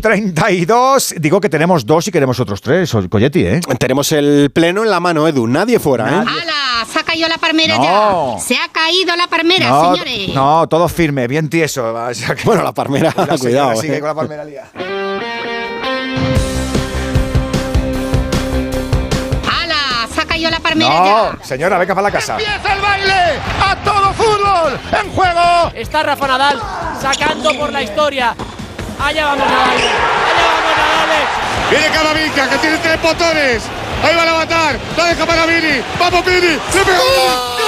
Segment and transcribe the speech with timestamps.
[0.00, 1.14] 32.
[1.18, 3.60] Digo que tenemos dos y queremos otros tres, Coyetti, ¿eh?
[3.78, 5.46] Tenemos el pleno en la mano, Edu.
[5.46, 6.24] Nadie fuera, ¿eh?
[6.26, 6.86] ¡Hala!
[6.90, 8.38] Se ha caído la palmera ya.
[8.38, 10.34] Se ha caído la palmera, señores.
[10.34, 11.94] No, todo firme, bien tieso.
[12.44, 13.76] Bueno, la palmera, cuidado.
[13.76, 14.00] Sigue eh.
[14.00, 14.64] con la palmera lía.
[19.44, 20.08] ¡Hala!
[20.14, 22.38] Se ha caído la palmera no, Señora, venga para la casa.
[22.38, 23.38] ¡Empieza el baile!
[23.60, 24.78] ¡A todo fútbol!
[25.02, 25.72] ¡En juego!
[25.74, 26.60] Está Rafa Nadal
[27.00, 28.34] sacando por la historia
[29.00, 29.76] Allá vamos Nadal.
[29.76, 31.26] Allá vamos Nadal.
[31.70, 33.62] Viene Camavinga, que tiene tres botones.
[34.02, 34.78] Ahí va a levantar.
[34.96, 35.82] La deja para Vini.
[35.98, 36.40] Vamos, Vini.
[36.40, 37.58] ¡Le pegó!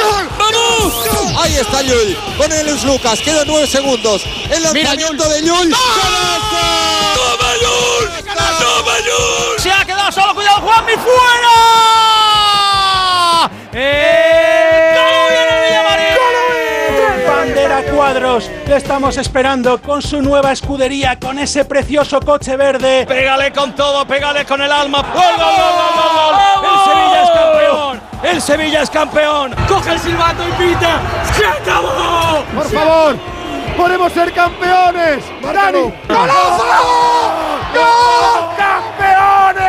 [0.00, 0.28] ¡Gol!
[0.38, 0.94] ¡Vamos!
[1.42, 2.16] Ahí está Llull.
[2.36, 3.20] Con Luis Lucas.
[3.20, 4.22] Quedan nueve segundos.
[4.48, 5.70] El lanzamiento de Llull.
[7.14, 8.10] ¡Toma Llull!
[8.24, 9.58] ¡Toma Llull!
[9.60, 10.34] Se ha quedado solo.
[10.34, 10.92] Cuidado, Juanmi.
[10.92, 11.50] ¡Fuera!
[13.72, 14.61] ¡Eh!
[18.12, 18.50] Cuadros.
[18.66, 23.06] Le estamos esperando con su nueva escudería, con ese precioso coche verde.
[23.06, 24.98] Pégale con todo, pégale con el alma.
[25.02, 28.00] ¡Gol, gol, gol, gol, El Sevilla es campeón.
[28.22, 29.54] El Sevilla es campeón.
[29.68, 31.00] Coge el silbato y pita.
[31.34, 32.44] ¡Se acabó!
[32.54, 33.16] Por favor,
[33.76, 35.24] podemos ser campeones.
[35.42, 35.92] ¡Dani!
[36.08, 36.64] ¡Golazo!
[37.74, 38.56] ¡Gol!
[38.58, 39.62] ¡Campeones!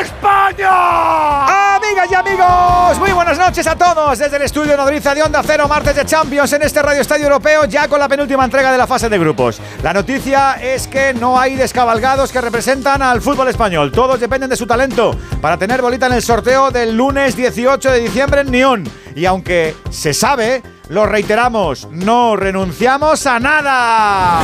[0.00, 1.76] ¡España!
[1.76, 5.68] Amigas y amigos, muy buenas noches a todos desde el estudio Nodriza de Onda Cero,
[5.68, 8.86] martes de Champions en este Radio Estadio Europeo, ya con la penúltima entrega de la
[8.86, 9.60] fase de grupos.
[9.82, 13.92] La noticia es que no hay descabalgados que representan al fútbol español.
[13.92, 18.00] Todos dependen de su talento para tener bolita en el sorteo del lunes 18 de
[18.00, 18.84] diciembre en Nyon.
[19.14, 24.40] Y aunque se sabe, lo reiteramos, no renunciamos a nada.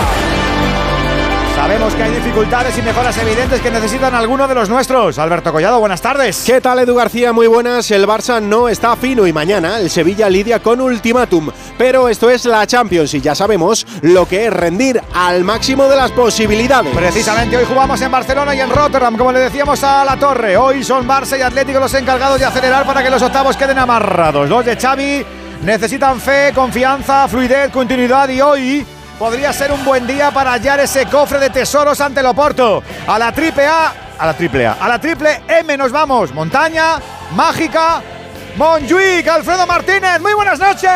[1.55, 5.19] Sabemos que hay dificultades y mejoras evidentes que necesitan alguno de los nuestros.
[5.21, 6.43] Alberto Collado, buenas tardes.
[6.45, 7.33] ¿Qué tal, Edu García?
[7.33, 7.93] Muy buenas.
[7.93, 11.51] El Barça no está fino y mañana el Sevilla lidia con ultimátum.
[11.79, 15.95] Pero esto es la Champions y ya sabemos lo que es rendir al máximo de
[15.95, 16.93] las posibilidades.
[16.93, 20.57] Precisamente hoy jugamos en Barcelona y en Rotterdam, como le decíamos a la Torre.
[20.57, 24.49] Hoy son Barça y Atlético los encargados de acelerar para que los octavos queden amarrados.
[24.49, 25.25] Los de Xavi
[25.63, 28.87] necesitan fe, confianza, fluidez, continuidad y hoy
[29.19, 32.83] podría ser un buen día para hallar ese cofre de tesoros ante el Oporto.
[33.07, 36.33] A la triple A, a la triple A, a la triple M nos vamos.
[36.33, 36.97] Montaña,
[37.35, 38.03] mágica,
[38.57, 40.89] Monjuic, Alfredo Martínez, muy buenas noches.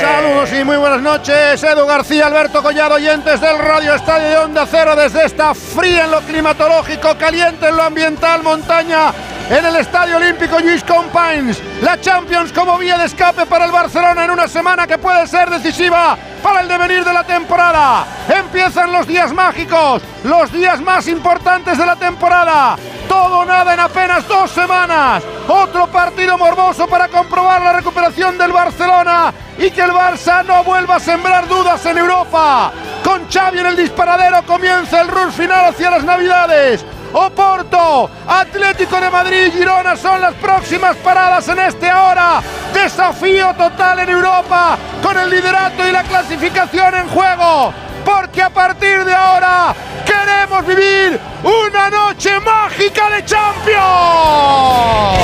[0.00, 1.62] Saludos y muy buenas noches.
[1.62, 6.10] Edu García, Alberto Collado, oyentes del Radio Estadio de Onda Cero desde esta fría en
[6.10, 9.12] lo climatológico, caliente en lo ambiental, montaña
[9.48, 11.62] en el Estadio Olímpico Luis Compines.
[11.82, 15.50] La Champions como vía de escape para el Barcelona en una semana que puede ser
[15.50, 18.06] decisiva para el devenir de la temporada.
[18.28, 22.76] Empiezan los días mágicos, los días más importantes de la temporada.
[23.08, 25.22] Todo nada en apenas dos semanas.
[25.48, 30.96] Otro partido morboso para comprobar la recuperación del Barcelona y que el Barça no vuelva
[30.96, 32.72] a sembrar dudas en Europa.
[33.04, 36.84] Con Xavi en el disparadero comienza el rush final hacia las Navidades.
[37.12, 42.40] Oporto, Atlético de Madrid y Girona son las próximas paradas en este ahora.
[42.72, 47.74] Desafío total en Europa con el liderato y la clasificación en juego.
[48.04, 49.74] Porque a partir de ahora
[50.04, 53.80] queremos vivir una noche mágica de Champions.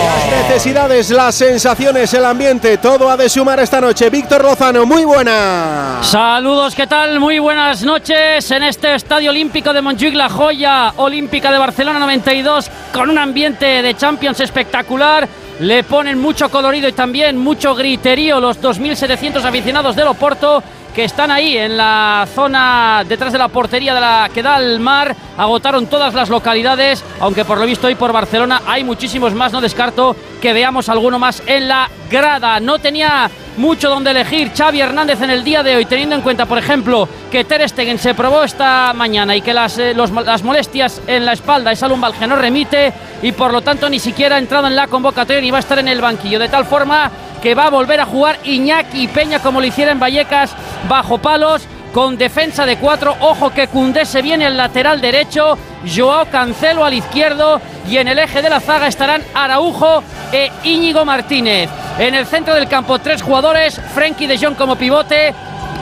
[0.04, 4.10] Las necesidades, las sensaciones, el ambiente, todo ha de sumar esta noche.
[4.10, 5.98] Víctor Lozano, muy buena.
[6.03, 7.20] Saludos, ¿qué tal?
[7.20, 12.70] Muy buenas noches en este Estadio Olímpico de Montjuic, la joya olímpica de Barcelona 92,
[12.93, 15.28] con un ambiente de Champions espectacular.
[15.60, 20.62] Le ponen mucho colorido y también mucho griterío los 2.700 aficionados del Oporto
[20.96, 24.80] que están ahí en la zona detrás de la portería de la que da al
[24.80, 25.14] mar.
[25.36, 29.52] Agotaron todas las localidades, aunque por lo visto hoy por Barcelona hay muchísimos más.
[29.52, 32.60] No descarto que veamos alguno más en la grada.
[32.60, 36.46] No tenía mucho donde elegir Xavi Hernández en el día de hoy, teniendo en cuenta,
[36.46, 41.02] por ejemplo, que Ter Stegen se probó esta mañana y que las, eh, las molestias
[41.06, 44.66] en la espalda esa lumbalgia no remite y por lo tanto ni siquiera ha entrado
[44.66, 46.38] en la convocatoria ni va a estar en el banquillo.
[46.38, 47.10] De tal forma
[47.46, 50.50] que va a volver a jugar Iñaki Peña como lo hiciera en Vallecas
[50.88, 51.62] bajo palos
[51.92, 53.14] con defensa de cuatro.
[53.20, 55.56] Ojo que Cundé se viene al lateral derecho,
[55.87, 60.02] Joao Cancelo al izquierdo y en el eje de la zaga estarán Araujo
[60.32, 61.70] e Íñigo Martínez.
[62.00, 65.32] En el centro del campo tres jugadores, Frenkie de Jong como pivote,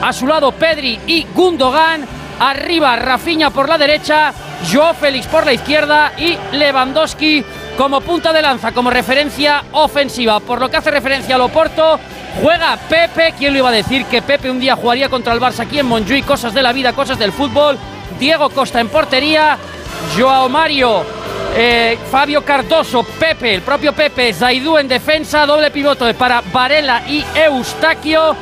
[0.03, 2.05] a su lado Pedri y Gundogan,
[2.39, 4.31] arriba Rafinha por la derecha,
[4.71, 7.43] Joao Félix por la izquierda y Lewandowski
[7.77, 10.39] como punta de lanza, como referencia ofensiva.
[10.39, 11.99] Por lo que hace referencia al Oporto,
[12.41, 13.33] juega Pepe.
[13.37, 15.85] ¿Quién lo iba a decir que Pepe un día jugaría contra el Barça aquí en
[15.85, 16.25] Montjuic?
[16.25, 17.77] Cosas de la vida, cosas del fútbol.
[18.19, 19.57] Diego Costa en portería,
[20.17, 21.03] Joao Mario,
[21.57, 27.25] eh, Fabio Cardoso, Pepe, el propio Pepe, Zaidú en defensa, doble pivote para Varela y
[27.35, 28.35] Eustaquio.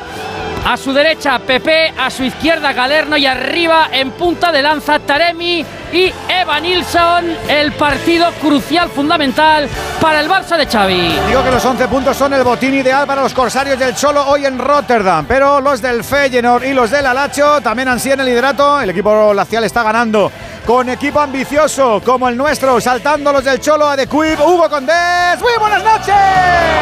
[0.66, 5.64] A su derecha Pepe, a su izquierda Galerno y arriba en punta de lanza Taremi
[5.92, 7.36] y Eva Nilsson.
[7.46, 9.68] El partido crucial, fundamental
[10.00, 11.18] para el Barça de Xavi.
[11.28, 14.46] Digo que los 11 puntos son el botín ideal para los corsarios del Cholo hoy
[14.46, 18.26] en Rotterdam, pero los del Feyenoord y los del Alacho también han sido en el
[18.26, 18.80] liderato.
[18.80, 20.32] El equipo lacial está ganando
[20.66, 25.40] con equipo ambicioso como el nuestro, saltando los del Cholo a de Quib, Hugo Condés.
[25.40, 26.14] Muy buenas noches.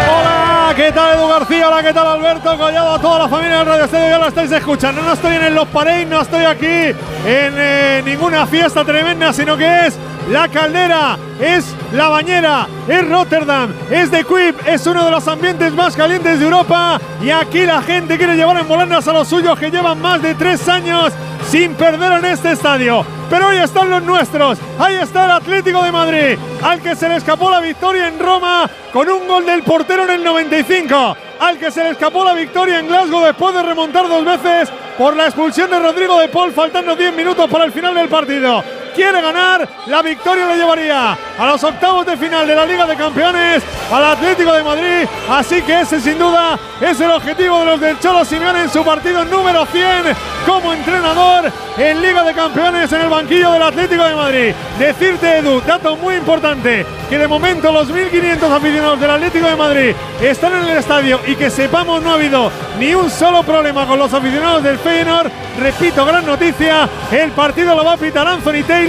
[0.08, 1.68] Hola, ¿qué tal Edu García?
[1.68, 2.94] Hola, ¿qué tal Alberto Collado?
[2.94, 5.02] A toda la familia de Radio Estadio ya lo estáis escuchando.
[5.02, 6.96] No estoy en Los Pareis, no estoy aquí en
[7.26, 9.98] eh, ninguna fiesta tremenda, sino que es
[10.30, 15.72] la caldera, es la bañera, es Rotterdam, es de Quip, es uno de los ambientes
[15.72, 19.58] más calientes de Europa y aquí la gente quiere llevar en volandas a los suyos
[19.58, 21.12] que llevan más de tres años
[21.48, 23.04] sin perder en este estadio.
[23.28, 24.58] Pero hoy están los nuestros.
[24.78, 28.70] Ahí está el Atlético de Madrid, al que se le escapó la victoria en Roma
[28.92, 31.16] con un gol del portero en el 95.
[31.40, 35.16] Al que se le escapó la victoria en Glasgow después de remontar dos veces por
[35.16, 38.62] la expulsión de Rodrigo de Paul, faltando 10 minutos para el final del partido
[38.94, 42.96] quiere ganar, la victoria le llevaría a los octavos de final de la Liga de
[42.96, 45.08] Campeones al Atlético de Madrid.
[45.28, 48.84] Así que ese sin duda es el objetivo de los del Cholo Simeone en su
[48.84, 50.14] partido número 100
[50.46, 54.54] como entrenador en Liga de Campeones en el banquillo del Atlético de Madrid.
[54.78, 59.94] Decirte, Edu, dato muy importante, que de momento los 1.500 aficionados del Atlético de Madrid
[60.20, 63.98] están en el estadio y que sepamos no ha habido ni un solo problema con
[63.98, 65.30] los aficionados del Feyenoord.
[65.60, 68.81] Repito, gran noticia, el partido lo va a pitar Anthony Taylor,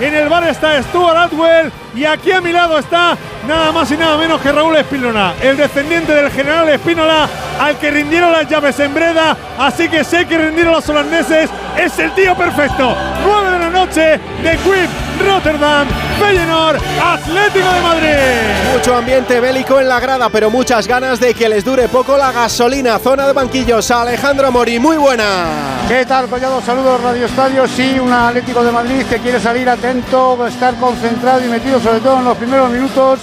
[0.00, 1.70] en el bar está Stuart Atwell.
[1.94, 5.56] Y aquí a mi lado está nada más y nada menos que Raúl Espinola, el
[5.56, 7.28] descendiente del general Espínola,
[7.60, 11.98] al que rindieron las llaves en Breda, así que sé que rindieron los holandeses, es
[11.98, 12.96] el tío perfecto.
[13.24, 14.90] 9 de la noche de Quip,
[15.26, 15.86] Rotterdam,
[16.18, 18.72] Feyenoord, Atlético de Madrid.
[18.72, 22.32] Mucho ambiente bélico en la grada, pero muchas ganas de que les dure poco la
[22.32, 22.98] gasolina.
[22.98, 25.84] Zona de banquillos, Alejandro Mori, muy buena.
[25.86, 26.62] ¿Qué tal, Collado?
[26.62, 27.68] Saludos, Radio Estadio.
[27.68, 32.18] Sí, un Atlético de Madrid que quiere salir atento, estar concentrado y metido sobre todo
[32.18, 33.20] en los primeros minutos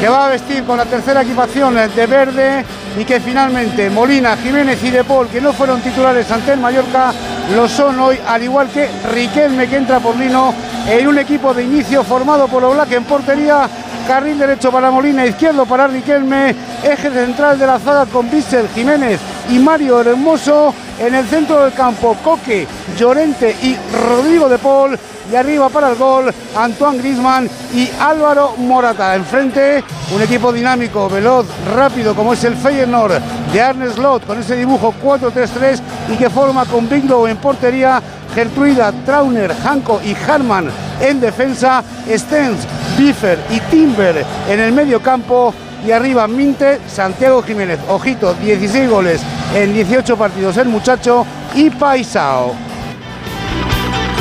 [0.00, 2.64] que va a vestir con la tercera equipación de verde
[2.98, 7.12] y que finalmente Molina, Jiménez y De Paul, que no fueron titulares ante el Mallorca,
[7.54, 10.52] lo son hoy, al igual que Riquelme, que entra por Lino
[10.88, 13.68] en un equipo de inicio formado por Oblak en portería,
[14.06, 19.18] carril derecho para Molina, izquierdo para Riquelme, eje central de la zaga con Bissell, Jiménez
[19.50, 22.66] y Mario Hermoso, en el centro del campo Coque,
[22.98, 23.76] Llorente y
[24.08, 24.98] Rodrigo De Paul,
[25.30, 29.14] y arriba para el gol Antoine Grisman y Álvaro Morata.
[29.14, 29.82] Enfrente
[30.14, 33.20] un equipo dinámico, veloz, rápido como es el Feyenoord
[33.52, 35.80] de Arne Slot con ese dibujo 4-3-3
[36.12, 38.02] y que forma con Biglow en portería,
[38.34, 40.70] Gertruida, Trauner, Hanko y Harman
[41.00, 45.52] en defensa, Stens, Biffer y Timber en el medio campo
[45.86, 47.78] y arriba Minte, Santiago Jiménez.
[47.88, 49.20] Ojito, 16 goles
[49.54, 51.24] en 18 partidos el muchacho
[51.54, 52.54] y Paisao.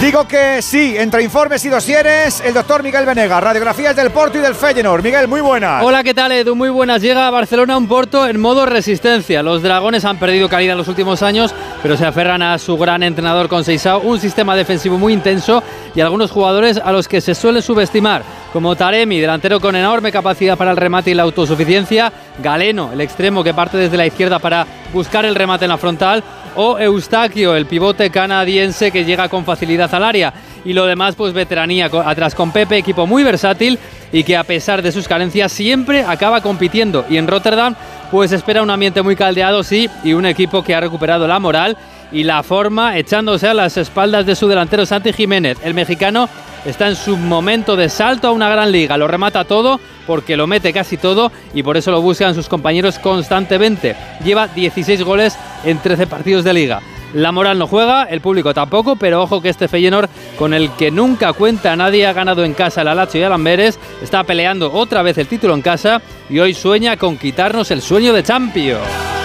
[0.06, 4.42] Digo que sí, entre informes y dosieres, el doctor Miguel Venega, radiografías del Porto y
[4.42, 5.02] del Feyenoord.
[5.02, 5.84] Miguel, muy buenas.
[5.84, 6.54] Hola, ¿qué tal Edu?
[6.54, 7.02] Muy buenas.
[7.02, 9.42] Llega a Barcelona un Porto en modo resistencia.
[9.42, 13.02] Los dragones han perdido calidad en los últimos años, pero se aferran a su gran
[13.02, 15.64] entrenador con Seisao, un sistema defensivo muy intenso
[15.96, 18.22] y algunos jugadores a los que se suele subestimar,
[18.54, 22.14] como Taremi, delantero con enorme capacidad para el remate y la autosuficiencia,
[22.44, 26.24] Galeno, el extremo que parte desde la izquierda para buscar el remate en la frontal,
[26.56, 30.34] o Eustaquio, el pivote canadiense que llega con facilidad al área.
[30.64, 33.78] Y lo demás, pues veteranía atrás con Pepe, equipo muy versátil
[34.12, 37.06] y que a pesar de sus carencias siempre acaba compitiendo.
[37.10, 37.76] Y en Rotterdam,
[38.12, 41.78] pues espera un ambiente muy caldeado, sí, y un equipo que ha recuperado la moral
[42.12, 45.58] y la forma echándose a las espaldas de su delantero Santi Jiménez.
[45.64, 46.30] El mexicano
[46.66, 50.48] está en su momento de salto a una gran liga, lo remata todo porque lo
[50.48, 53.96] mete casi todo y por eso lo buscan sus compañeros constantemente.
[54.24, 56.82] Lleva 16 goles en 13 partidos de liga.
[57.14, 60.92] La moral no juega, el público tampoco, pero ojo que este Feyenoord, con el que
[60.92, 65.02] nunca cuenta nadie, ha ganado en casa el Alacho y el Amberes, está peleando otra
[65.02, 69.25] vez el título en casa y hoy sueña con quitarnos el sueño de Champions.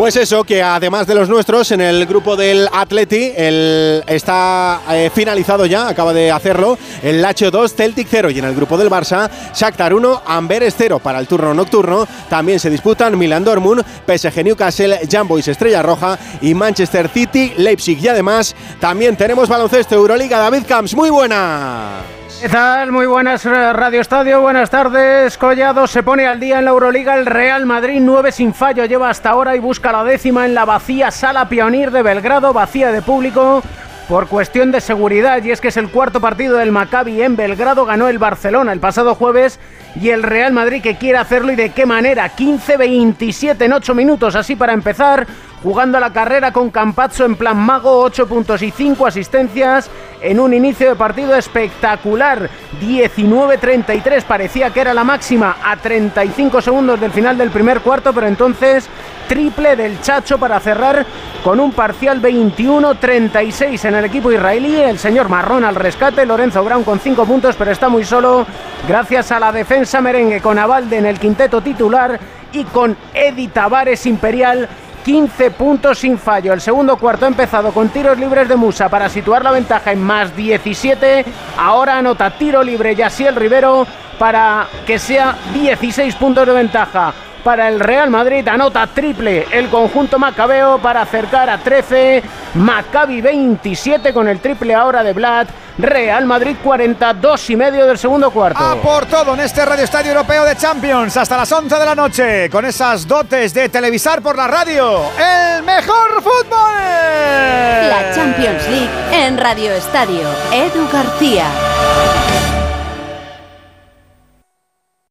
[0.00, 5.10] Pues eso, que además de los nuestros, en el grupo del Atleti el, está eh,
[5.14, 8.88] finalizado ya, acaba de hacerlo, el Lacho 2, Celtic 0 y en el grupo del
[8.88, 12.08] Barça, Shakhtar 1, Amberes 0 para el turno nocturno.
[12.30, 17.98] También se disputan Milan Dortmund, PSG Newcastle, Jan Boys Estrella Roja y Manchester City, Leipzig
[18.02, 22.19] y además también tenemos baloncesto Euroliga David Camps, muy buena.
[22.40, 22.90] ¿Qué tal?
[22.90, 25.36] Muy buenas eh, Radio Estadio, buenas tardes.
[25.36, 27.14] Collado se pone al día en la Euroliga.
[27.14, 30.64] El Real Madrid 9 sin fallo lleva hasta ahora y busca la décima en la
[30.64, 33.62] vacía sala Pionir de Belgrado, vacía de público
[34.08, 37.84] por cuestión de seguridad y es que es el cuarto partido del Maccabi en Belgrado,
[37.84, 39.60] ganó el Barcelona el pasado jueves
[40.00, 44.34] y el Real Madrid que quiere hacerlo y de qué manera, 15-27 en 8 minutos,
[44.34, 45.26] así para empezar,
[45.62, 49.90] jugando la carrera con Campazzo en plan mago, 8 puntos y 5 asistencias
[50.22, 52.50] en un inicio de partido espectacular,
[52.80, 58.26] 19-33, parecía que era la máxima a 35 segundos del final del primer cuarto, pero
[58.26, 58.88] entonces
[59.28, 61.06] triple del Chacho para cerrar
[61.44, 64.76] con un parcial 21-36 en el equipo israelí.
[64.76, 68.46] El señor Marrón al rescate, Lorenzo Brown con 5 puntos, pero está muy solo
[68.88, 72.18] gracias a la defensa merengue con Avalde en el quinteto titular
[72.52, 74.68] y con Edi Tavares Imperial
[75.04, 76.52] 15 puntos sin fallo.
[76.52, 80.02] El segundo cuarto ha empezado con tiros libres de Musa para situar la ventaja en
[80.02, 81.24] más 17.
[81.58, 83.86] Ahora anota tiro libre Yasiel Rivero
[84.18, 88.46] para que sea 16 puntos de ventaja para el Real Madrid.
[88.48, 92.22] Anota triple el conjunto macabeo para acercar a 13.
[92.54, 95.48] Maccabi 27 con el triple ahora de Vlad.
[95.82, 98.58] Real Madrid 42 y medio del segundo cuarto.
[98.58, 101.94] A por todo en este Radio Estadio Europeo de Champions hasta las 11 de la
[101.94, 105.02] noche con esas dotes de televisar por la radio.
[105.18, 106.74] El mejor fútbol.
[106.74, 110.28] La Champions League en Radio Estadio.
[110.52, 111.46] Edu García.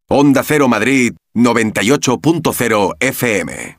[0.07, 3.78] Onda Cero Madrid 98.0 FM.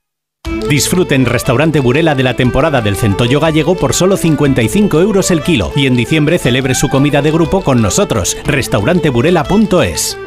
[0.71, 5.73] Disfruten Restaurante Burela de la temporada del centollo gallego por solo 55 euros el kilo
[5.75, 8.37] y en diciembre celebre su comida de grupo con nosotros.
[8.45, 10.17] Restauranteburela.es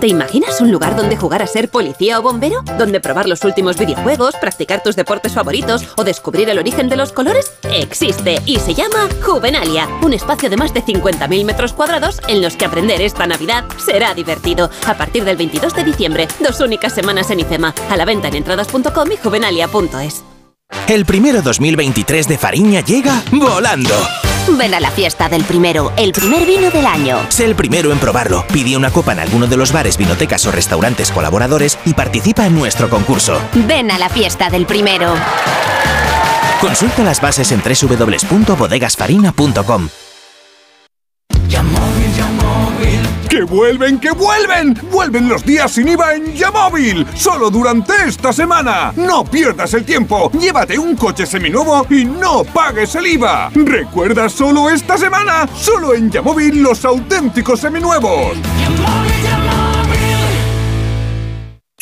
[0.00, 2.62] ¿Te imaginas un lugar donde jugar a ser policía o bombero?
[2.78, 7.12] ¿Donde probar los últimos videojuegos, practicar tus deportes favoritos o descubrir el origen de los
[7.12, 7.52] colores?
[7.70, 12.56] Existe y se llama Juvenalia, un espacio de más de 50.000 metros cuadrados en los
[12.56, 14.70] que aprender esta Navidad será divertido.
[14.86, 18.36] A partir del 22 de diciembre, dos únicas semanas en IFEMA, a la venta en
[18.36, 20.24] entradas.com y juvenalia.es.
[20.88, 23.94] El primero 2023 de Fariña llega volando.
[24.48, 27.18] Ven a la fiesta del primero, el primer vino del año.
[27.28, 28.44] Sé el primero en probarlo.
[28.52, 32.54] Pide una copa en alguno de los bares, vinotecas o restaurantes colaboradores y participa en
[32.54, 33.40] nuestro concurso.
[33.54, 35.14] Ven a la fiesta del primero.
[36.60, 39.88] Consulta las bases en www.bodegasfarina.com.
[43.32, 44.78] ¡Que vuelven, que vuelven!
[44.90, 47.06] ¡Vuelven los días sin IVA en Yamóvil!
[47.14, 48.92] ¡Solo durante esta semana!
[48.94, 50.30] ¡No pierdas el tiempo!
[50.38, 53.50] ¡Llévate un coche seminuevo y no pagues el IVA!
[53.54, 55.48] ¡Recuerda solo esta semana!
[55.56, 58.36] ¡Solo en Yamóvil los auténticos seminuevos!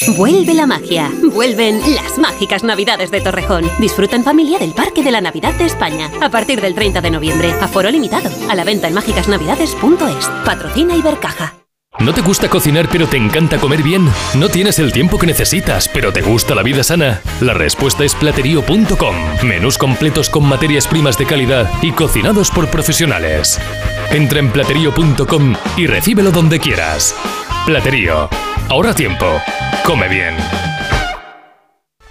[0.08, 1.10] Vuelve la magia.
[1.32, 3.70] Vuelven las mágicas Navidades de Torrejón.
[3.78, 6.10] Disfruta en familia del Parque de la Navidad de España.
[6.22, 7.52] A partir del 30 de noviembre.
[7.60, 8.30] Aforo limitado.
[8.48, 10.26] A la venta en mágicasnavidades.es.
[10.44, 11.54] Patrocina Ibercaja.
[11.98, 14.08] ¿No te gusta cocinar pero te encanta comer bien?
[14.34, 17.20] ¿No tienes el tiempo que necesitas pero te gusta la vida sana?
[17.40, 19.16] La respuesta es platerío.com.
[19.42, 23.60] Menús completos con materias primas de calidad y cocinados por profesionales.
[24.10, 27.14] Entra en platerío.com y recíbelo donde quieras.
[27.66, 28.30] Platerío.
[28.70, 29.26] Ahorra tiempo.
[29.84, 30.36] Come bien.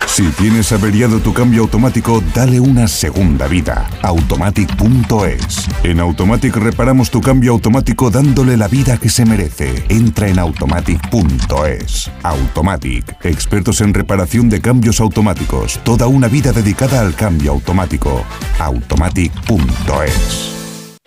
[0.05, 3.89] Si tienes averiado tu cambio automático, dale una segunda vida.
[4.01, 5.69] Automatic.es.
[5.83, 9.85] En Automatic reparamos tu cambio automático dándole la vida que se merece.
[9.87, 12.11] Entra en Automatic.es.
[12.23, 13.25] Automatic.
[13.25, 15.79] Expertos en reparación de cambios automáticos.
[15.85, 18.25] Toda una vida dedicada al cambio automático.
[18.59, 20.58] Automatic.es.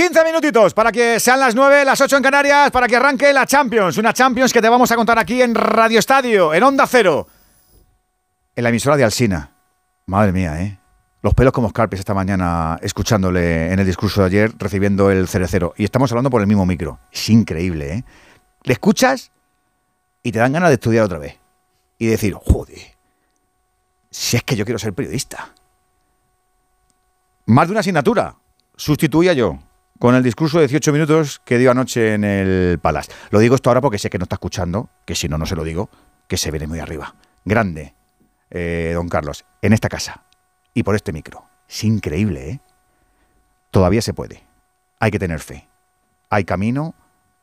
[0.00, 3.44] 15 minutitos para que sean las 9, las 8 en Canarias, para que arranque la
[3.44, 3.98] Champions.
[3.98, 7.26] Una Champions que te vamos a contar aquí en Radio Estadio, en Onda Cero.
[8.56, 9.50] En la emisora de Alsina.
[10.06, 10.78] Madre mía, ¿eh?
[11.20, 15.74] Los pelos como escarpes esta mañana escuchándole en el discurso de ayer, recibiendo el cerecero.
[15.76, 16.98] Y estamos hablando por el mismo micro.
[17.12, 18.04] Es increíble, ¿eh?
[18.62, 19.32] Le escuchas
[20.22, 21.38] y te dan ganas de estudiar otra vez.
[21.98, 22.96] Y decir, joder,
[24.10, 25.52] si es que yo quiero ser periodista.
[27.44, 28.36] Más de una asignatura.
[28.76, 29.58] Sustituía yo
[30.00, 33.12] con el discurso de 18 minutos que dio anoche en el Palace.
[33.30, 35.54] Lo digo esto ahora porque sé que no está escuchando, que si no, no se
[35.54, 35.90] lo digo,
[36.26, 37.14] que se viene muy arriba.
[37.44, 37.94] grande,
[38.50, 40.24] eh, don Carlos, en esta casa
[40.72, 41.44] y por este micro.
[41.68, 42.60] Es increíble, ¿eh?
[43.70, 44.42] Todavía se puede.
[45.00, 45.68] Hay que tener fe.
[46.30, 46.94] Hay camino,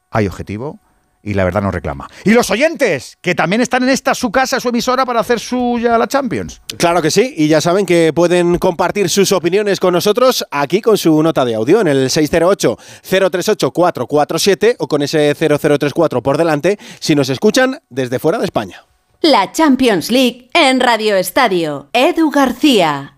[0.10, 0.80] hay objetivo
[1.28, 2.08] y la verdad nos reclama.
[2.24, 5.98] Y los oyentes, que también están en esta su casa, su emisora para hacer suya
[5.98, 6.62] la Champions.
[6.78, 10.98] Claro que sí, y ya saben que pueden compartir sus opiniones con nosotros aquí con
[10.98, 17.28] su nota de audio en el 608-038-447 o con ese 0034 por delante si nos
[17.30, 18.86] escuchan desde fuera de España.
[19.22, 21.90] La Champions League en Radio Estadio.
[21.92, 23.18] Edu García.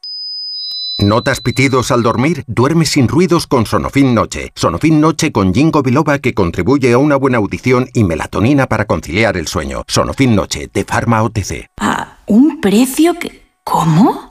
[1.01, 2.43] ¿Notas pitidos al dormir?
[2.45, 4.51] Duerme sin ruidos con Sonofin Noche.
[4.55, 9.35] Sonofin Noche con Jingo Biloba que contribuye a una buena audición y melatonina para conciliar
[9.35, 9.83] el sueño.
[9.87, 11.69] Sonofin Noche de Pharma OTC.
[11.79, 13.41] ¿A un precio que...
[13.63, 14.30] ¿Cómo?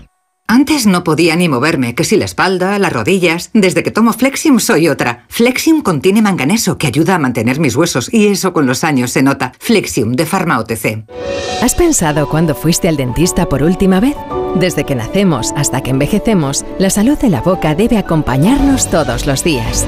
[0.51, 3.51] Antes no podía ni moverme, que si la espalda, las rodillas.
[3.53, 5.23] Desde que tomo Flexium soy otra.
[5.29, 9.23] Flexium contiene manganeso que ayuda a mantener mis huesos y eso con los años se
[9.23, 9.53] nota.
[9.59, 10.61] Flexium de Pharma.
[11.61, 14.17] ¿Has pensado cuándo fuiste al dentista por última vez?
[14.55, 19.45] Desde que nacemos hasta que envejecemos, la salud de la boca debe acompañarnos todos los
[19.45, 19.87] días.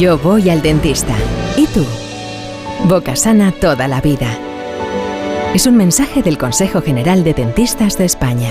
[0.00, 1.14] Yo voy al dentista.
[1.56, 1.86] ¿Y tú?
[2.88, 4.36] Boca sana toda la vida.
[5.54, 8.50] Es un mensaje del Consejo General de Dentistas de España.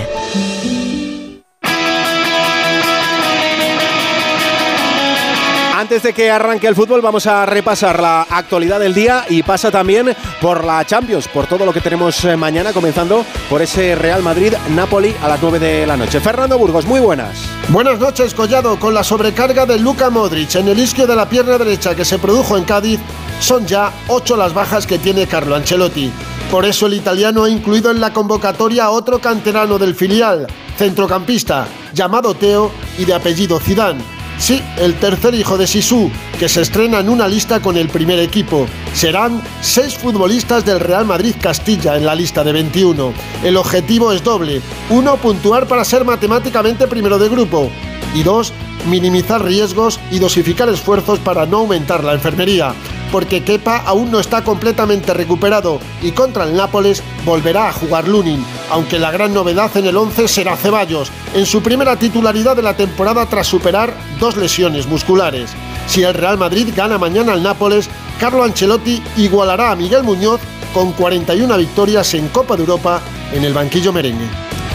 [5.78, 9.70] Antes de que arranque el fútbol vamos a repasar la actualidad del día y pasa
[9.70, 14.20] también por la Champions, por todo lo que tenemos eh, mañana, comenzando por ese Real
[14.20, 16.18] Madrid-Napoli a las 9 de la noche.
[16.18, 17.38] Fernando Burgos, muy buenas.
[17.68, 18.80] Buenas noches, Collado.
[18.80, 22.18] Con la sobrecarga de Luka Modric en el isquio de la pierna derecha que se
[22.18, 22.98] produjo en Cádiz,
[23.38, 26.10] son ya ocho las bajas que tiene Carlo Ancelotti.
[26.50, 31.68] Por eso el italiano ha incluido en la convocatoria a otro canterano del filial, centrocampista,
[31.92, 34.17] llamado Teo y de apellido Zidane.
[34.38, 38.20] Sí, el tercer hijo de Sisu, que se estrena en una lista con el primer
[38.20, 38.66] equipo.
[38.94, 43.12] Serán seis futbolistas del Real Madrid Castilla en la lista de 21.
[43.42, 44.62] El objetivo es doble.
[44.90, 47.68] Uno, puntuar para ser matemáticamente primero de grupo.
[48.14, 48.52] Y dos,
[48.88, 52.74] minimizar riesgos y dosificar esfuerzos para no aumentar la enfermería.
[53.12, 58.44] Porque Kepa aún no está completamente recuperado y contra el Nápoles volverá a jugar Lunin,
[58.70, 62.76] aunque la gran novedad en el 11 será Ceballos, en su primera titularidad de la
[62.76, 65.50] temporada tras superar dos lesiones musculares.
[65.86, 67.88] Si el Real Madrid gana mañana al Nápoles,
[68.20, 70.40] Carlo Ancelotti igualará a Miguel Muñoz
[70.74, 73.00] con 41 victorias en Copa de Europa
[73.32, 74.26] en el banquillo merengue.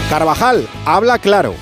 [0.10, 1.54] Carvajal, habla claro.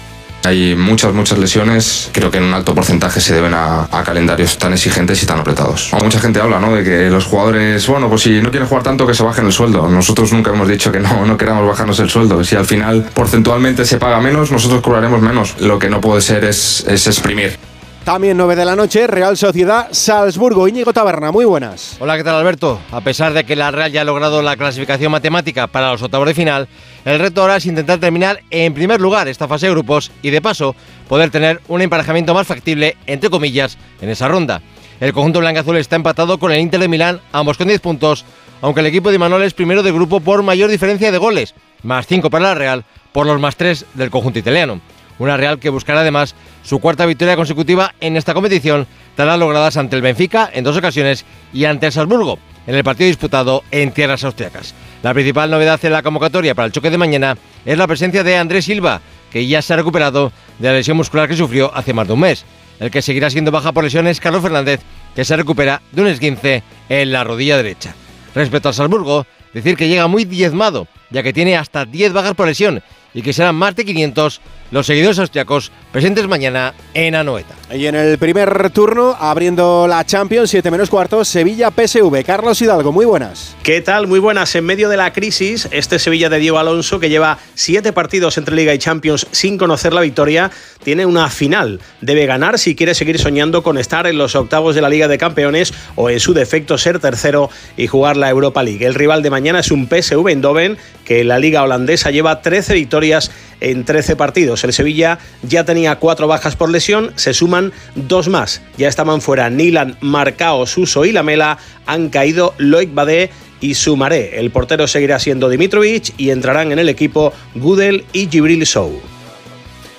[0.44, 4.74] Hay muchas, muchas lesiones, creo que en un alto porcentaje se deben a, calendarios tan
[4.74, 5.92] exigentes y tan apretados.
[6.02, 6.74] Mucha gente habla ¿no?
[6.74, 9.52] de que los jugadores, bueno, pues si no quieren jugar tanto que se bajen el
[9.52, 9.88] sueldo.
[9.88, 12.44] Nosotros nunca hemos dicho que no, no queramos bajarnos el sueldo.
[12.44, 15.56] Si al final porcentualmente se paga menos, nosotros cobraremos menos.
[15.60, 17.71] Lo que no puede ser es, es exprimir.
[18.04, 20.68] También 9 de la noche, Real Sociedad Salzburgo.
[20.68, 21.98] Íñigo Taberna, muy buenas.
[22.00, 22.80] Hola, ¿qué tal Alberto?
[22.92, 26.28] A pesar de que la Real ya ha logrado la clasificación matemática para los octavos
[26.28, 26.68] de final,
[27.06, 30.42] el reto ahora es intentar terminar en primer lugar esta fase de grupos y de
[30.42, 30.76] paso
[31.08, 34.64] poder tener un emparejamiento más factible, entre comillas, en esa ronda.
[35.00, 38.26] El conjunto blanco-azul está empatado con el Inter de Milán, ambos con 10 puntos,
[38.62, 42.08] aunque el equipo de Manuel es primero de grupo por mayor diferencia de goles, más
[42.08, 44.82] 5 para la Real, por los más 3 del conjunto italiano.
[45.22, 49.78] Una Real que buscará además su cuarta victoria consecutiva en esta competición, tras las logradas
[49.78, 53.92] ante el Benfica en dos ocasiones y ante el Salzburgo en el partido disputado en
[53.92, 54.74] tierras austriacas.
[55.04, 58.36] La principal novedad en la convocatoria para el choque de mañana es la presencia de
[58.36, 59.00] Andrés Silva,
[59.32, 62.22] que ya se ha recuperado de la lesión muscular que sufrió hace más de un
[62.22, 62.44] mes.
[62.80, 64.80] El que seguirá siendo baja por lesiones es Carlos Fernández,
[65.14, 67.94] que se recupera de un esguince en la rodilla derecha.
[68.34, 72.48] Respecto al Salzburgo, decir que llega muy diezmado, ya que tiene hasta 10 bajas por
[72.48, 72.82] lesión
[73.14, 77.56] y que serán más de 500 los seguidores austriacos presentes mañana en Anoeta.
[77.74, 82.24] Y en el primer turno, abriendo la Champions, 7 menos cuartos, Sevilla PSV.
[82.26, 83.56] Carlos Hidalgo, muy buenas.
[83.64, 84.08] ¿Qué tal?
[84.08, 84.56] Muy buenas.
[84.56, 88.56] En medio de la crisis, este Sevilla de Diego Alonso, que lleva 7 partidos entre
[88.56, 90.52] Liga y Champions sin conocer la victoria,
[90.84, 91.80] tiene una final.
[92.02, 95.18] Debe ganar si quiere seguir soñando con estar en los octavos de la Liga de
[95.18, 98.86] Campeones o en su defecto ser tercero y jugar la Europa League.
[98.86, 102.74] El rival de mañana es un PSV Eindhoven que en la Liga holandesa lleva 13
[102.74, 103.32] victorias
[103.62, 104.64] en 13 partidos.
[104.64, 108.62] El Sevilla ya tenía cuatro bajas por lesión, se suman dos más.
[108.78, 113.30] Ya estaban fuera Nilan, Marcao, Suso y Lamela, han caído Loic Badé
[113.62, 114.40] y Sumaré.
[114.40, 119.11] El portero seguirá siendo Dimitrovic y entrarán en el equipo Gudel y Gibril Sou.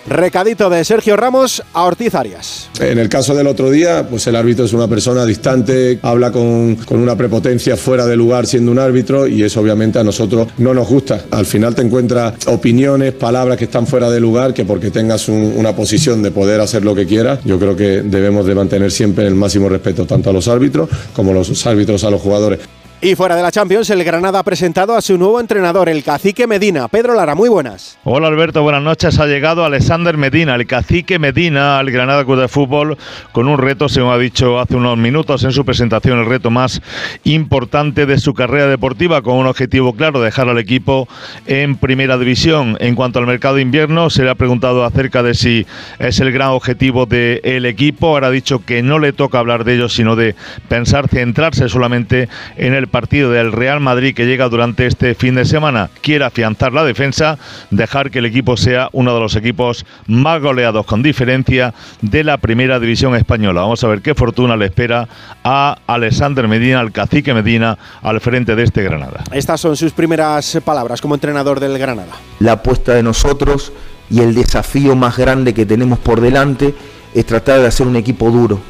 [0.07, 2.69] Recadito de Sergio Ramos a Ortiz Arias.
[2.81, 6.75] En el caso del otro día, pues el árbitro es una persona distante, habla con,
[6.77, 10.75] con, una prepotencia fuera de lugar siendo un árbitro y eso obviamente a nosotros no
[10.75, 11.25] nos gusta.
[11.31, 15.55] Al final te encuentras opiniones, palabras que están fuera de lugar, que porque tengas un,
[15.57, 19.27] una posición de poder hacer lo que quieras, yo creo que debemos de mantener siempre
[19.27, 22.59] el máximo respeto tanto a los árbitros como los árbitros a los jugadores.
[23.05, 26.47] Y fuera de la Champions, el Granada ha presentado a su nuevo entrenador, el cacique
[26.47, 26.87] Medina.
[26.87, 27.99] Pedro Lara, muy buenas.
[28.05, 29.19] Hola Alberto, buenas noches.
[29.19, 32.97] Ha llegado Alexander Medina, el cacique Medina, al Granada Club de Fútbol,
[33.33, 36.81] con un reto, según ha dicho hace unos minutos en su presentación, el reto más
[37.25, 41.09] importante de su carrera deportiva, con un objetivo claro, dejar al equipo
[41.47, 42.77] en primera división.
[42.79, 45.67] En cuanto al mercado de invierno, se le ha preguntado acerca de si
[45.99, 48.11] es el gran objetivo del equipo.
[48.11, 50.37] Ahora ha dicho que no le toca hablar de ello, sino de
[50.69, 55.45] pensar, centrarse solamente en el partido del Real Madrid que llega durante este fin de
[55.45, 57.39] semana quiere afianzar la defensa,
[57.71, 62.37] dejar que el equipo sea uno de los equipos más goleados con diferencia de la
[62.37, 63.63] primera división española.
[63.63, 65.09] Vamos a ver qué fortuna le espera
[65.43, 69.25] a Alexander Medina, al cacique Medina, al frente de este Granada.
[69.33, 72.13] Estas son sus primeras palabras como entrenador del Granada.
[72.39, 73.73] La apuesta de nosotros
[74.11, 76.75] y el desafío más grande que tenemos por delante
[77.15, 78.61] es tratar de hacer un equipo duro,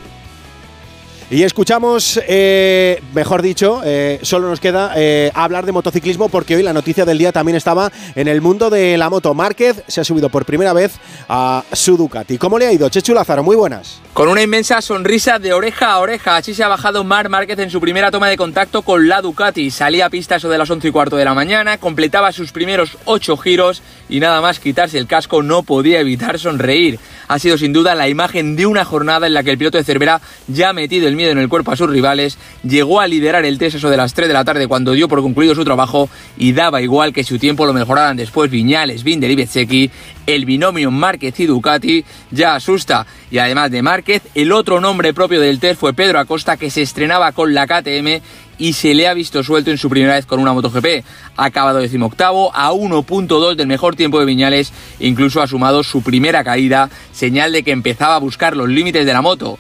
[1.33, 6.63] y escuchamos, eh, mejor dicho, eh, solo nos queda eh, hablar de motociclismo porque hoy
[6.63, 9.33] la noticia del día también estaba en el mundo de la moto.
[9.33, 10.93] Márquez se ha subido por primera vez
[11.31, 12.37] a su Ducati.
[12.37, 12.87] ¿Cómo le ha ido?
[12.91, 14.03] Chechu Lázaro, muy buenas.
[14.13, 17.71] Con una inmensa sonrisa de oreja a oreja, así se ha bajado Mar Márquez en
[17.71, 19.71] su primera toma de contacto con la Ducati.
[19.71, 22.99] Salía a pista eso de las 11 y cuarto de la mañana, completaba sus primeros
[23.07, 26.99] 8 giros y nada más quitarse el casco no podía evitar sonreír.
[27.29, 29.85] Ha sido sin duda la imagen de una jornada en la que el piloto de
[29.85, 33.59] Cervera ya ha metido el en el cuerpo a sus rivales, llegó a liderar el
[33.59, 36.53] test eso de las 3 de la tarde cuando dio por concluido su trabajo y
[36.53, 39.91] daba igual que su tiempo lo mejoraran después Viñales, Binder y Bezzecchi,
[40.27, 43.07] el binomio Márquez y Ducati ya asusta.
[43.31, 46.83] Y además de Márquez, el otro nombre propio del test fue Pedro Acosta que se
[46.83, 48.23] estrenaba con la KTM
[48.59, 51.05] y se le ha visto suelto en su primera vez con una MotoGP.
[51.37, 56.45] Ha acabado decimoctavo a 1.2 del mejor tiempo de Viñales, incluso ha sumado su primera
[56.45, 59.59] caída, señal de que empezaba a buscar los límites de la moto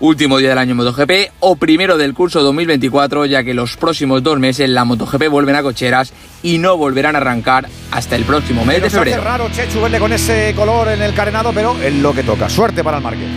[0.00, 4.38] último día del año MotoGP o primero del curso 2024, ya que los próximos dos
[4.38, 8.82] meses la MotoGP vuelven a cocheras y no volverán a arrancar hasta el próximo mes
[8.82, 9.18] de febrero.
[9.18, 12.48] Es raro Chechu verle con ese color en el carenado, pero es lo que toca.
[12.48, 13.28] Suerte para el Márquez.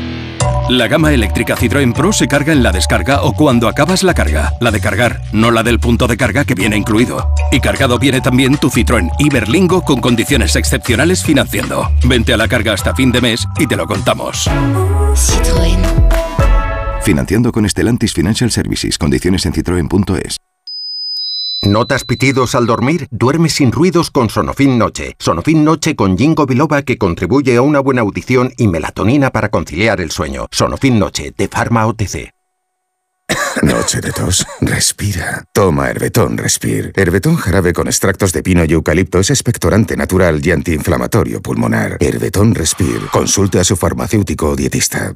[0.69, 4.53] La gama eléctrica Citroën Pro se carga en la descarga o cuando acabas la carga.
[4.61, 7.33] La de cargar, no la del punto de carga que viene incluido.
[7.51, 11.91] Y cargado viene también tu Citroën Iberlingo con condiciones excepcionales financiando.
[12.05, 14.49] Vente a la carga hasta fin de mes y te lo contamos.
[15.13, 16.40] Citroën.
[17.03, 18.97] Financiando con Stellantis Financial Services.
[18.97, 20.37] Condiciones en citroen.es.
[21.63, 23.07] ¿Notas pitidos al dormir?
[23.11, 25.15] Duerme sin ruidos con Sonofin Noche.
[25.19, 30.01] Sonofin Noche con Jingo Biloba que contribuye a una buena audición y melatonina para conciliar
[30.01, 30.47] el sueño.
[30.51, 32.31] Sonofin Noche de Pharma OTC.
[33.63, 34.45] Noche de tos.
[34.61, 35.43] Respira.
[35.53, 36.93] Toma Herbetón Respir.
[36.95, 41.97] Herbetón jarabe con extractos de pino y eucalipto es expectorante natural y antiinflamatorio pulmonar.
[41.99, 43.01] Herbetón Respir.
[43.11, 45.15] Consulte a su farmacéutico o dietista.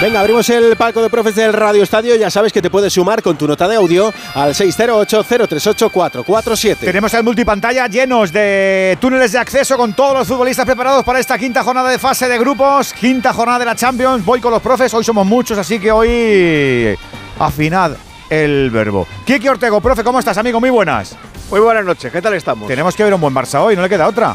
[0.00, 2.16] Venga, abrimos el palco de profes del Radio Estadio.
[2.16, 6.78] Ya sabes que te puedes sumar con tu nota de audio al 608-038-447.
[6.78, 11.36] Tenemos el multipantalla llenos de túneles de acceso con todos los futbolistas preparados para esta
[11.36, 14.24] quinta jornada de fase de grupos, quinta jornada de la Champions.
[14.24, 16.96] Voy con los profes, hoy somos muchos, así que hoy
[17.38, 17.92] afinad
[18.30, 19.06] el verbo.
[19.26, 20.60] Kiki Ortego, profe, ¿cómo estás, amigo?
[20.60, 21.14] Muy buenas.
[21.50, 22.68] Muy buenas noches, ¿qué tal estamos?
[22.68, 24.34] Tenemos que ver un buen Barça hoy, no le queda otra.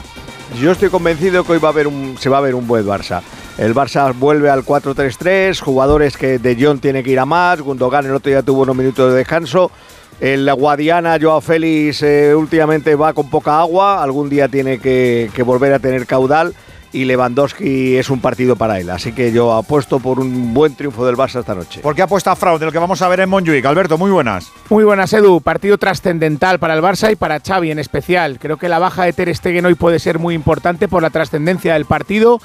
[0.54, 2.86] Yo estoy convencido que hoy va a haber un, se va a ver un buen
[2.86, 3.22] Barça.
[3.58, 8.06] El Barça vuelve al 4-3-3, jugadores que De Jong tiene que ir a más, Gundogan
[8.06, 9.72] el otro día tuvo unos minutos de descanso.
[10.20, 15.44] El Guadiana, Joao Félix, eh, últimamente va con poca agua, algún día tiene que, que
[15.44, 16.54] volver a tener caudal
[16.92, 18.90] y Lewandowski es un partido para él.
[18.90, 21.82] Así que yo apuesto por un buen triunfo del Barça esta noche.
[21.82, 23.66] ¿Por qué apuesta Fraude, de lo que vamos a ver en Montjuic?
[23.66, 24.52] Alberto, muy buenas.
[24.70, 25.42] Muy buenas, Edu.
[25.42, 28.40] Partido trascendental para el Barça y para Xavi en especial.
[28.40, 31.74] Creo que la baja de Ter Stegen hoy puede ser muy importante por la trascendencia
[31.74, 32.40] del partido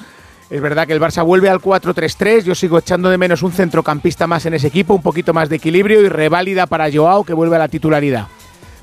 [0.49, 2.43] Es verdad que el Barça vuelve al 4-3-3.
[2.43, 5.55] Yo sigo echando de menos un centrocampista más en ese equipo, un poquito más de
[5.55, 8.27] equilibrio y reválida para Joao, que vuelve a la titularidad.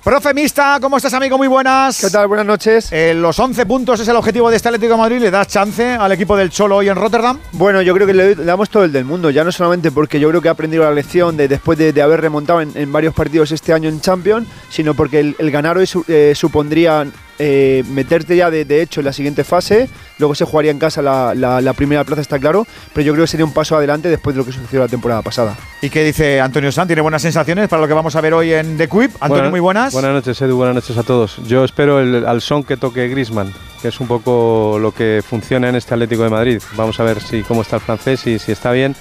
[0.08, 1.36] Profe Mista, ¿cómo estás, amigo?
[1.36, 2.00] Muy buenas.
[2.00, 2.28] ¿Qué tal?
[2.28, 2.90] Buenas noches.
[2.92, 5.18] Eh, los 11 puntos es el objetivo de este Atlético de Madrid.
[5.20, 7.38] ¿Le das chance al equipo del Cholo hoy en Rotterdam?
[7.52, 10.30] Bueno, yo creo que le, damos todo el del mundo, ya no solamente porque yo
[10.30, 13.12] creo que ha aprendido la lección de después de, de haber remontado en, en varios
[13.12, 17.04] partidos este año en Champions, sino porque el, el ganar hoy su- eh, supondría
[17.38, 19.88] eh, meterte ya de, de hecho en la siguiente fase.
[20.18, 23.24] Luego se jugaría en casa la, la- la primera plaza, está claro, pero yo creo
[23.24, 25.56] que sería un paso adelante después de lo que sucedió la temporada pasada.
[25.80, 26.86] ¿Y qué dice Antonio San?
[26.88, 29.12] ¿Tiene buenas sensaciones para lo que vamos a ver hoy en The Quip?
[29.20, 29.92] Antonio, Buenas- muy buenas.
[29.92, 30.56] Buenas noches, Edu.
[30.56, 31.36] Buenas noches a todos.
[31.46, 35.68] Yo espero el, al son que toque Grisman, que es un poco lo que funciona
[35.68, 36.60] en este Atlético de Madrid.
[36.76, 38.96] Vamos a ver si cómo está el francés y si está bien,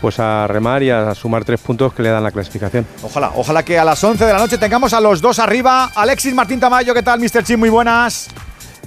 [0.00, 2.86] pues a remar y a sumar tres puntos que le dan la clasificación.
[3.02, 5.90] Ojalá, ojalá que a las 11 de la noche tengamos a los dos arriba.
[5.94, 7.42] Alexis Martín Tamayo, ¿qué tal, Mr.
[7.44, 7.60] Chim?
[7.60, 8.28] Muy buenas.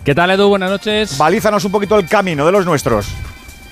[0.04, 0.48] ¿Qué tal, Edu?
[0.50, 1.18] Buenas noches.
[1.18, 3.08] Balízanos un poquito el camino de los nuestros.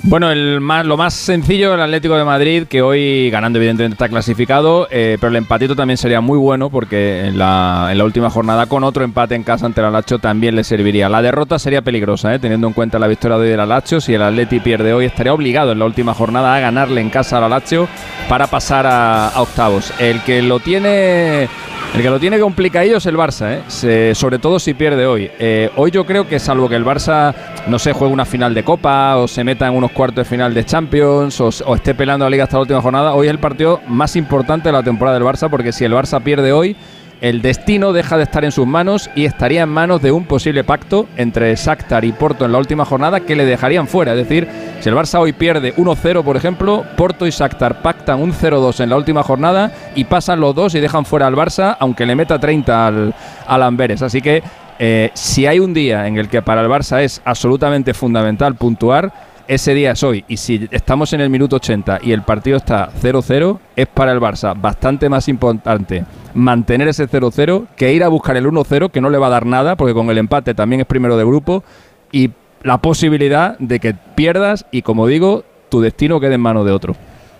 [0.03, 4.07] Bueno, el más, lo más sencillo, el Atlético de Madrid, que hoy ganando evidentemente está
[4.07, 8.83] clasificado, eh, pero el empatito también sería muy bueno porque en la, última jornada con
[8.83, 11.09] otro empate en casa ante el Alacho también le serviría.
[11.09, 13.99] La derrota sería peligrosa, eh, teniendo en cuenta la victoria de hoy del Alacho.
[13.99, 17.39] Si el Atleti pierde hoy, estaría obligado en la última jornada a ganarle en casa
[17.39, 17.87] al Alacho
[18.29, 19.91] para pasar a octavos.
[19.99, 21.49] El que lo tiene...
[21.95, 24.13] El que lo tiene complicadillo es el Barça, ¿eh?
[24.13, 25.31] Sobre todo si pierde hoy.
[25.39, 27.33] Eh, hoy yo creo que salvo que el Barça,
[27.65, 30.53] no sé, juegue una final de Copa o se meta en unos cuartos de final
[30.53, 33.39] de Champions o, o esté peleando la Liga hasta la última jornada, hoy es el
[33.39, 36.75] partido más importante de la temporada del Barça porque si el Barça pierde hoy,
[37.21, 40.63] el destino deja de estar en sus manos y estaría en manos de un posible
[40.63, 44.13] pacto entre Shakhtar y Porto en la última jornada que le dejarían fuera.
[44.13, 44.47] Es decir,
[44.79, 48.89] si el Barça hoy pierde 1-0, por ejemplo, Porto y Shakhtar pactan un 0-2 en
[48.89, 52.39] la última jornada y pasan los dos y dejan fuera al Barça, aunque le meta
[52.39, 53.15] 30 al,
[53.47, 54.01] al Amberes.
[54.01, 54.43] Así que
[54.79, 59.11] eh, si hay un día en el que para el Barça es absolutamente fundamental puntuar,
[59.47, 60.25] ese día es hoy.
[60.27, 64.19] Y si estamos en el minuto 80 y el partido está 0-0, es para el
[64.19, 69.09] Barça bastante más importante mantener ese 0-0 que ir a buscar el 1-0, que no
[69.09, 71.63] le va a dar nada, porque con el empate también es primero de grupo,
[72.11, 72.31] y
[72.61, 76.95] la posibilidad de que pierdas y, como digo, tu destino quede en manos de otro.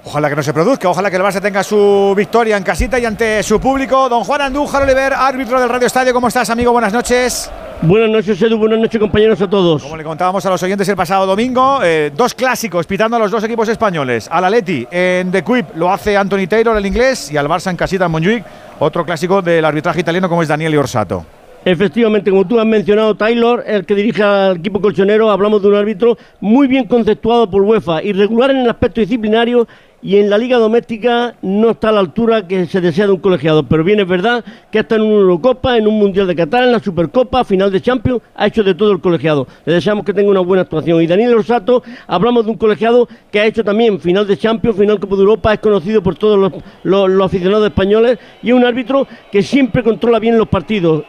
[0.08, 3.04] Ojalá que no se produzca, ojalá que el Barça tenga su victoria en casita y
[3.04, 4.08] ante su público.
[4.08, 6.72] Don Juan Andújar Oliver, árbitro del Radio Estadio, ¿cómo estás, amigo?
[6.72, 7.52] Buenas noches.
[7.82, 8.58] Buenas noches, Edu.
[8.58, 9.84] Buenas noches, compañeros, a todos.
[9.84, 13.30] Como le contábamos a los oyentes el pasado domingo, eh, dos clásicos pitando a los
[13.30, 14.30] dos equipos españoles.
[14.32, 17.76] Al Atleti en The Quip lo hace Anthony Taylor, el inglés, y al Barça en
[17.76, 18.46] casita en Montjuic,
[18.80, 21.26] otro clásico del arbitraje italiano como es Daniele Orsato.
[21.68, 25.76] Efectivamente, como tú has mencionado, Taylor, el que dirige al equipo colchonero, hablamos de un
[25.76, 29.68] árbitro muy bien conceptuado por UEFA, irregular en el aspecto disciplinario
[30.02, 33.20] y en la liga doméstica no está a la altura que se desea de un
[33.20, 33.64] colegiado.
[33.64, 36.72] Pero bien es verdad que hasta en una Eurocopa, en un Mundial de Qatar, en
[36.72, 39.46] la Supercopa, final de Champions, ha hecho de todo el colegiado.
[39.66, 41.02] Le deseamos que tenga una buena actuación.
[41.02, 45.02] Y Daniel Rosato, hablamos de un colegiado que ha hecho también final de Champions, final
[45.02, 49.06] Copa de Europa, es conocido por todos los- los aficionados españoles y es un árbitro
[49.30, 51.04] que siempre controla bien los partidos.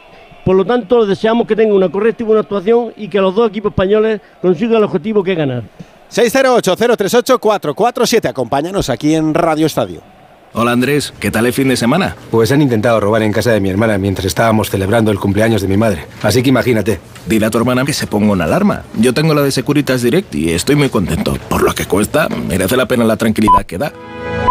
[0.45, 3.49] Por lo tanto, deseamos que tenga una correcta y buena actuación y que los dos
[3.49, 5.63] equipos españoles consigan el objetivo que es ganar.
[6.11, 8.29] 608-038-447.
[8.29, 10.01] Acompáñanos aquí en Radio Estadio.
[10.51, 12.15] Hola Andrés, ¿qué tal el fin de semana?
[12.31, 15.67] Pues han intentado robar en casa de mi hermana mientras estábamos celebrando el cumpleaños de
[15.67, 16.07] mi madre.
[16.23, 16.99] Así que imagínate.
[17.27, 18.81] Dile a tu hermana que se ponga una alarma.
[18.95, 21.37] Yo tengo la de Securitas Direct y estoy muy contento.
[21.49, 23.93] Por lo que cuesta, merece la pena la tranquilidad que da.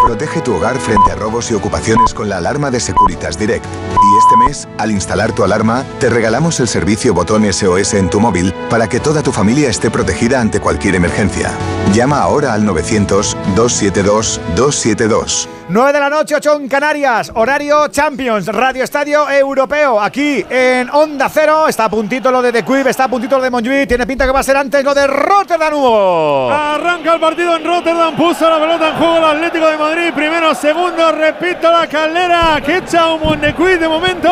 [0.04, 3.64] Protege tu hogar frente a robos y ocupaciones con la alarma de Securitas Direct.
[3.64, 8.20] Y este mes, al instalar tu alarma, te regalamos el servicio botón SOS en tu
[8.20, 11.50] móvil para que toda tu familia esté protegida ante cualquier emergencia.
[11.92, 15.48] Llama ahora al 900-272-272.
[15.70, 21.28] 9 de la noche, 8 en Canarias, horario Champions, Radio Estadio Europeo, aquí en Onda
[21.28, 21.68] Cero.
[21.68, 24.24] Está a puntito lo de The Quib, está a puntito lo de Montjuic, tiene pinta
[24.24, 26.50] que va a ser antes lo de Rotterdam Hugo.
[26.50, 29.87] Arranca el partido en Rotterdam, puso la pelota en juego el Atlético de Madrid.
[30.18, 34.28] Primero, segundo, repito la calera que echa un Mondecuit de momento.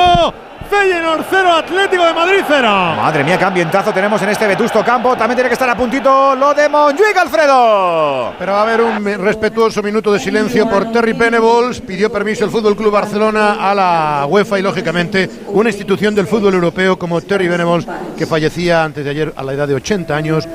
[0.68, 2.68] Feyenoord 0, Atlético de Madrid 0.
[2.96, 5.16] Madre mía, qué ambientazo tenemos en este vetusto campo.
[5.16, 8.34] También tiene que estar a puntito lo de Montjuic, Alfredo.
[8.38, 11.80] Pero va a haber un respetuoso minuto de silencio por Terry Venables.
[11.80, 16.54] Pidió permiso el Fútbol Club Barcelona a la UEFA y, lógicamente, una institución del fútbol
[16.54, 17.86] europeo como Terry Venables,
[18.18, 20.48] que fallecía antes de ayer a la edad de 80 años.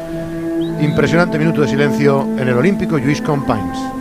[0.81, 4.00] Impresionante minuto de silencio en el Olímpico Lluís Companys.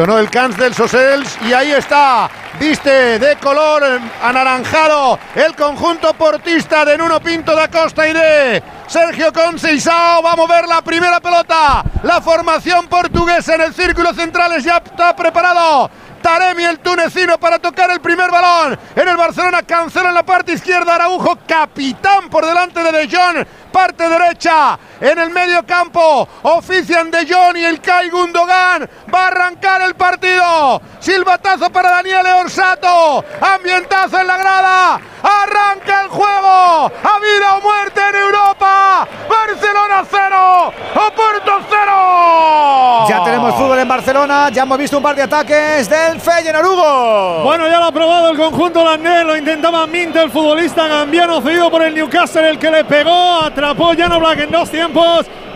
[0.00, 2.30] Sonó el Cans del Sosels y ahí está.
[2.60, 3.82] Viste de color
[4.22, 10.22] anaranjado el conjunto portista de Nuno Pinto da Costa y de Sergio Conceição.
[10.22, 11.82] Va a mover la primera pelota.
[12.02, 15.90] La formación portuguesa en el círculo central ya está preparado.
[16.20, 18.78] Taremi el tunecino para tocar el primer balón.
[18.94, 23.46] En el Barcelona cancela en la parte izquierda Araujo, capitán por delante de De Jong.
[23.72, 26.28] Parte derecha en el medio campo.
[26.42, 28.88] Ofician De Jong y el Kai Gundogan.
[29.12, 30.80] Va a arrancar el partido.
[31.00, 33.24] Silbatazo para Daniel Orsato.
[33.40, 35.00] Ambientazo en la grada.
[35.22, 36.86] Arranca el juego.
[36.86, 39.08] A vida o muerte en Europa.
[39.28, 40.72] Barcelona 0.
[40.94, 43.06] Oporto 0.
[43.08, 44.50] Ya tenemos fútbol en Barcelona.
[44.50, 47.42] Ya hemos visto un par de ataques del Feyenoord Hugo.
[47.44, 49.24] Bueno, ya lo ha probado el conjunto holandés.
[49.24, 53.40] Lo intentaba Minte, el futbolista gambiano cedido por el Newcastle, el que le pegó.
[53.42, 54.89] Atrapó Jan Black en dos tiempos.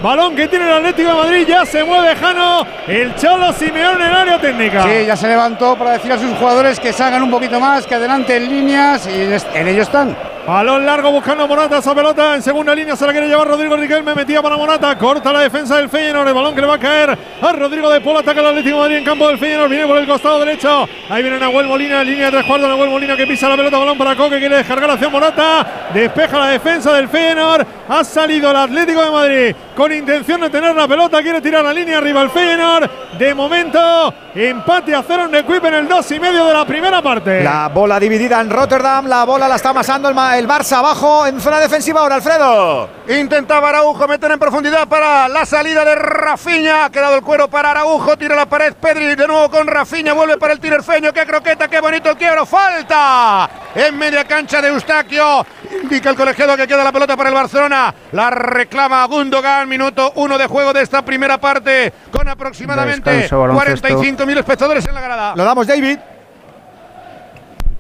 [0.03, 1.47] Balón que tiene el Atlético de Madrid.
[1.49, 2.67] Ya se mueve Jano.
[2.87, 4.83] El Cholo Simeone en el área técnica.
[4.83, 7.95] Sí, ya se levantó para decir a sus jugadores que salgan un poquito más, que
[7.95, 10.17] adelante en líneas y en ello están.
[10.47, 12.35] Balón largo buscando a Morata esa pelota.
[12.35, 14.15] En segunda línea se la quiere llevar Rodrigo Riquelme.
[14.15, 14.97] Metía para Morata.
[14.99, 16.29] Corta la defensa del Feyenoord.
[16.29, 18.19] El balón que le va a caer a Rodrigo de Paul.
[18.19, 19.71] Ataca el Atlético de Madrid en campo del Feyenoord.
[19.71, 20.87] Viene por el costado derecho.
[21.09, 22.05] Ahí viene Nahuel Molina.
[22.05, 22.69] Línea de tres cuartos.
[22.69, 23.79] Nahuel Molina que pisa la pelota.
[23.79, 24.39] Balón para Coque.
[24.39, 25.91] Quiere descargar hacia Morata.
[25.95, 27.67] Despeja la defensa del Feyenoord.
[27.89, 31.23] Ha salido el Atlético de Madrid con intención de tener la pelota.
[31.23, 32.91] Quiere tirar la línea arriba el Feyenoord.
[33.19, 37.01] De momento, empate a cero en Equip en el dos y medio de la primera
[37.01, 37.43] parte.
[37.43, 39.07] La bola dividida en Rotterdam.
[39.07, 42.89] La bola la está amasando el, el Barça abajo en zona defensiva ahora, Alfredo.
[43.09, 46.87] Intentaba Araujo meter en profundidad para la salida de Rafiña.
[46.87, 48.17] Ha quedado el cuero para Araujo.
[48.17, 50.13] Tira la pared Pedri de nuevo con Rafiña.
[50.13, 51.13] Vuelve para el tinerfeño.
[51.13, 52.47] Qué croqueta, qué bonito el quiebro.
[52.47, 55.47] Falta en media cancha de Eustaquio.
[55.83, 57.95] Indica el colegiado que queda la pelota para el Barcelona.
[58.13, 59.69] La reclama Gundogan.
[59.69, 61.93] Minuto uno de juego de esta primera parte.
[62.11, 65.35] Con aproximadamente 45.000 espectadores en la grada.
[65.37, 65.99] Lo damos, David.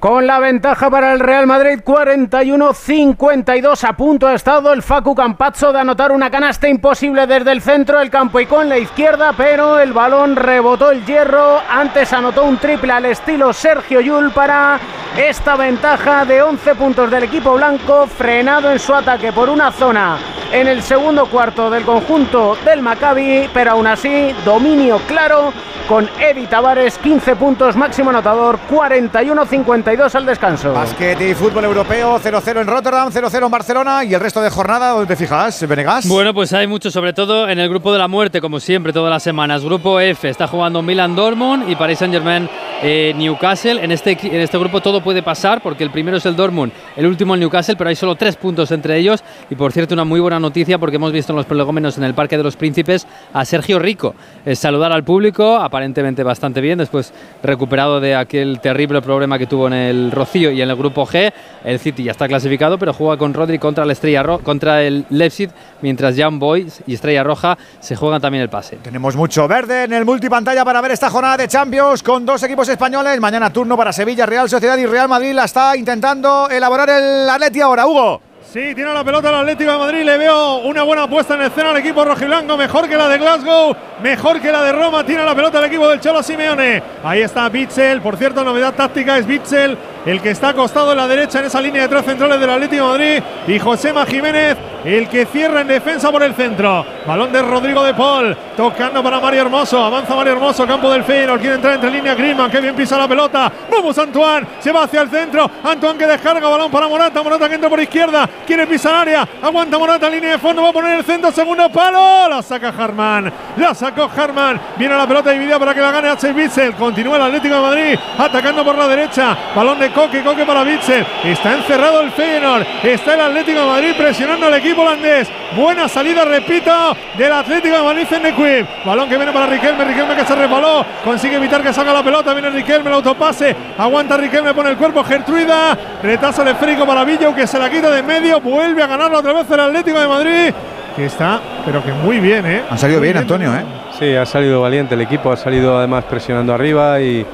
[0.04, 5.72] Con la ventaja para el Real Madrid, 41-52 a punto ha estado el Facu Campazzo
[5.72, 9.78] de anotar una canasta imposible desde el centro del campo y con la izquierda, pero
[9.78, 11.58] el balón rebotó el hierro.
[11.70, 14.78] Antes anotó un triple al estilo Sergio Yul para
[15.16, 20.18] esta ventaja de 11 puntos del equipo blanco, frenado en su ataque por una zona
[20.52, 25.54] en el segundo cuarto del conjunto del Maccabi, pero aún así dominio claro
[25.88, 30.72] con Evi Tavares, 15 puntos, máximo anotador, 41-52 al descanso.
[30.72, 34.90] Básquet y fútbol europeo, 0-0 en Rotterdam, 0-0 en Barcelona y el resto de jornada,
[34.90, 36.08] ¿dónde te fijas, Venegas?
[36.08, 39.08] Bueno, pues hay mucho, sobre todo en el grupo de la muerte, como siempre, todas
[39.08, 39.64] las semanas.
[39.64, 42.48] Grupo F, está jugando Milan Dortmund y Paris Saint-Germain
[42.82, 43.84] eh, Newcastle.
[43.84, 47.06] En este, en este grupo todo puede pasar porque el primero es el Dortmund, el
[47.06, 49.22] último el Newcastle, pero hay solo tres puntos entre ellos.
[49.48, 52.14] Y por cierto, una muy buena noticia porque hemos visto en los prolegómenos en el
[52.14, 57.12] Parque de los Príncipes a Sergio Rico eh, saludar al público, aparentemente bastante bien, después
[57.44, 61.32] recuperado de aquel terrible problema que tuvo en el Rocío y en el grupo G.
[61.64, 65.06] El City ya está clasificado, pero juega con Rodri contra, la Estrella Ro contra el
[65.10, 65.50] Leipzig,
[65.82, 68.76] mientras Young Boys y Estrella Roja se juegan también el pase.
[68.76, 72.68] Tenemos mucho verde en el multipantalla para ver esta jornada de Champions con dos equipos
[72.68, 73.20] españoles.
[73.20, 75.32] Mañana turno para Sevilla, Real Sociedad y Real Madrid.
[75.32, 78.33] La está intentando elaborar el Atleti ahora, Hugo.
[78.54, 80.04] Sí, tiene la pelota el Atlético de Madrid.
[80.04, 82.56] Le veo una buena puesta en escena al equipo rojiblanco.
[82.56, 85.04] Mejor que la de Glasgow, mejor que la de Roma.
[85.04, 86.80] Tiene la pelota el equipo del Cholo Simeone.
[87.02, 88.00] Ahí está Bitzel.
[88.00, 91.60] Por cierto, novedad táctica es Bitzel, el que está acostado en la derecha en esa
[91.60, 93.22] línea de tres centrales del Atlético de Madrid.
[93.48, 96.86] Y Josema Jiménez, el que cierra en defensa por el centro.
[97.04, 98.36] Balón de Rodrigo de Paul.
[98.56, 99.82] Tocando para Mario Hermoso.
[99.82, 101.40] Avanza Mario Hermoso, campo del Feyenoord.
[101.40, 102.52] Quiere entrar entre línea Griezmann.
[102.52, 103.50] Que bien pisa la pelota.
[103.68, 104.46] Vamos, Antoine.
[104.60, 105.50] Se va hacia el centro.
[105.64, 106.48] Antoine que descarga.
[106.48, 107.20] Balón para Morata.
[107.20, 108.28] Morata que entra por izquierda.
[108.46, 109.26] Quiere pisar área.
[109.42, 110.62] Aguanta Morata, línea de fondo.
[110.62, 111.32] Va a poner el centro.
[111.32, 112.28] Segundo palo.
[112.28, 113.32] La saca Harman.
[113.56, 114.60] La sacó Harman.
[114.76, 116.32] Viene la pelota dividida para que la gane H.
[116.32, 116.74] Bitzel.
[116.74, 117.98] Continúa el Atlético de Madrid.
[118.18, 119.36] Atacando por la derecha.
[119.54, 120.22] Balón de Coque.
[120.22, 121.06] Coque para Bitzel.
[121.24, 122.66] Está encerrado el Feyenoord.
[122.82, 125.28] Está el Atlético de Madrid presionando al equipo holandés.
[125.56, 126.72] Buena salida, repito,
[127.16, 128.84] del Atlético de Madrid en Equip.
[128.84, 129.84] Balón que viene para Riquelme.
[129.84, 130.84] Riquelme que se resbaló.
[131.04, 132.32] Consigue evitar que salga la pelota.
[132.32, 133.54] Viene Riquelme, el autopase.
[133.78, 135.04] Aguanta Riquelme, pone el cuerpo.
[135.04, 135.76] Gertruida.
[136.02, 138.23] Retazo el esférico para Villo que se la quita de medio.
[138.42, 140.54] Vuelve a ganarlo otra vez el Atlético de Madrid.
[140.96, 142.62] Que está, pero que muy bien, ¿eh?
[142.70, 143.64] Han salido Muy bien, Antonio, ¿eh?
[143.98, 147.26] Sí, ha salido valiente el equipo, ha salido además presionando arriba y,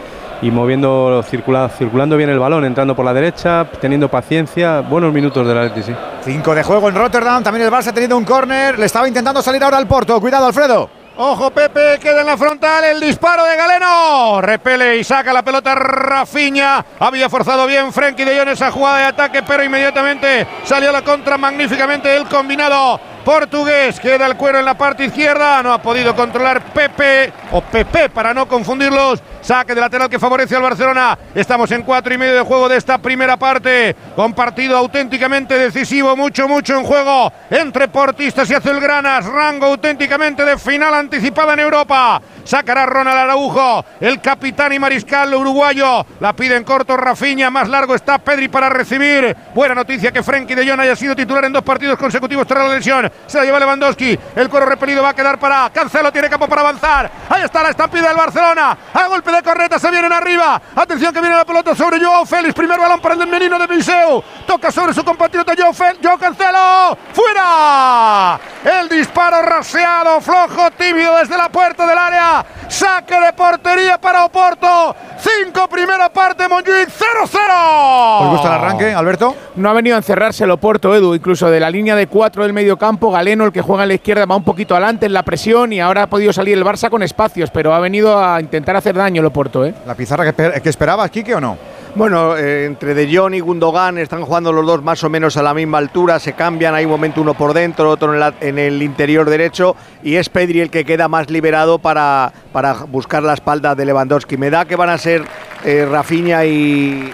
[0.43, 4.81] y moviendo, circula- circulando bien el balón, entrando por la derecha, teniendo paciencia.
[4.81, 5.97] Buenos minutos del Atleti, sí.
[6.25, 7.43] Cinco de juego en Rotterdam.
[7.43, 8.79] También el Barça ha tenido un córner.
[8.79, 10.19] Le estaba intentando salir ahora al Porto.
[10.21, 10.89] Cuidado, Alfredo.
[11.23, 14.41] Ojo Pepe, queda en la frontal el disparo de Galeno.
[14.41, 16.83] Repele y saca la pelota Rafiña.
[16.99, 21.37] Había forzado bien Frenkie de Jong esa jugada de ataque, pero inmediatamente salió la contra
[21.37, 22.99] magníficamente el combinado
[23.31, 24.01] portugués.
[24.01, 25.63] Queda el cuero en la parte izquierda.
[25.63, 29.23] No ha podido controlar Pepe o Pepe para no confundirlos.
[29.41, 31.17] Saque de lateral que favorece al Barcelona.
[31.33, 33.95] Estamos en cuatro y medio de juego de esta primera parte.
[34.17, 36.17] Con partido auténticamente decisivo.
[36.17, 39.25] Mucho, mucho en juego entre portistas y azulgranas.
[39.27, 42.21] Rango auténticamente de final anticipada en Europa.
[42.45, 46.05] Sacará Ronald Araujo, el capitán y mariscal uruguayo.
[46.19, 47.49] La pide en corto Rafiña.
[47.49, 49.37] Más largo está Pedri para recibir.
[49.55, 52.75] Buena noticia que Frenkie de Jong haya sido titular en dos partidos consecutivos tras la
[52.75, 53.11] lesión.
[53.27, 54.19] Se la lleva Lewandowski.
[54.37, 56.13] El cuero repelido va a quedar para Cancelo.
[56.13, 57.11] Tiene campo para avanzar.
[57.29, 58.77] Ahí está la estampida del Barcelona.
[58.93, 60.61] A golpe de corneta se vienen arriba.
[60.75, 62.55] Atención que viene la pelota sobre Joao Félix.
[62.55, 64.23] Primer balón para el menino de Viseu.
[64.47, 66.01] Toca sobre su compatriota Joao, Félix.
[66.19, 66.99] Cancelo.
[67.13, 68.41] ¡Fuera!
[68.65, 72.45] El disparo raseado, flojo, tímido desde la puerta del área.
[72.71, 74.95] Saque de portería para Oporto.
[75.19, 78.21] 5 primera parte, Montjuic 0-0.
[78.21, 79.35] ¿Os gusta el arranque, Alberto?
[79.57, 81.15] No ha venido a encerrarse el Oporto, Edu.
[81.17, 83.95] Incluso de la línea de 4 del medio campo, Galeno, el que juega en la
[83.95, 86.89] izquierda, va un poquito adelante en la presión y ahora ha podido salir el Barça
[86.91, 89.67] con espacios, pero ha venido a intentar hacer daño el Oporto.
[89.67, 89.75] ¿eh?
[89.85, 91.59] ¿La pizarra que, que esperabas, Kike, o no?
[91.97, 95.43] Bueno, eh, entre De Jong y Gundogan están jugando los dos más o menos a
[95.43, 99.29] la misma altura, se cambian, hay un momento uno por dentro, otro en, el interior
[99.29, 103.85] derecho y es Pedri el que queda más liberado para, para buscar la espalda de
[103.85, 104.37] Lewandowski.
[104.37, 105.25] Me da que van a ser
[105.65, 107.11] eh, Rafinha y,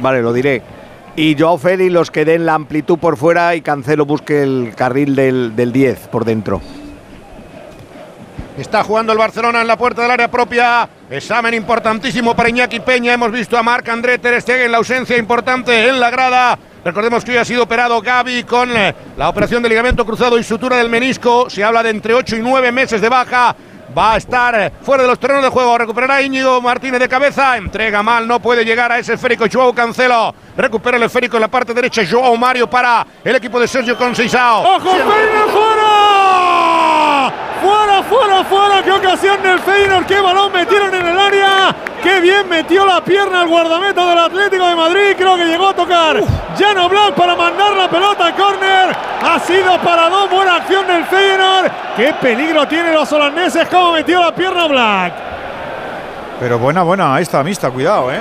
[0.00, 0.62] vale, lo diré,
[1.16, 5.16] y Joao Félix los que den la amplitud por fuera y Cancelo busque el carril
[5.16, 6.60] del, del 10 por dentro.
[8.58, 10.88] Está jugando el Barcelona en la puerta del área propia.
[11.08, 13.12] Examen importantísimo para Iñaki Peña.
[13.12, 16.58] Hemos visto a Marc André Ter Stegen, la ausencia importante en la grada.
[16.84, 20.42] Recordemos que hoy ha sido operado Gaby con eh, la operación de ligamento cruzado y
[20.42, 21.48] sutura del menisco.
[21.48, 23.54] Se habla de entre 8 y 9 meses de baja.
[23.96, 25.78] Va a estar eh, fuera de los terrenos de juego.
[25.78, 27.56] Recuperará Íñigo Martínez de cabeza.
[27.56, 29.44] Entrega mal, no puede llegar a ese esférico.
[29.50, 32.02] Joao Cancelo recupera el esférico en la parte derecha.
[32.10, 34.64] Joao Mario para el equipo de Sergio Conceição.
[34.64, 35.97] ¡Ojo, fuera!
[37.98, 38.82] ¡Fuera, fuera, fuera!
[38.82, 40.06] ¡Qué ocasión del Feyenoord!
[40.06, 41.74] ¡Qué balón metieron en el área!
[42.02, 45.16] ¡Qué bien metió la pierna el guardameta del Atlético de Madrid!
[45.16, 46.22] Creo que llegó a tocar
[46.56, 48.96] Llano Black para mandar la pelota a córner.
[49.22, 50.30] Ha sido para dos.
[50.30, 51.70] Buena acción del Feyenoord.
[51.96, 53.66] ¡Qué peligro tienen los holandeses!
[53.68, 55.12] ¡Cómo metió la pierna Black!
[56.38, 58.20] Pero buena, buena, ahí está, mixta, cuidado, ¿eh?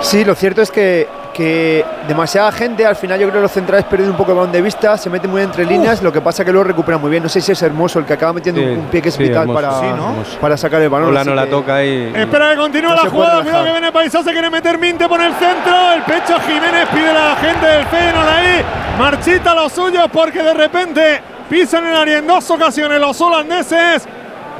[0.00, 1.08] Sí, lo cierto es que,
[1.38, 4.50] que demasiada gente, al final yo creo que los centrales pierden un poco el balón
[4.50, 7.22] de vista, se meten muy entre líneas, lo que pasa que luego recuperan muy bien.
[7.22, 9.14] No sé si es hermoso el que acaba metiendo Sí, un, un pie que es
[9.14, 10.10] sí, vital hermoso, para, sí, ¿no?
[10.10, 10.38] Hermoso.
[10.40, 11.14] para sacar el balón.
[11.14, 12.12] No la que- toca y.
[12.12, 13.42] Espera que continúe No la jugada.
[13.42, 15.92] Cuidado que viene Paisá, se quiere meter Minte por el centro.
[15.94, 18.62] El pecho Jiménez pide a la gente del Feyenoord ahí.
[18.98, 24.08] Marchita los suyos porque de repente pisan el área en dos ocasiones los holandeses.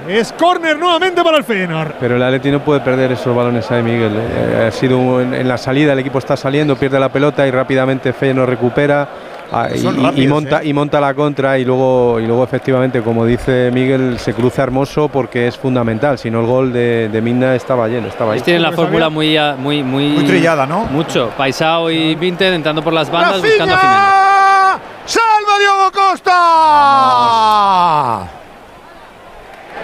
[0.06, 1.92] Es córner nuevamente para el Feyenoord.
[2.00, 4.12] Pero el Atleti no puede perder esos balones ahí, Miguel.
[4.16, 7.50] Eh, ha sido un- en, la salida, el equipo está saliendo, pierde la pelota y
[7.50, 9.08] rápidamente Feyenoord recupera.
[9.52, 10.68] ah, y, Son y- rápidos, monta, ¿eh?
[10.68, 15.08] y monta la contra y luego, y luego efectivamente, como dice Miguel, se cruza hermoso
[15.08, 16.18] porque es fundamental.
[16.18, 18.40] Si no, el gol de, de Minna estaba lleno, estaba ahí.
[18.40, 20.08] Tienen la fórmula muy, ah, muy, muy.
[20.08, 20.84] Muy trillada, ¿no?
[20.84, 21.30] Mucho.
[21.36, 24.00] Paisao y Vinted entrando por las bandas buscando a Jiménez.
[24.00, 24.78] ¡Rafinha!
[25.06, 26.38] ¡Salva Diogo Costa!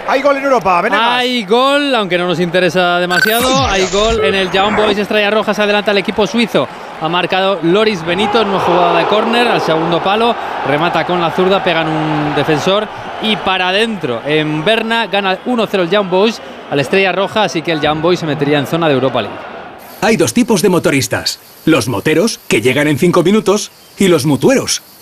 [0.07, 1.07] Hay gol en Europa, Venegas.
[1.09, 3.65] Hay gol, aunque no nos interesa demasiado.
[3.65, 5.53] Hay gol en el Young Boys Estrella Roja.
[5.53, 6.67] Se adelanta el equipo suizo.
[7.01, 10.35] Ha marcado Loris Benito en una jugada de córner al segundo palo.
[10.67, 12.87] Remata con la zurda, pegan un defensor.
[13.23, 16.39] Y para adentro, en Berna, gana 1-0 el Young Boys
[16.69, 17.43] al Estrella Roja.
[17.43, 19.37] Así que el Young Boys se metería en zona de Europa League.
[20.01, 21.39] Hay dos tipos de motoristas.
[21.65, 24.83] Los moteros, que llegan en 5 minutos, y los mutueros,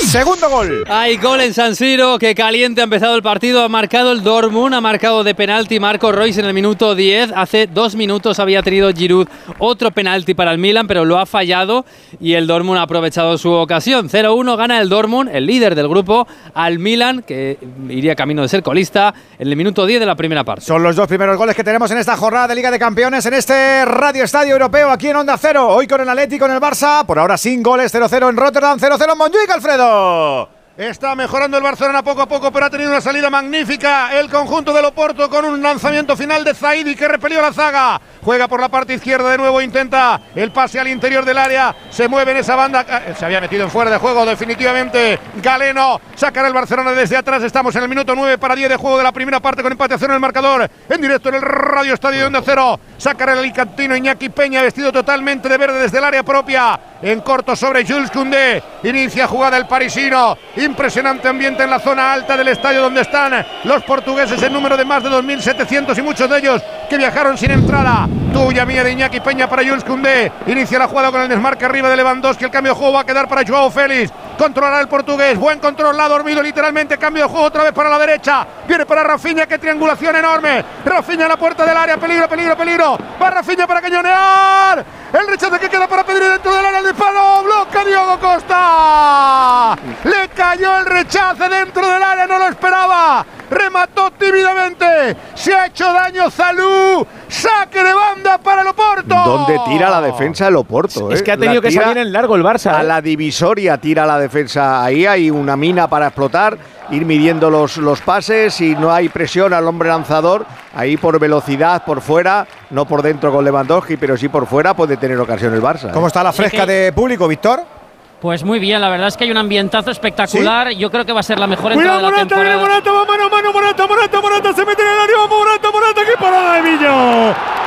[0.00, 0.84] Segundo gol.
[0.88, 4.74] Hay gol en San Siro, que caliente ha empezado el partido, ha marcado el Dortmund,
[4.74, 8.92] ha marcado de penalti Marco Royce en el minuto 10, hace dos minutos había tenido
[8.92, 9.26] Giroud
[9.58, 11.84] otro penalti para el Milan, pero lo ha fallado
[12.20, 14.08] y el Dortmund ha aprovechado su ocasión.
[14.08, 18.62] 0-1 gana el Dortmund, el líder del grupo, al Milan, que iría camino de ser
[18.62, 20.64] colista, en el minuto 10 de la primera parte.
[20.64, 23.34] Son los dos primeros goles que tenemos en esta jornada de Liga de Campeones en
[23.34, 25.68] este Radio Estadio Europeo aquí en Onda Cero.
[25.68, 29.12] Hoy con el Atlético en el Barça, por ahora sin goles 0-0 en Rotterdam, 0-0
[29.12, 29.93] en Montjuic, Alfredo.
[29.94, 34.12] 자 Está mejorando el Barcelona poco a poco, pero ha tenido una salida magnífica.
[34.18, 38.00] El conjunto del Oporto con un lanzamiento final de Zaidi que repelió la zaga.
[38.20, 41.72] Juega por la parte izquierda de nuevo, intenta el pase al interior del área.
[41.90, 42.84] Se mueve en esa banda.
[42.88, 45.16] eh, Se había metido en fuera de juego definitivamente.
[45.36, 47.44] Galeno sacará el Barcelona desde atrás.
[47.44, 49.94] Estamos en el minuto 9 para 10 de juego de la primera parte con empate
[49.94, 50.68] a cero en el marcador.
[50.88, 52.80] En directo en el Radio Estadio de Cero.
[52.98, 56.80] Sacará el alicantino Iñaki Peña vestido totalmente de verde desde el área propia.
[57.00, 58.60] En corto sobre Jules Koundé.
[58.82, 60.36] Inicia jugada el parisino.
[60.64, 64.84] Impresionante ambiente en la zona alta del estadio donde están los portugueses en número de
[64.84, 68.08] más de 2.700 y muchos de ellos que viajaron sin entrada.
[68.34, 70.32] Tuya mía de Iñaki Peña para Jules Koundé.
[70.48, 72.44] Inicia la jugada con el desmarque arriba de Lewandowski.
[72.44, 74.12] El cambio de juego va a quedar para Joao Félix.
[74.36, 75.38] Controlará el portugués.
[75.38, 75.96] Buen control.
[75.96, 76.98] La ha dormido literalmente.
[76.98, 78.44] Cambio de juego otra vez para la derecha.
[78.66, 79.46] Viene para Rafinha.
[79.46, 80.64] Qué triangulación enorme.
[80.84, 81.96] Rafinha en la puerta del área.
[81.96, 82.98] Peligro, peligro, peligro.
[83.22, 84.84] Va Rafinha para cañonear.
[85.12, 86.80] El rechazo que queda para Pedri dentro del área.
[86.80, 87.44] El disparo.
[87.44, 89.76] Bloca Diogo Costa.
[90.02, 92.26] Le cayó el rechazo dentro del área.
[92.26, 93.24] No lo esperaba.
[93.54, 95.16] Remató tímidamente.
[95.34, 97.06] Se ha hecho daño Zalú.
[97.28, 99.14] Saque de banda para el Oporto.
[99.14, 101.10] ¿Dónde tira la defensa el Oporto?
[101.10, 101.24] Es eh?
[101.24, 102.74] que ha tenido La que salir en largo el Barça.
[102.74, 102.84] A ¿eh?
[102.84, 104.84] la divisoria tira la defensa.
[104.84, 106.58] Ahí hay una mina para explotar,
[106.90, 110.46] ir midiendo los, los pases y no hay presión al hombre lanzador.
[110.74, 114.96] Ahí por velocidad, por fuera, no por dentro con Lewandowski, pero sí por fuera puede
[114.96, 115.90] tener ocasión el Barça.
[115.90, 115.92] ¿eh?
[115.92, 117.83] ¿Cómo está la fresca de público, Víctor?
[118.24, 120.70] Pues muy bien, la verdad es que hay un ambientazo espectacular.
[120.70, 122.56] Yo creo que va a ser la mejor entrada Cuidado, de la Morata, temporada.
[122.58, 126.00] Morata, va mano a mano, Morata, Morata, Morata, se mete en el área, Morata, Morata,
[126.06, 126.96] qué parada de Villo.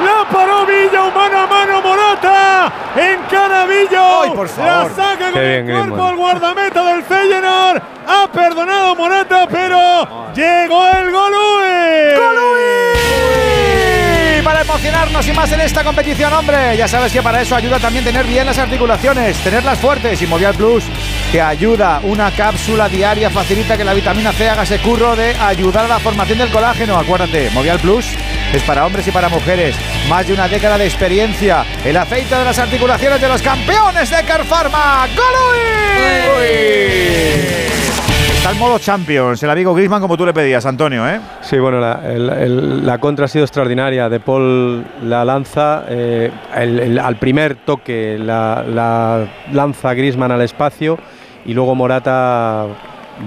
[0.01, 4.21] La paró Villo, mano a mano, Morata, encara Villo.
[4.23, 4.95] Ay, por La favor.
[4.95, 7.81] saca con Qué el bien, cuerpo al guardameta del Feyenoord.
[8.07, 11.67] Ha perdonado Morata, pero llegó el Golui.
[12.15, 12.96] Y
[14.47, 18.05] para emocionarnos y más en esta competición, hombre, ya sabes que para eso ayuda también
[18.05, 20.85] tener bien las articulaciones, tenerlas fuertes y Movial Plus
[21.33, 21.99] te ayuda.
[22.01, 25.99] Una cápsula diaria facilita que la vitamina C haga ese curro de ayudar a la
[25.99, 26.97] formación del colágeno.
[26.97, 28.05] Acuérdate, Movial Plus
[28.53, 29.75] es para hombres y para mujeres.
[30.07, 31.65] Más de una década de experiencia.
[31.83, 35.09] El aceite de las articulaciones de los campeones de Carpharma.
[35.13, 36.47] ¡Golui!
[38.47, 41.19] Está en modo Champions, el amigo Griezmann como tú le pedías, Antonio, ¿eh?
[41.41, 44.07] Sí, bueno, la, el- el- la contra ha sido extraordinaria.
[44.07, 50.39] De Paul la lanza, eh, el- el- al primer toque la, la lanza Grisman al
[50.43, 50.97] espacio
[51.45, 52.67] y luego Morata,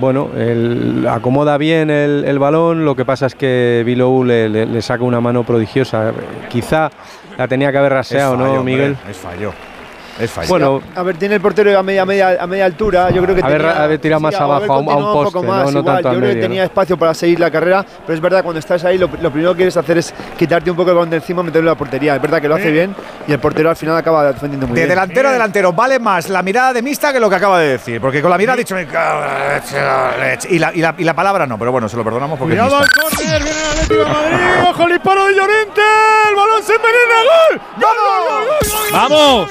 [0.00, 2.86] bueno, el- acomoda bien el, el balón.
[2.86, 6.12] Lo que pasa es que Bilou le, le- le saca una mano prodigiosa.
[6.48, 6.88] Quizá
[7.36, 8.96] la tenía que haber raseado, fallo, ¿no, Miguel?
[9.06, 9.52] Es fallo.
[10.20, 10.48] Es fallo.
[10.48, 13.10] Bueno, A ver, tiene el portero a media, media, a media altura.
[13.10, 15.12] Yo creo que Haber- tenía, haber tirado más o haber abajo, a un- a un
[15.12, 15.84] poste, poco no- más, no igual.
[15.84, 16.66] tanto Yo creo que medio, tenía ¿no?
[16.66, 19.56] espacio para seguir la carrera, pero es verdad, cuando estás ahí, lo, lo primero que
[19.58, 22.16] quieres hacer es quitarte un poco el balón de encima y meterlo en la portería.
[22.16, 22.94] Es verdad que lo hace bien
[23.26, 24.88] y el portero al final acaba defendiendo muy De bien.
[24.90, 28.00] delantero a delantero, vale más la mirada de Mista que lo que acaba de decir.
[28.00, 28.76] Porque con la mirada ha dicho.
[30.48, 32.76] Y la, y, la, y la palabra no, pero bueno, se lo perdonamos porque Cuidado
[32.76, 35.80] al córner, viene el Atlético de Madrid, ojo el disparo de Llorente,
[36.30, 39.50] el balón se envenena, gol, gol, gol, gol, gol, gol, ¡Vamos!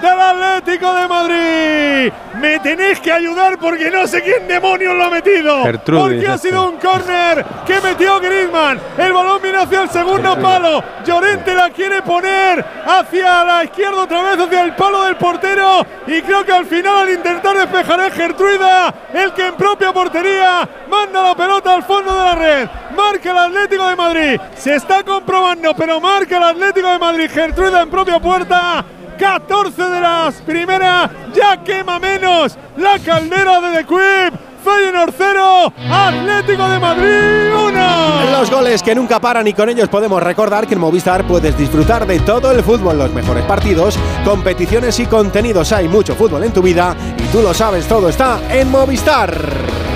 [0.00, 2.12] del Atlético de Madrid.
[2.40, 5.62] Me tenéis que ayudar porque no sé quién demonios lo ha metido.
[5.62, 8.80] Gertrudis, porque ha sido un córner que metió Griezmann.
[8.98, 10.82] El balón viene hacia el segundo palo.
[11.04, 15.86] Llorente la quiere poner hacia la izquierda otra vez, hacia el palo del portero.
[16.06, 20.68] Y creo que al final, al intentar despejar es Gertruida, el que en propia portería
[20.88, 22.68] manda la pelota al fondo de la red.
[22.94, 24.40] Marca el Atlético de Madrid.
[24.56, 27.30] Se está comprobando, pero marca el Atlético de Madrid.
[27.30, 28.84] Gertruida en propia puerta.
[29.16, 34.40] 14 de las primeras, ya quema menos la caldera de The Quip.
[34.66, 38.30] Feyenoord 0, Atlético de Madrid 1.
[38.32, 42.04] Los goles que nunca paran y con ellos podemos recordar que en Movistar puedes disfrutar
[42.04, 45.70] de todo el fútbol, los mejores partidos, competiciones y contenidos.
[45.70, 49.95] Hay mucho fútbol en tu vida y tú lo sabes, todo está en Movistar.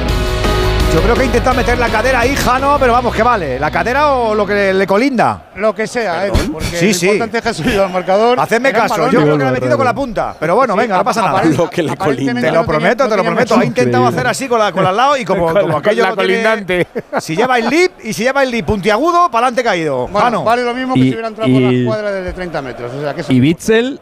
[0.93, 3.61] Yo creo que intenta meter la cadera ahí, Jano, pero vamos, que vale.
[3.61, 5.45] ¿La cadera o lo que le colinda?
[5.55, 7.07] Lo que sea, eh, porque Sí, lo sí.
[7.07, 8.41] importante es que ha subido al marcador.
[8.41, 10.35] Hacedme caso, yo creo que la ha metido con la punta.
[10.41, 11.45] Pero bueno, Sí, venga, no pasa nada.
[11.45, 13.55] Lo que le aparentemente Te lo prometo, te lo prometo.
[13.57, 15.77] Ha intentado hacer así con la, con la al lado y como, Con la- como
[15.79, 16.87] aquello la lo tiene- colindante.
[17.21, 20.09] Si lleva el lip y si lleva el lip puntiagudo, para adelante caído.
[20.09, 20.45] Bueno, Jano.
[20.45, 22.93] vale lo mismo que Y- si hubiera entrado por la cuadra desde 30 metros.
[22.95, 24.01] O sea, que eso- Y Bitzel,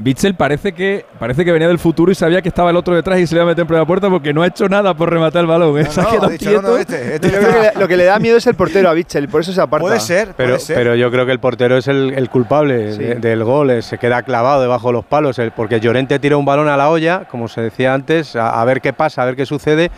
[0.00, 3.18] Bitzel parece que parece que venía del futuro y sabía que estaba el otro detrás
[3.18, 5.10] y se le iba a meter en primera puerta porque no ha hecho nada por
[5.10, 5.76] rematar el balón.
[5.80, 5.88] ¿eh?
[6.22, 8.46] No, dicho, no, este, este Yo creo que le- lo que le da miedo es
[8.46, 9.82] el portero a Bichel, por eso se aparta.
[9.84, 10.76] Puede ser, Pero, puede ser.
[10.76, 12.98] pero yo creo que el portero es el, el culpable Sí.
[13.00, 16.36] de- del gol, eh, se queda clavado debajo de los palos, el- porque Llorente tira
[16.36, 19.24] un balón a la olla, como se decía antes, a, a ver qué pasa, a
[19.24, 19.90] ver qué sucede,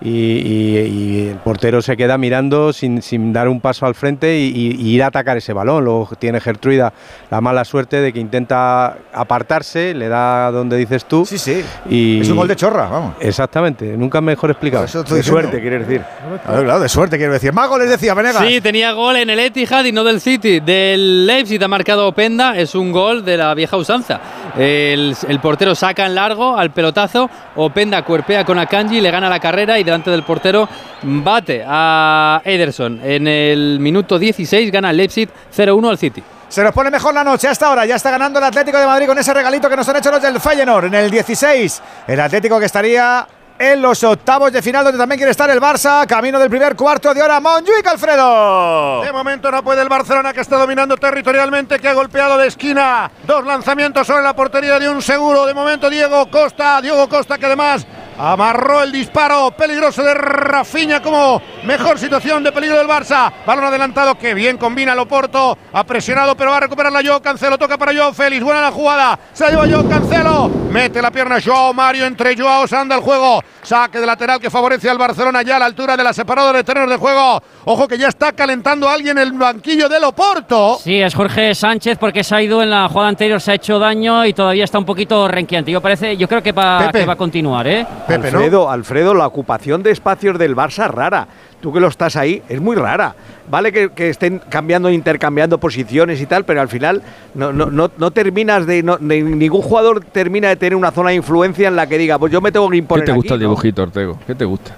[0.00, 4.38] y, y- y el portero se queda mirando sin, sin dar un paso al frente
[4.38, 5.84] y, y- y ir a atacar ese balón.
[5.84, 6.92] Luego tiene Gertruida
[7.30, 11.24] la mala suerte de que intenta apartarse, le da donde dices tú.
[11.24, 11.64] Sí, sí.
[11.88, 13.14] Y Es un gol de chorra, vamos.
[13.20, 14.84] Exactamente, nunca mejor explicado.
[14.84, 15.50] Eso estoy diciendo.
[15.50, 16.02] quieres decir.
[16.44, 17.52] Claro, claro, de suerte quiero decir.
[17.52, 18.44] Más goles decía Venegas.
[18.46, 20.60] Sí, tenía gol en el Etihad y no del City.
[20.60, 24.20] Del Leipzig ha marcado Openda, es un gol de la vieja usanza.
[24.56, 29.40] El, el portero saca en largo al pelotazo, Openda cuerpea con Akanji, le gana la
[29.40, 30.68] carrera y delante del portero
[31.02, 33.00] bate a Ederson.
[33.02, 36.22] En el minuto 16 gana el Leipzig 0-1 al City.
[36.48, 37.84] Se nos pone mejor la noche hasta ahora.
[37.86, 40.22] Ya está ganando el Atlético de Madrid con ese regalito que nos han hecho los
[40.22, 41.82] del Feyenoord en el 16.
[42.06, 43.26] El Atlético que estaría
[43.58, 46.06] en los octavos de final donde también quiere estar el Barça.
[46.06, 47.40] Camino del primer cuarto de hora.
[47.40, 49.02] Monjuic Alfredo.
[49.02, 53.10] De momento no puede el Barcelona que está dominando territorialmente, que ha golpeado de esquina.
[53.26, 55.46] Dos lanzamientos sobre la portería de un seguro.
[55.46, 57.86] De momento Diego Costa, Diego Costa que además
[58.18, 63.32] amarró el disparo peligroso de Rafinha como mejor situación de peligro del Barça.
[63.46, 65.56] Balón adelantado que bien combina Loporto.
[65.72, 67.58] Ha presionado pero va a recuperarla Joao Cancelo.
[67.58, 68.42] Toca para Joao Félix.
[68.42, 69.18] Buena la jugada.
[69.32, 70.48] Se la lleva Joao Cancelo.
[70.70, 72.64] Mete la pierna Joao Mario entre Joao.
[72.70, 73.42] Anda el juego.
[73.62, 76.64] Saque de lateral que favorece al Barcelona ya a la altura de la separadora de
[76.64, 77.42] terrenos de juego.
[77.64, 80.78] Ojo que ya está calentando alguien el banquillo de Loporto.
[80.82, 83.78] Sí, es Jorge Sánchez porque se ha ido en la jugada anterior, se ha hecho
[83.78, 85.72] daño y todavía está un poquito renquiante.
[85.72, 87.00] Yo parece, yo creo que va, Pepe.
[87.00, 87.86] que va a continuar, ¿eh?
[88.08, 91.26] Alfredo, Alfredo, la ocupación de espacios del Barça es rara.
[91.60, 93.14] Tú que lo estás ahí, es muy rara.
[93.50, 97.02] Vale que, que estén cambiando, intercambiando posiciones y tal, pero al final
[97.34, 98.82] no, no, no, no terminas de.
[98.82, 102.18] no- de- ningún jugador termina de tener una zona de influencia en la que diga,
[102.18, 103.04] pues yo me tengo que ¿Qué imponer.
[103.06, 103.54] te gusta aquí, el ¿no?
[103.54, 104.18] dibujito, Ortego?
[104.26, 104.76] ¿Qué te gusta?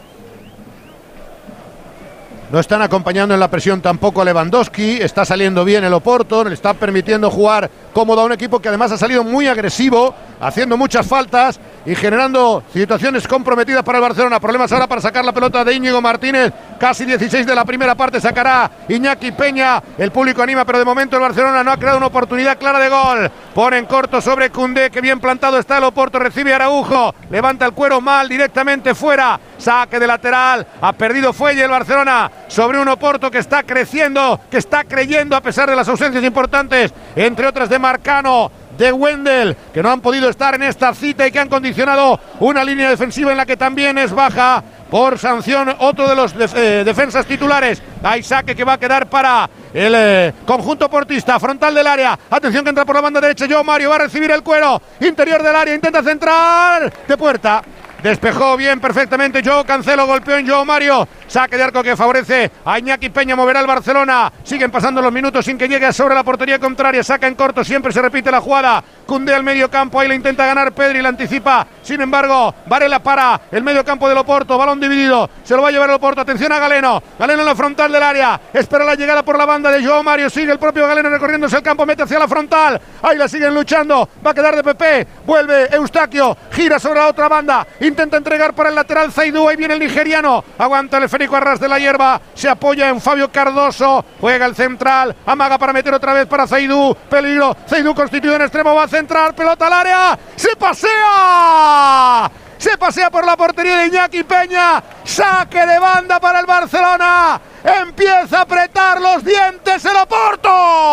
[2.50, 5.02] No están acompañando en la presión tampoco a Lewandowski.
[5.02, 6.44] Está saliendo bien el Oporto.
[6.44, 10.76] Le está permitiendo jugar cómodo a un equipo que además ha salido muy agresivo, haciendo
[10.76, 14.40] muchas faltas y generando situaciones comprometidas para el Barcelona.
[14.40, 16.52] Problemas ahora para sacar la pelota de Íñigo Martínez.
[16.78, 19.82] Casi 16 de la primera parte sacará Iñaki Peña.
[19.96, 22.88] El público anima, pero de momento el Barcelona no ha creado una oportunidad clara de
[22.88, 23.30] gol.
[23.54, 26.18] Pone en corto sobre Cundé, que bien plantado está el Oporto.
[26.18, 27.14] Recibe Araujo.
[27.30, 29.40] Levanta el cuero mal directamente fuera.
[29.56, 30.66] Saque de lateral.
[30.80, 35.40] Ha perdido Fuelle el Barcelona sobre un Oporto que está creciendo, que está creyendo a
[35.40, 38.50] pesar de las ausencias importantes, entre otras de Marcano.
[38.78, 42.64] De Wendel, que no han podido estar en esta cita y que han condicionado una
[42.64, 47.26] línea defensiva en la que también es baja por sanción otro de los eh, defensas
[47.26, 47.82] titulares.
[48.02, 52.18] Hay saque que va a quedar para el eh, conjunto portista, frontal del área.
[52.30, 53.46] Atención que entra por la banda derecha.
[53.46, 54.80] Yo Mario va a recibir el cuero.
[55.00, 57.62] Interior del área, intenta centrar de puerta.
[58.02, 61.08] Despejó bien perfectamente Joe Cancelo, golpeó en Joe Mario.
[61.28, 64.32] Saque de arco que favorece a Iñaki Peña, moverá al Barcelona.
[64.42, 67.04] Siguen pasando los minutos sin que llegue sobre la portería contraria.
[67.04, 68.82] Saca en corto, siempre se repite la jugada.
[69.06, 71.66] Cunde al medio campo, ahí le intenta ganar Pedri, la anticipa.
[71.82, 75.28] Sin embargo, Varela para el medio campo del Oporto, balón dividido.
[75.44, 76.22] Se lo va a llevar el Oporto.
[76.22, 77.02] Atención a Galeno.
[77.18, 78.40] Galeno en la frontal del área.
[78.52, 80.30] Espera la llegada por la banda de Joe Mario.
[80.30, 82.80] Sigue el propio Galeno recorriéndose el campo, mete hacia la frontal.
[83.02, 84.08] Ahí la siguen luchando.
[84.26, 85.06] Va a quedar de Pepe.
[85.26, 86.36] Vuelve Eustaquio.
[86.52, 87.66] Gira sobre la otra banda.
[87.80, 89.48] Intenta entregar para el lateral Zaidú.
[89.48, 90.42] Ahí viene el nigeriano.
[90.58, 92.20] Aguanta el esférico a ras de la hierba.
[92.34, 94.04] Se apoya en Fabio Cardoso.
[94.20, 95.16] Juega el central.
[95.26, 96.96] Amaga para meter otra vez para Zaidú.
[97.10, 97.56] Peligro.
[97.68, 98.74] Zaidú constituido en extremo.
[98.74, 99.34] Va a centrar.
[99.34, 100.18] Pelota al área.
[100.36, 102.30] Se pasea.
[102.58, 104.82] Se pasea por la portería de Iñaki Peña.
[105.04, 107.40] Saque de banda para el Barcelona.
[107.64, 110.48] Empieza a apretar los dientes el Oporto.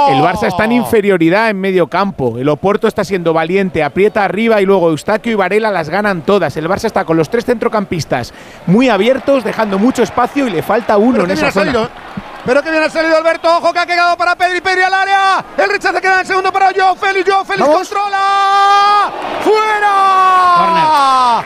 [0.09, 2.37] El Barça está en inferioridad en medio campo.
[2.37, 6.55] El Oporto está siendo valiente, aprieta arriba y luego Eustaquio y Varela las ganan todas.
[6.57, 8.33] El Barça está con los tres centrocampistas
[8.67, 11.65] muy abiertos, dejando mucho espacio y le falta uno en esa zona.
[11.71, 11.89] salido.
[12.45, 13.57] Pero que bien ha salido Alberto.
[13.57, 14.61] Ojo que ha quedado para Pedri.
[14.61, 15.43] Pedri al área.
[15.57, 17.29] El rechazo queda en el segundo para Joao Félix.
[17.29, 19.11] Joao Félix controla.
[19.43, 21.43] ¡Fuera!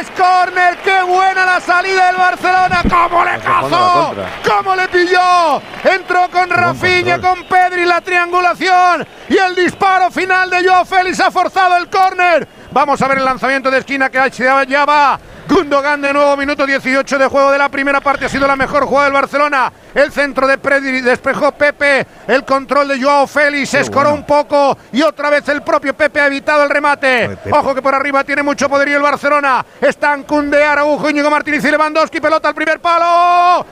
[0.00, 0.76] Es córner.
[0.78, 2.82] ¡Qué buena la salida del Barcelona!
[2.88, 4.14] ¡Cómo le cazó!
[4.48, 5.60] ¡Cómo le pilló!
[5.82, 9.06] Entró con Rafinha, con Pedri la triangulación.
[9.28, 12.46] Y el disparo final de Joao Félix ha forzado el córner.
[12.70, 15.18] Vamos a ver el lanzamiento de esquina que ya va.
[15.48, 18.26] Gundogan de nuevo, minuto 18 de juego de la primera parte.
[18.26, 19.72] Ha sido la mejor jugada del Barcelona.
[19.96, 22.06] El centro de Pedri despejó Pepe.
[22.28, 23.70] El control de Joao Félix.
[23.70, 24.76] Se escoró un poco.
[24.92, 27.38] Y otra vez el propio Pepe ha evitado el remate.
[27.50, 29.64] Ojo que por arriba tiene mucho poderío el Barcelona.
[29.80, 32.20] Están Cunde, Araujo, Íñigo Martínez y Lewandowski.
[32.20, 33.64] Pelota al primer palo.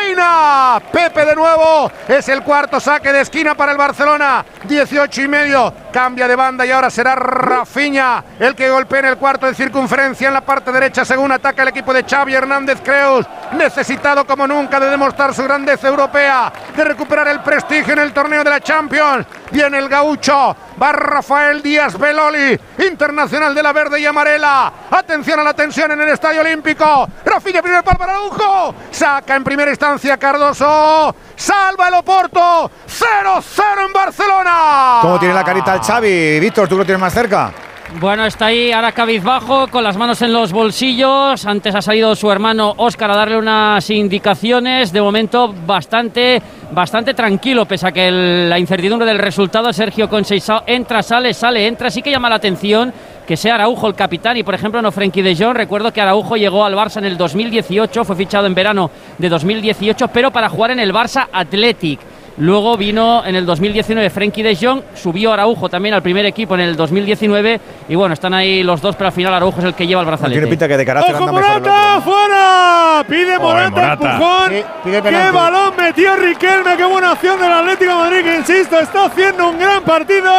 [0.00, 0.80] Reina.
[0.92, 1.90] Pepe de nuevo.
[2.08, 4.44] Es el cuarto saque de esquina para el Barcelona.
[4.64, 5.72] 18 y medio.
[5.92, 10.28] Cambia de banda y ahora será Rafiña el que golpea en el cuarto de circunferencia
[10.28, 13.26] en la parte derecha según ataca el equipo de Xavi Hernández Creus.
[13.52, 15.42] Necesitado como nunca de demostrar su
[15.84, 19.26] europea, de recuperar el prestigio en el torneo de la Champions.
[19.50, 20.56] Viene el gaucho.
[20.80, 24.72] Va Rafael Díaz Beloli, internacional de la verde y amarela.
[24.90, 27.08] Atención a la tensión en el Estadio Olímpico.
[27.24, 28.74] Rafinha, primer pal para Araujo.
[28.90, 31.14] Saca en primera instancia Cardoso.
[31.36, 32.70] Salva el Oporto.
[32.86, 34.98] 0-0 en Barcelona.
[35.02, 36.40] ¿Cómo tiene la carita el Xavi?
[36.40, 37.52] Víctor, tú lo tienes más cerca.
[37.98, 41.44] Bueno, está ahí ahora cabizbajo, con las manos en los bolsillos.
[41.44, 44.92] Antes ha salido su hermano Óscar a darle unas indicaciones.
[44.92, 49.72] De momento, bastante, bastante tranquilo, pese a que la incertidumbre del resultado.
[49.72, 51.90] Sergio Conceição entra, sale, sale, entra.
[51.90, 52.92] Sí que llama la atención
[53.26, 55.56] que sea Araujo el capitán y, por ejemplo, no Frenkie de Jong.
[55.56, 60.08] Recuerdo que Araujo llegó al Barça en el 2018, fue fichado en verano de 2018,
[60.08, 62.00] pero para jugar en el Barça Athletic.
[62.40, 66.62] Luego vino en el 2019 Frenkie de Jong, subió Araujo también al primer equipo en
[66.62, 69.86] el 2019 y bueno, están ahí los dos, pero al final Araujo es el que
[69.86, 70.40] lleva el brazalete.
[70.40, 71.98] Tiene pinta que de carácter ¡Ojo, anda mejor el Morata!
[71.98, 72.12] otro.
[72.12, 73.04] ¡Fuera!
[73.06, 73.92] Pide Morata, Morata.
[73.92, 74.50] empujón.
[74.50, 76.76] Sí, pide ¡Qué balón metió Riquelme!
[76.78, 78.22] ¡Qué buena acción del Atlético de Madrid!
[78.22, 80.30] Que insisto, está haciendo un gran partido.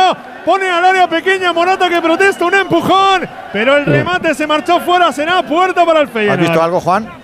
[0.44, 3.30] Pone al área pequeña Morata que protesta un empujón.
[3.54, 5.12] Pero el remate se marchó fuera.
[5.12, 6.40] Será puerta para el Feyenoord.
[6.40, 7.21] ¿Has visto algo, Juan?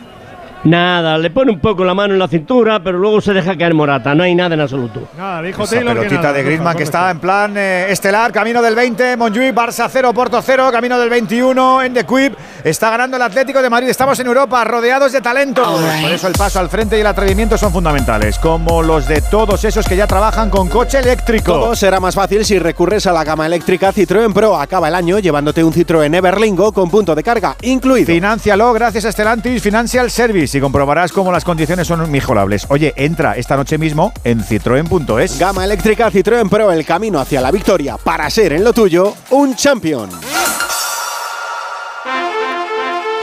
[0.63, 3.73] Nada, le pone un poco la mano en la cintura, pero luego se deja caer
[3.73, 4.13] Morata.
[4.15, 5.07] No hay nada en absoluto.
[5.17, 6.33] Nada, dijo Esa Taylor que pelotita nada.
[6.33, 10.41] de Griezmann que está en plan eh, estelar, camino del 20, Montjuic, Barça 0, Porto
[10.41, 12.33] 0, camino del 21 en The Quip.
[12.63, 13.87] Está ganando el Atlético de Madrid.
[13.89, 15.63] Estamos en Europa, rodeados de talento.
[15.63, 19.63] Por eso el paso al frente y el atrevimiento son fundamentales, como los de todos
[19.63, 21.53] esos que ya trabajan con coche eléctrico.
[21.53, 24.59] Todo será más fácil si recurres a la gama eléctrica Citroën Pro.
[24.59, 28.07] Acaba el año llevándote un Citroën Everlingo con punto de carga incluido.
[28.07, 32.65] Financialo gracias a Stellantis Financial Service y comprobarás cómo las condiciones son mejorables.
[32.69, 35.39] Oye, entra esta noche mismo en citroen.es.
[35.39, 39.55] Gama eléctrica Citroën Pro, el camino hacia la victoria para ser en lo tuyo un
[39.55, 40.09] champion.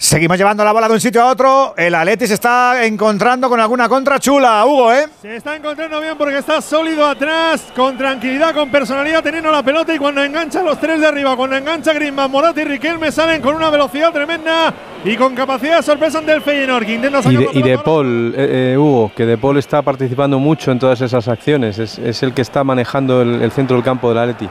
[0.00, 1.74] Seguimos llevando la bola de un sitio a otro.
[1.76, 5.06] El Atleti se está encontrando con alguna contra chula, Hugo, ¿eh?
[5.20, 9.92] Se está encontrando bien porque está sólido atrás, con tranquilidad, con personalidad, teniendo la pelota
[9.92, 13.56] y cuando engancha los tres de arriba, cuando engancha Griezmann, Morata y Riquelme salen con
[13.56, 14.72] una velocidad tremenda
[15.04, 17.62] y con capacidad de sorpresa ante el Feyenoord, que intenta Y sacar de, la y
[17.62, 17.78] de.
[17.78, 21.76] Paul, eh, eh, Hugo, que de Paul está participando mucho en todas esas acciones.
[21.80, 24.48] Es, es el que está manejando el, el centro del campo del Atleti.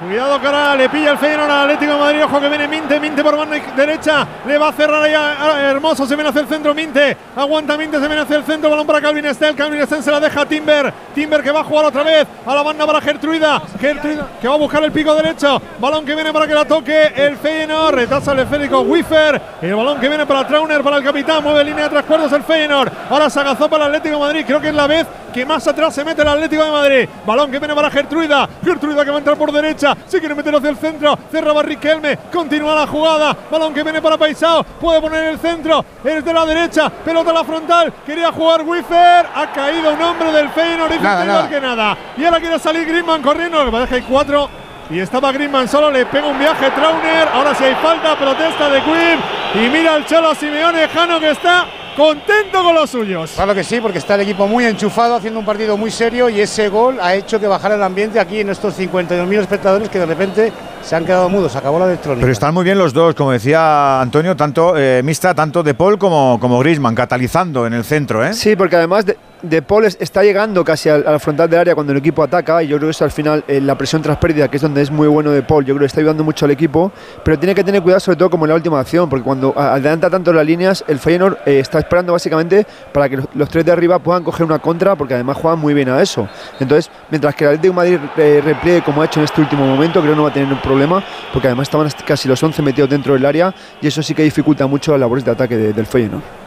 [0.00, 2.24] Cuidado ahora le pilla el Feyenoord al Atlético de Madrid.
[2.24, 4.26] Ojo que viene Minte, Minte por banda derecha.
[4.46, 6.06] Le va a cerrar ahí a, Hermoso.
[6.06, 7.14] Se viene hacia el centro Minte.
[7.36, 8.70] Aguanta Minte, se viene hacia el centro.
[8.70, 9.54] Balón para Calvin Estel.
[9.54, 10.90] Calvin Estel se la deja a Timber.
[11.14, 12.26] Timber que va a jugar otra vez.
[12.46, 13.60] A la banda para Gertruida.
[13.78, 15.60] Gertruida que va a buscar el pico derecho.
[15.78, 17.96] Balón que viene para que la toque el Feyenoord.
[17.96, 19.38] Retrasa el esférico Wiffer.
[19.60, 21.44] El balón que viene para Trauner, para el capitán.
[21.44, 22.90] Mueve línea de tres cuartos el Feyenoord.
[23.10, 24.44] Ahora se agazó para el Atlético de Madrid.
[24.46, 27.08] Creo que es la vez que más atrás se mete el Atlético de Madrid.
[27.26, 28.48] Balón que viene para Gertruida.
[28.64, 29.89] Gertruida que va a entrar por derecha.
[30.06, 31.18] Se quiere meter hacia el centro.
[31.30, 32.16] Cerraba Riquelme.
[32.32, 33.36] Continúa la jugada.
[33.50, 34.62] Balón que viene para Paisao.
[34.64, 35.84] Puede poner el centro.
[36.04, 36.88] Es de la derecha.
[36.90, 37.92] Pelota a la frontal.
[38.04, 39.26] Quería jugar Wiffer.
[39.34, 40.90] Ha caído un hombre del Feyenoord.
[40.90, 41.48] Dice Nada, nada.
[41.48, 41.96] que nada.
[42.16, 43.58] Y ahora quiere salir Griezmann corriendo.
[43.58, 44.48] Lo que pasa es que hay cuatro.
[44.90, 47.28] Y estaba Griezmann solo, le pega un viaje Trauner.
[47.32, 49.62] Ahora si hay falta, protesta de Quim.
[49.64, 51.64] Y mira al Cholo Simeone Jano que está
[51.96, 53.32] contento con los suyos.
[53.34, 56.40] Claro que sí, porque está el equipo muy enchufado, haciendo un partido muy serio y
[56.40, 60.06] ese gol ha hecho que bajara el ambiente aquí en estos 52.000 espectadores que de
[60.06, 61.56] repente se han quedado mudos.
[61.56, 62.20] Acabó la electrónica.
[62.22, 65.98] Pero están muy bien los dos, como decía Antonio, tanto eh, Mista, tanto De Paul
[65.98, 68.34] como, como Griezmann, catalizando en el centro, ¿eh?
[68.34, 71.74] Sí, porque además de, de Paul es- está llegando casi al, al frontal del área
[71.74, 74.16] cuando el equipo ataca y yo creo que eso al final eh, la presión tras
[74.18, 76.44] pérdida, que es donde es muy bueno de Paul, yo creo que está ayudando mucho
[76.44, 76.92] al equipo,
[77.24, 80.10] pero tiene que tener cuidado sobre todo como en la última acción, porque cuando adelanta
[80.10, 83.98] tanto las líneas, el Feyenoord eh, está esperando básicamente para que los, tres de arriba
[83.98, 86.28] puedan coger una contra, porque además juegan muy bien a eso.
[86.58, 89.66] Entonces, mientras que el Atlético de Madrid eh, repliegue como ha hecho en este último
[89.66, 92.62] momento, creo que no va a tener un problema, porque además estaban casi los 11
[92.62, 95.72] metidos dentro del área y eso sí que dificulta mucho las labores de ataque de-
[95.72, 96.39] del Feyenoord.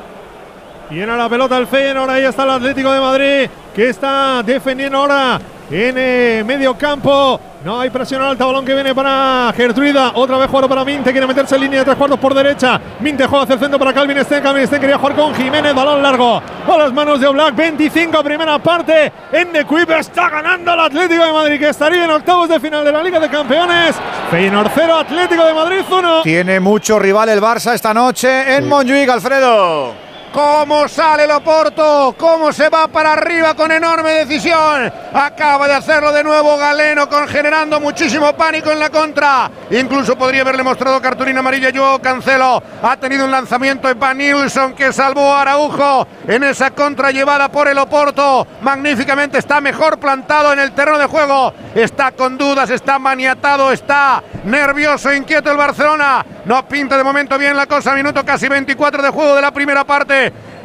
[0.90, 5.40] Tiene la pelota el Feyenoord, ahí está el Atlético de Madrid, que está defendiendo ahora
[5.72, 10.12] en eh, medio campo No hay presión alta, balón que viene para Gertruida.
[10.16, 12.80] Otra vez jugador para Minte, quiere meterse en línea de tres cuartos por derecha.
[13.00, 14.44] Minte juega hacia el centro para Calvin Sten.
[14.44, 16.42] Calvin Sten quería jugar con Jiménez, balón largo.
[16.68, 19.12] A las manos de Oblak, 25 primera parte.
[19.32, 22.84] En The Quip está ganando el Atlético de Madrid, que estaría en octavos de final
[22.84, 23.96] de la Liga de Campeones.
[24.30, 26.22] Feyenoord 0, Atlético de Madrid 1.
[26.24, 30.13] Tiene mucho rival el Barça esta noche en Montjuic, Alfredo.
[30.34, 32.16] ¿Cómo sale el Oporto?
[32.18, 34.92] ¿Cómo se va para arriba con enorme decisión?
[35.14, 39.52] Acaba de hacerlo de nuevo Galeno, con, generando muchísimo pánico en la contra.
[39.70, 42.64] Incluso podría haberle mostrado cartulina amarilla yo Cancelo.
[42.82, 47.50] Ha tenido un lanzamiento de Van Nilsson que salvó a Araujo en esa contra llevada
[47.50, 48.48] por el Oporto.
[48.62, 51.54] Magníficamente está mejor plantado en el terreno de juego.
[51.76, 56.26] Está con dudas, está maniatado, está nervioso, inquieto el Barcelona.
[56.46, 57.94] No pinta de momento bien la cosa.
[57.94, 60.23] Minuto casi 24 de juego de la primera parte.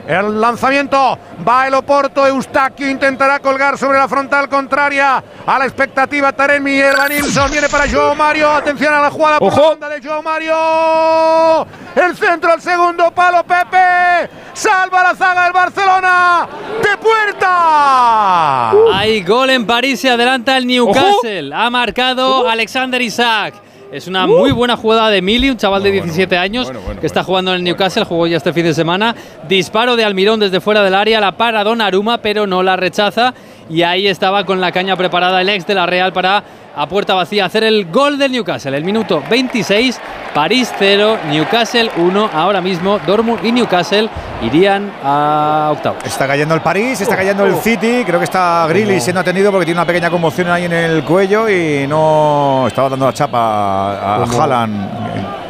[0.08, 2.26] El lanzamiento va el Oporto.
[2.26, 6.32] Eustaquio intentará colgar sobre la frontal contraria a la expectativa.
[6.32, 6.80] Taremi
[7.10, 8.50] Nilsson viene para Joao Mario.
[8.50, 11.66] Atención a la jugada por la banda de Joao Mario.
[11.94, 13.44] El centro al segundo palo.
[13.44, 16.48] Pepe salva la zaga del Barcelona.
[16.82, 18.70] De puerta.
[18.94, 20.00] Hay gol en París.
[20.00, 21.52] Se adelanta el Newcastle.
[21.54, 23.67] Ha marcado Alexander Isaac.
[23.90, 26.70] Es una muy buena jugada de Mili, un chaval de 17 años
[27.00, 29.14] que está jugando en el Newcastle, jugó ya este fin de semana.
[29.48, 33.32] Disparo de Almirón desde fuera del área, la para Aruma, pero no la rechaza.
[33.70, 36.42] Y ahí estaba con la caña preparada el ex de la Real para
[36.74, 38.76] a puerta vacía hacer el gol del Newcastle.
[38.76, 40.00] El minuto 26,
[40.32, 42.30] París 0, Newcastle 1.
[42.32, 44.08] Ahora mismo Dortmund y Newcastle
[44.42, 46.04] irían a octavos.
[46.04, 48.04] Está cayendo el París, está cayendo el City.
[48.06, 51.48] Creo que está Grilly siendo atendido porque tiene una pequeña conmoción ahí en el cuello
[51.48, 55.47] y no estaba dando la chapa a, a Haaland.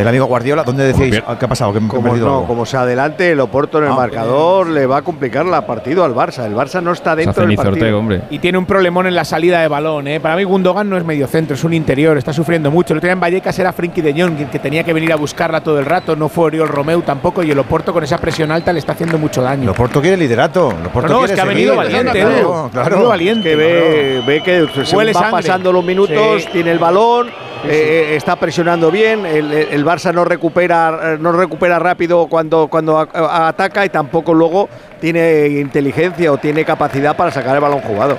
[0.00, 1.22] El amigo Guardiola, ¿dónde decíais?
[1.38, 1.72] ¿Qué ha pasado?
[1.72, 2.46] ¿Que me he Como, no, algo?
[2.46, 6.04] como se adelante el Oporto en el Ah, marcador, le va a complicar el partido
[6.04, 6.44] al Barça.
[6.46, 8.02] El Barça no está dentro del partido.
[8.30, 10.08] Y tiene un problemón en la salida de balón.
[10.08, 10.20] ¿eh?
[10.20, 12.94] Para mí, Gundogan no es medio centro, es un interior, está sufriendo mucho.
[12.94, 15.60] El otro día en Vallecas era Frenkie de Jong, que tenía que venir a buscarla
[15.62, 16.16] todo el rato.
[16.16, 17.42] No fue Oriol Romeu tampoco.
[17.42, 19.64] Y el Oporto con esa presión alta le está haciendo mucho daño.
[19.64, 20.70] El Oporto quiere liderato.
[20.80, 22.70] El Oporto No, no, quiere es que ha venido valiente, claro, Edu.
[22.70, 22.86] claro.
[22.86, 23.48] Ha venido valiente.
[23.50, 25.36] Que ve, ve que se Huele va sangre.
[25.42, 26.48] pasando los minutos, Sí.
[26.52, 27.30] tiene el balón, eh,
[28.12, 29.26] eh, está presionando bien.
[29.26, 34.68] El, el Barça no recupera, eh, no recupera rápido cuando, cuando ataca y tampoco luego
[35.00, 38.16] tiene inteligencia o tiene capacidad para sacar el balón jugado.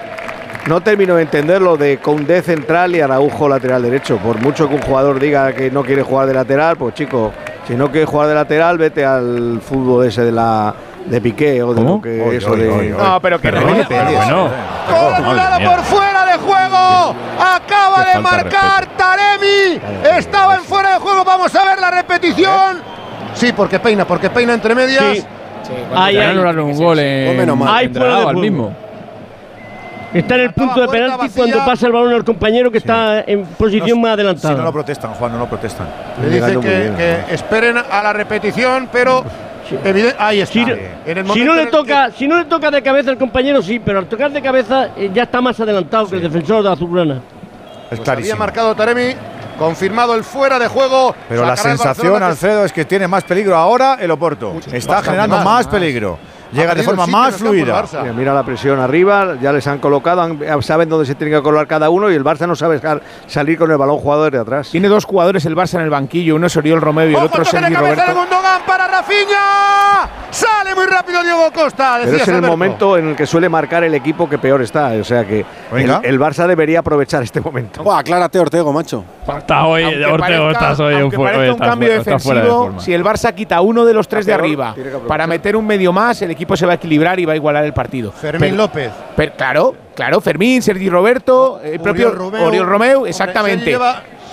[0.67, 4.17] No termino de entender lo de Koundé central y Araujo lateral derecho.
[4.17, 7.31] Por mucho que un jugador diga que no quiere jugar de lateral, pues chico,
[7.65, 11.73] si no quieres jugar de lateral, vete al fútbol ese de la de Piqué o
[11.73, 13.61] de lo que eso de No, pero que no.
[13.61, 17.15] Colgado por fuera de juego.
[17.39, 19.79] Acaba de marcar Taremi.
[20.17, 21.23] Estaba en fuera de juego.
[21.23, 22.79] Vamos a ver la repetición.
[23.33, 25.17] Sí, porque peina, porque peina entre medias.
[25.17, 25.25] Sí.
[25.95, 28.75] Ahí anularon un gol fuera de mismo.
[30.13, 33.45] Está en el punto de penalti cuando pasa el balón al compañero que está en
[33.45, 34.55] posición más adelantada.
[34.55, 35.87] Si no lo protestan, Juan, no lo protestan.
[36.21, 39.23] Le dice que, que esperen a la repetición, pero
[39.83, 40.53] eviden- ahí está.
[40.53, 42.71] Si, no- En el si momento no le el que- toca, si no le toca
[42.71, 46.07] de cabeza al compañero, sí, pero al tocar de cabeza eh, ya está más adelantado
[46.09, 47.21] que el defensor de Azulgrana.
[47.89, 49.13] Es Pues había marcado Taremi,
[49.59, 51.13] confirmado el fuera de juego.
[51.27, 54.55] Pero la el sensación, Alfredo, es que tiene más peligro ahora el Oporto.
[54.71, 55.67] Está generando más, más, más.
[55.67, 56.17] peligro.
[56.51, 57.83] Llega de forma más fluida.
[58.01, 61.41] Mira, mira la presión arriba, ya les han colocado, han- saben dónde se tiene que
[61.41, 64.39] colocar cada uno y el Barça no sabe sal- salir con el balón jugado desde
[64.39, 64.69] atrás.
[64.71, 66.35] Tiene dos jugadores el Barça en el banquillo.
[66.35, 68.19] Uno es Oriol Romeu y el otro es de Sergi cabeza de Roberto.
[68.21, 70.09] Gundogan para Rafinha.
[70.31, 71.99] Sale muy rápido Diego Costa.
[72.03, 72.47] Pero es en el Alberto.
[72.47, 74.87] momento en el que suele marcar el equipo que peor está.
[74.99, 77.83] O sea que el, el Barça debería aprovechar este momento.
[77.83, 79.03] Buah, aclárate, Ortego, macho.
[79.37, 80.17] Está hoy, Aunque Ortego,
[80.47, 82.79] parezca- estás hoy aunque fu- parezca un cambio fuera- de defensivo, forma.
[82.79, 84.73] si el Barça quita uno de los tres de arriba
[85.07, 87.65] para meter un medio más, el equipo se va a equilibrar y va a igualar
[87.65, 88.11] el partido.
[88.11, 88.91] Fermín Pero- López.
[89.15, 92.45] pero claro, claro, Fermín, Sergi Roberto, el propio Romeu.
[92.47, 93.77] Oriol Romeu, Hombre, exactamente.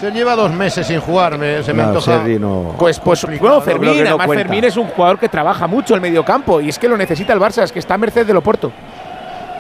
[0.01, 2.22] Se lleva, dos meses sin jugar, me- se me No, antoja.
[2.38, 2.74] No.
[2.78, 3.61] Pues, pues bueno, ¿no?
[3.61, 4.44] Fermín, no además cuenta.
[4.44, 7.40] Fermín es un jugador que trabaja mucho el mediocampo y es que lo necesita el
[7.40, 8.70] Barça, es que está a merced del Oporto.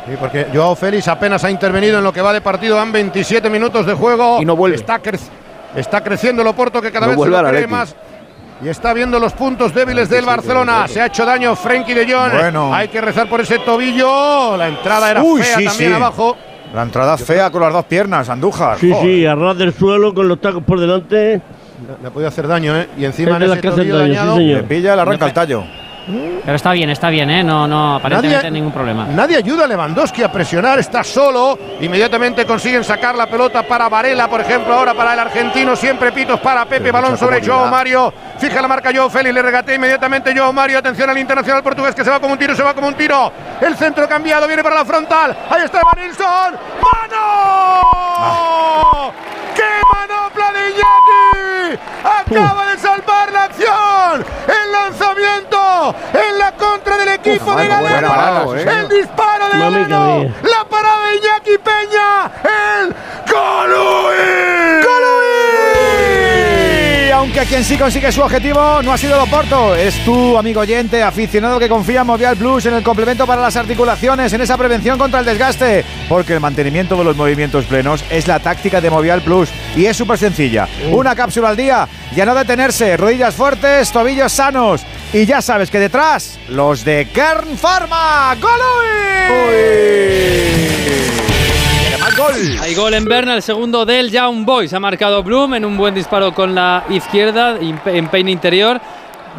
[0.06, 2.76] Sí, porque Joao Félix apenas ha intervenido en lo que va de partido.
[2.76, 4.40] Van 27 minutos de juego.
[4.40, 4.76] Y no vuelve.
[4.76, 5.18] Está, crec-
[5.74, 7.94] está creciendo el Oporto que cada No vez se vuelve lo cree más.
[8.62, 10.88] Y está viendo los puntos débiles del Barcelona.
[10.88, 12.32] Se ha hecho daño Frenkie de Jong.
[12.32, 12.74] Bueno.
[12.74, 14.56] Hay que rezar por ese tobillo.
[14.56, 15.96] La entrada era Uy, fea sí, también sí.
[15.96, 16.36] abajo.
[16.74, 18.78] La entrada fea con las dos piernas, Andújar.
[18.78, 19.06] Sí, Joder.
[19.06, 21.40] sí, a ras del suelo con los tacos por delante.
[22.02, 22.88] Le ha podido hacer daño, ¿eh?
[22.98, 24.36] Y encima en ese daño, sí, dañado.
[24.36, 24.56] señor.
[24.58, 25.64] Le pilla, le arranca el tallo.
[26.42, 27.44] Pero está bien, está bien, ¿eh?
[27.44, 29.06] No, no, aparentemente Nadie- ningún problema.
[29.08, 31.58] Nadie ayuda a Lewandowski a presionar, está solo.
[31.82, 35.76] Inmediatamente consiguen sacar la pelota para Varela, por ejemplo, ahora para el argentino.
[35.76, 37.56] Siempre pitos para Pepe, Pero balón sobre comodidad.
[37.58, 38.12] Joao Mario.
[38.38, 40.78] Fija la marca Joao Félix, le regatea inmediatamente Joao Mario.
[40.78, 43.32] Atención al internacional portugués que se va como un tiro, se va como un tiro.
[43.60, 45.36] El centro cambiado, viene para la frontal.
[45.50, 46.54] Ahí está Vanilson.
[46.80, 48.22] ¡Mano!
[49.56, 51.80] ¡Qué manopla de Iñaki!
[52.04, 54.24] Acaba de salvar la acción.
[54.46, 58.08] El lanzamiento en la contra del equipo Uf, de Galeno.
[58.08, 58.62] Parado, ¿eh?
[58.62, 60.32] El disparo de Galeno.
[60.44, 62.30] La parada de Iñaki Peña.
[62.44, 62.94] El
[63.28, 64.87] Golui.
[67.18, 71.58] Aunque quien sí consigue su objetivo no ha sido Loporto, es tu amigo oyente, aficionado
[71.58, 75.18] que confía en Movial Plus en el complemento para las articulaciones, en esa prevención contra
[75.18, 79.48] el desgaste, porque el mantenimiento de los movimientos plenos es la táctica de Movial Plus
[79.74, 80.68] y es súper sencilla.
[80.92, 85.80] Una cápsula al día, ya no detenerse, rodillas fuertes, tobillos sanos y ya sabes que
[85.80, 88.36] detrás los de Kern Pharma.
[88.40, 89.58] ¡Golui!
[92.08, 92.34] Más gol.
[92.62, 94.72] Hay gol en Berna, el segundo del Young Boys.
[94.72, 98.80] Ha marcado Bloom en un buen disparo con la izquierda, en peine interior.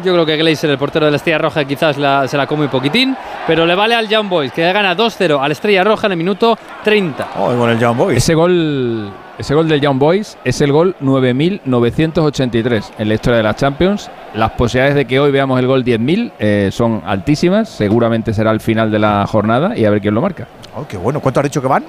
[0.04, 2.64] Yo creo que Glazer, el portero de la Estrella Roja, quizás la- se la come
[2.66, 3.16] un poquitín,
[3.46, 6.18] pero le vale al Young Boys, que gana 2-0 a la Estrella Roja en el
[6.18, 7.30] minuto 30.
[7.38, 8.16] Oh, con el Young Boys.
[8.18, 13.42] Ese gol, ese gol del Young Boys es el gol 9.983 en la historia de
[13.42, 14.08] la Champions.
[14.34, 17.68] Las posibilidades de que hoy veamos el gol 10.000 eh, son altísimas.
[17.68, 20.46] Seguramente será el final de la jornada y a ver quién lo marca.
[20.76, 21.18] Oh, qué bueno.
[21.20, 21.82] ¿Cuánto has dicho que van?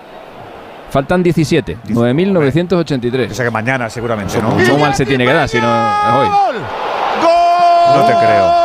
[0.92, 3.32] Faltan 17, 9.983.
[3.32, 4.50] O sea que mañana seguramente, ¿no?
[4.50, 6.28] ¿Cómo mal se tiene que dar si no es hoy?
[7.96, 8.62] No te creo.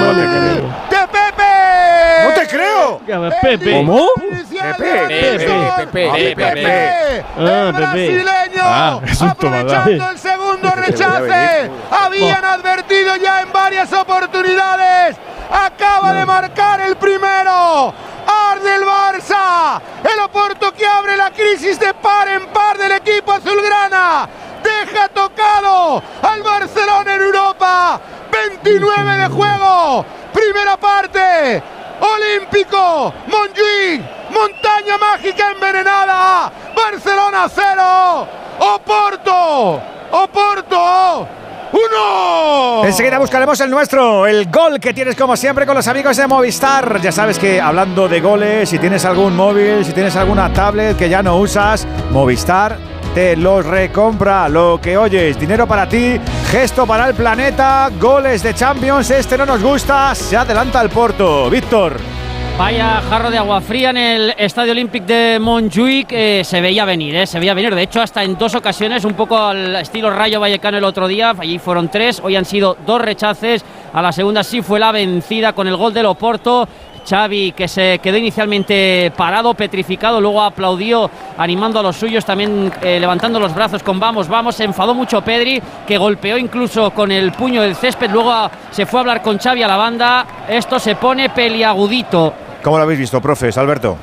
[0.00, 0.66] No te creo.
[0.90, 2.24] ¡De Pepe!
[2.24, 3.30] ¡No te creo!
[3.42, 3.72] Pepe.
[3.72, 4.08] ¿Cómo?
[4.16, 5.46] Pepe, Pepe,
[5.92, 7.24] Pepe, Pepe.
[7.38, 7.80] Ah, el Pepe.
[7.80, 9.74] brasileño, Ah, es un tomador.
[9.76, 10.18] aprovechando el
[10.56, 11.70] segundo rechace.
[11.90, 15.16] Habían advertido ya en varias oportunidades.
[15.50, 17.92] Acaba de marcar el primero.
[18.26, 19.80] Arde el Barça.
[20.02, 24.28] El Oporto que abre la crisis de par en par del equipo azulgrana.
[24.62, 28.00] Deja tocado al Barcelona en Europa.
[28.30, 30.04] 29 de juego.
[30.32, 31.62] Primera parte.
[31.98, 38.28] Olímpico, Montjuic, montaña mágica envenenada, Barcelona 0,
[38.58, 39.80] Oporto,
[40.10, 41.28] Oporto
[41.72, 42.84] 1.
[42.84, 47.00] Enseguida buscaremos el nuestro, el gol que tienes como siempre con los amigos de Movistar.
[47.00, 51.08] Ya sabes que hablando de goles, si tienes algún móvil, si tienes alguna tablet que
[51.08, 52.78] ya no usas, Movistar
[53.14, 54.48] te los recompra.
[54.48, 59.46] Lo que oyes, dinero para ti, gesto para el planeta, goles de Champions, este no
[59.46, 61.50] nos gusta, se adelanta el Porto.
[61.50, 62.15] Víctor.
[62.58, 66.10] Vaya jarro de agua fría en el Estadio Olímpic de Montjuic.
[66.10, 67.74] eh, se veía venir, eh, se veía venir.
[67.74, 71.34] De hecho, hasta en dos ocasiones, un poco al estilo Rayo Vallecano el otro día.
[71.38, 73.62] Allí fueron tres, hoy han sido dos rechaces.
[73.92, 76.66] A la segunda sí fue la vencida con el gol del Oporto.
[77.08, 82.98] Xavi, que se quedó inicialmente parado, petrificado, luego aplaudió animando a los suyos, también eh,
[82.98, 84.56] levantando los brazos con vamos, vamos.
[84.56, 88.10] Se enfadó mucho Pedri, que golpeó incluso con el puño del césped.
[88.10, 90.26] Luego se fue a hablar con Xavi a la banda.
[90.48, 92.45] Esto se pone peliagudito.
[92.66, 93.96] ¿Cómo lo habéis visto, profes, Alberto?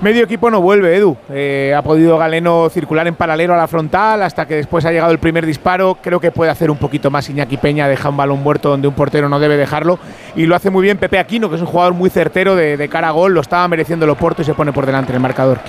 [0.00, 1.18] Medio equipo no vuelve, Edu.
[1.30, 5.12] Eh, ha podido Galeno circular en paralelo a la frontal hasta que después ha llegado
[5.12, 5.98] el primer disparo.
[6.02, 8.94] Creo que puede hacer un poquito más Iñaki Peña, deja un balón muerto donde un
[8.94, 9.98] portero no debe dejarlo.
[10.34, 12.88] Y lo hace muy bien Pepe Aquino, que es un jugador muy certero de, de
[12.88, 13.34] cara a gol.
[13.34, 15.60] Lo estaba mereciendo el Oporto y se pone por delante en el marcador.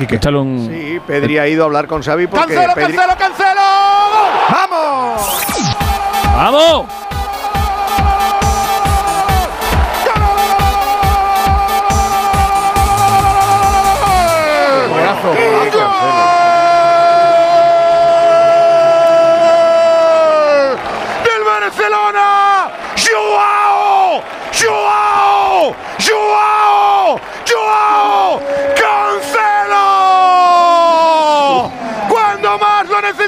[0.42, 3.62] Un- Sí, Pedri ha ido a hablar con Xavi porque Cancelo, Pedri- cancelo, cancelo.
[4.50, 5.44] ¡Vamos!
[6.34, 6.86] ¡Vamos!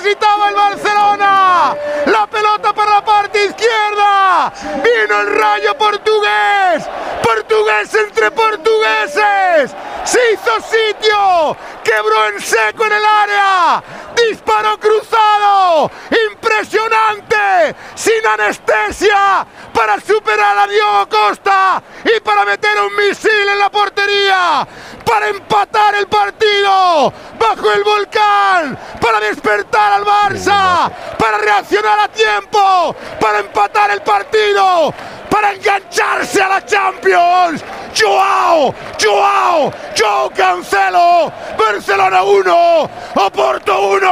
[0.09, 1.75] Necesitaba el Barcelona,
[2.07, 4.53] la pelota para la parte izquierda.
[4.83, 6.87] Vino el rayo portugués,
[7.23, 9.75] portugués entre portugueses.
[10.03, 13.83] Se hizo sitio, quebró en seco en el área,
[14.15, 15.91] disparó cruzado,
[16.31, 23.69] impresionante, sin anestesia, para superar a Diogo Costa y para meter un misil en la
[23.69, 24.67] portería,
[25.05, 32.95] para empatar el partido bajo el volcán, para despertar al Barça, para reaccionar a tiempo,
[33.19, 34.93] para empatar el partido,
[35.29, 37.63] para engancharse a la Champions.
[37.99, 44.09] Joao, Joao, Joao Cancelo, Barcelona 1, Oporto 1.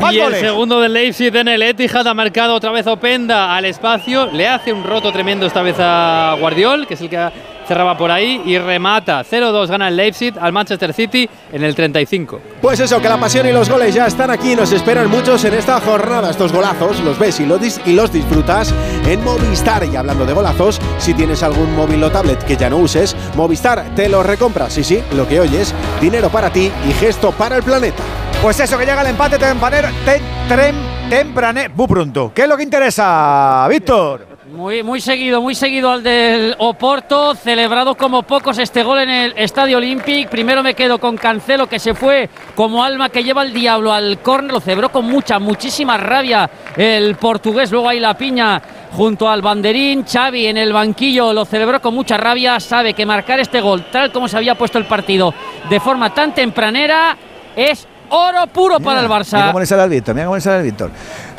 [0.00, 3.64] Más Y el segundo del Leipzig en el Etihad ha marcado otra vez Openda al
[3.64, 4.26] espacio.
[4.26, 7.30] Le hace un roto tremendo esta vez a Guardiol, que es el que
[7.70, 9.22] cerraba por ahí, y remata.
[9.22, 12.40] 0-2 gana el Leipzig al Manchester City en el 35.
[12.60, 14.56] Pues eso, que la pasión y los goles ya están aquí.
[14.56, 16.30] Nos esperan muchos en esta jornada.
[16.30, 18.74] Estos golazos los ves y los, dis- y los disfrutas
[19.06, 19.84] en Movistar.
[19.84, 23.84] Y hablando de golazos, si tienes algún móvil o tablet que ya no uses, Movistar
[23.94, 24.68] te lo recompra.
[24.68, 28.02] Sí, sí, lo que oyes, dinero para ti y gesto para el planeta.
[28.42, 30.20] Pues eso, que llega el empate tempranero, te-
[30.52, 31.68] trem- temprane.
[31.68, 32.32] Muy pronto.
[32.34, 34.29] ¿Qué es lo que interesa, Víctor?
[34.52, 39.34] Muy, muy seguido, muy seguido al del Oporto, celebrado como pocos este gol en el
[39.36, 40.28] Estadio Olympic.
[40.28, 44.18] Primero me quedo con Cancelo, que se fue como alma que lleva el diablo al
[44.18, 47.70] córner, lo celebró con mucha, muchísima rabia el portugués.
[47.70, 48.60] Luego ahí la piña
[48.92, 50.04] junto al banderín.
[50.04, 52.58] Xavi en el banquillo lo celebró con mucha rabia.
[52.58, 55.32] Sabe que marcar este gol, tal como se había puesto el partido
[55.68, 57.16] de forma tan tempranera,
[57.54, 59.46] es oro puro para el Mira Barça.
[59.46, 60.90] cómo le sale al Víctor, mira cómo le sale al Víctor.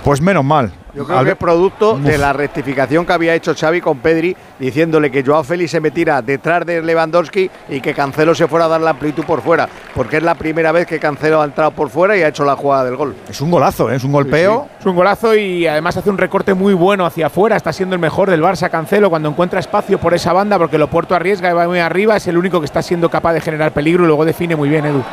[0.04, 0.72] Pues menos mal.
[0.96, 2.02] Yo creo Al- que es producto Uf.
[2.02, 6.22] de la rectificación que había hecho Xavi con Pedri, diciéndole que Joao Félix se metiera
[6.22, 10.18] detrás de Lewandowski y que Cancelo se fuera a dar la amplitud por fuera, porque
[10.18, 12.84] es la primera vez que Cancelo ha entrado por fuera y ha hecho la jugada
[12.86, 13.16] del gol.
[13.30, 13.96] Es un golazo, ¿eh?
[13.96, 14.68] es un golpeo.
[14.80, 17.56] Es un golazo y además hace un recorte muy bueno hacia afuera.
[17.56, 20.90] Está siendo el mejor del Barça Cancelo cuando encuentra espacio por esa banda porque lo
[20.90, 22.18] Porto arriesga y va muy arriba.
[22.18, 24.86] Es el único que está siendo capaz de generar peligro y luego define muy bien,
[24.86, 25.04] Edu.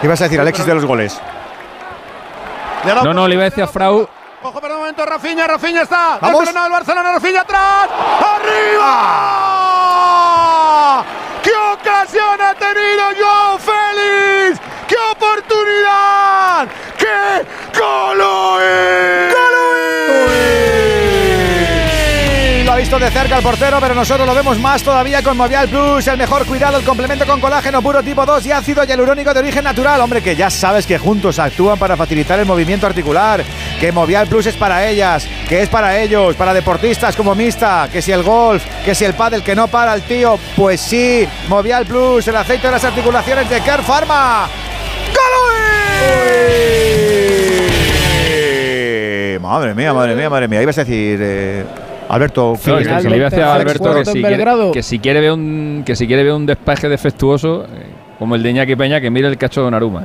[0.00, 1.18] ¿Qué ibas a decir, Alexis, de los goles?
[3.04, 4.06] No, no, le iba a decir a Frau.
[4.40, 6.18] Ojo por un momento, Rafinha, Rafinha está.
[6.20, 6.48] Vamos.
[6.48, 7.88] El Barcelona, Rafinha atrás.
[8.36, 8.84] ¡Arriba!
[11.42, 14.60] ¡Qué ocasión ha tenido Joao Félix!
[14.86, 16.68] ¡Qué oportunidad!
[16.96, 17.44] ¡Qué
[17.76, 19.37] goloe!
[22.78, 26.16] Visto de cerca el portero, pero nosotros lo vemos más todavía con Movial Plus, el
[26.16, 30.00] mejor cuidado, el complemento con colágeno puro tipo 2 y ácido hialurónico de origen natural.
[30.00, 33.42] Hombre, que ya sabes que juntos actúan para facilitar el movimiento articular,
[33.80, 38.00] que Movial Plus es para ellas, que es para ellos, para deportistas como Mista, que
[38.00, 41.84] si el golf, que si el pádel que no para el tío, pues sí, Movial
[41.84, 44.48] Plus, el aceite de las articulaciones de Care Pharma.
[49.40, 50.62] Madre mía, madre mía, madre mía.
[50.62, 51.64] Ibas a decir, eh,
[52.08, 54.72] Alberto, No, que, que le iba a decir a Alex Alberto que Puerto si, quiere,
[54.72, 57.86] que si quiere ver un que si quiere ver un despeje defectuoso eh,
[58.18, 60.04] como el de Iñaki Peña que mire el cacho de Naruma.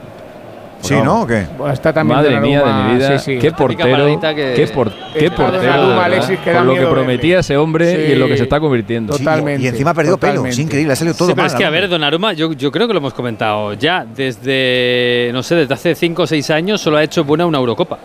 [0.82, 1.22] Sí, ¿no?
[1.22, 1.45] ¿O qué?
[1.58, 3.39] Pues está también Madre Donnarumma, mía de mi vida, sí, sí.
[3.39, 7.39] qué portero, que- qué, por- qué Está portero, Donnarumma, Alexis, que por lo que prometía
[7.39, 9.14] ese hombre y en lo que se está convirtiendo.
[9.14, 9.24] Sí,
[9.60, 10.45] y encima ha perdido pelo.
[10.45, 11.45] Es increíble, ha salido todo pero mal.
[11.47, 14.06] es que, a ver, Donnarumma, yo, yo creo que lo hemos comentado ya.
[14.14, 17.97] Desde, no sé, desde hace 5 o 6 años solo ha hecho buena una Eurocopa.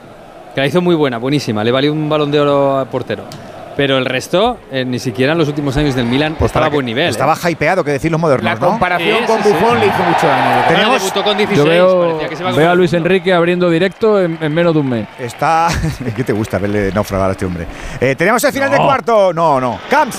[0.54, 1.64] Que la hizo muy buena, buenísima.
[1.64, 3.24] Le valió un balón de oro a portero.
[3.78, 6.84] Pero el resto, eh, ni siquiera en los últimos años del Milan, estaba a buen
[6.84, 7.08] nivel.
[7.08, 7.50] Estaba ¿eh?
[7.52, 8.70] hypeado, que decir los modernos, La ¿no?
[8.70, 9.54] comparación Sí, con sí, sí.
[9.54, 10.64] Buffon le hizo mucho daño.
[10.66, 14.20] Teníamos, debutó con 16, Yo veo, parecía que se veo a Luis Enrique abriendo directo
[14.20, 15.06] en, en menos de un mes.
[15.16, 15.68] Está.
[16.16, 17.66] ¿Qué te gusta verle naufragar a este hombre?
[18.00, 18.76] Eh, Tenemos el final No.
[18.78, 19.32] de cuarto.
[19.32, 19.78] No, no.
[19.88, 20.18] Camps.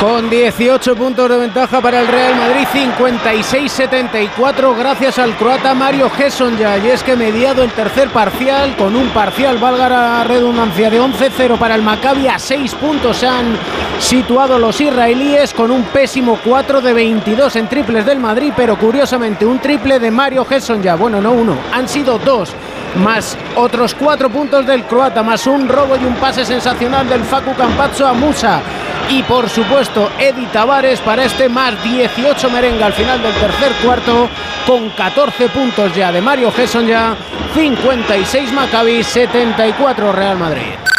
[0.00, 6.76] Con 18 puntos de ventaja para el Real Madrid, 56-74 gracias al croata Mario Gesonja.
[6.76, 11.58] Y es que mediado el tercer parcial, con un parcial, valga la redundancia, de 11-0
[11.58, 13.56] para el Maccabi, a 6 puntos se han
[13.98, 19.46] situado los israelíes con un pésimo 4 de 22 en triples del Madrid, pero curiosamente
[19.46, 20.96] un triple de Mario Gesonja.
[20.96, 22.54] Bueno, no uno, han sido dos
[22.96, 27.54] más otros cuatro puntos del croata, más un robo y un pase sensacional del Facu
[27.54, 28.60] Campazzo a Musa.
[29.08, 34.28] Y por supuesto, Edi Tavares para este más 18 merengue al final del tercer cuarto,
[34.66, 37.14] con 14 puntos ya de Mario Gesson ya,
[37.54, 40.95] 56 Maccabi, 74 Real Madrid.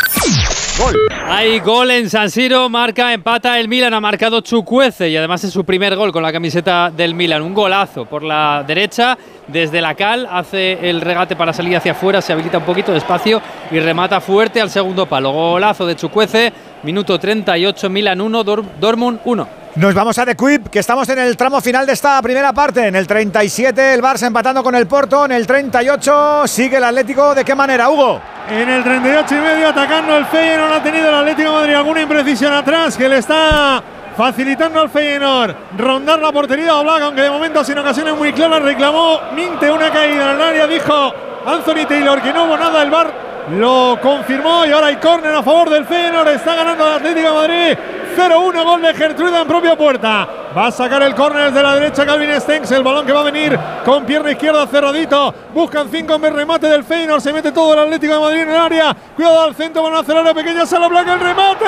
[1.25, 5.51] Hay gol en San Siro, marca, empata el Milan, ha marcado Chucuece y además es
[5.51, 7.41] su primer gol con la camiseta del Milan.
[7.41, 9.17] Un golazo por la derecha,
[9.47, 12.99] desde la cal, hace el regate para salir hacia afuera, se habilita un poquito de
[12.99, 15.31] espacio y remata fuerte al segundo palo.
[15.31, 16.53] Golazo de Chucuece,
[16.83, 19.47] minuto 38, Milan 1, Dor- Dortmund 1.
[19.75, 22.87] Nos vamos a The Quip, que estamos en el tramo final de esta primera parte.
[22.87, 25.25] En el 37, el Barça empatando con el Porto.
[25.25, 27.35] En el 38, sigue el Atlético.
[27.35, 28.19] ¿De qué manera, Hugo?
[28.49, 32.01] En el 38 y medio atacando el Feyenoord ha tenido el Atlético de Madrid alguna
[32.01, 33.83] imprecisión atrás que le está
[34.15, 38.63] facilitando al Feyenoord rondar la portería de Oblak, aunque de momento sin ocasiones muy claras
[38.63, 41.13] reclamó Minte una caída en el área, dijo
[41.45, 45.43] Anthony Taylor que no hubo nada, el VAR lo confirmó y ahora hay córner a
[45.43, 47.77] favor del Feyenoord, está ganando el Atlético de Madrid
[48.17, 50.27] 0-1 gol de Gertruda en propia puerta.
[50.57, 53.23] Va a sacar el córner desde la derecha Calvin Stengs, el balón que va a
[53.23, 55.33] venir con pierna izquierda cerradito.
[55.53, 58.49] Buscan cinco en el remate del Feyenoord, se mete todo el Atlético de Madrid en
[58.49, 58.95] el área.
[59.15, 61.65] Cuidado al centro, van a hacer la pequeña sala blanca el remate.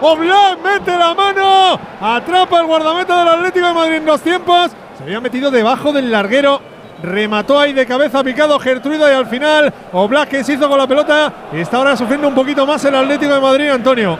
[0.00, 4.72] Oblak mete la mano, atrapa el guardameta del Atlético de Madrid en dos tiempos.
[4.98, 6.71] Se había metido debajo del larguero
[7.02, 10.86] Remató ahí de cabeza picado Gertruida y al final Oblak que se hizo con la
[10.86, 11.32] pelota.
[11.52, 14.18] Está ahora sufriendo un poquito más el Atlético de Madrid, Antonio.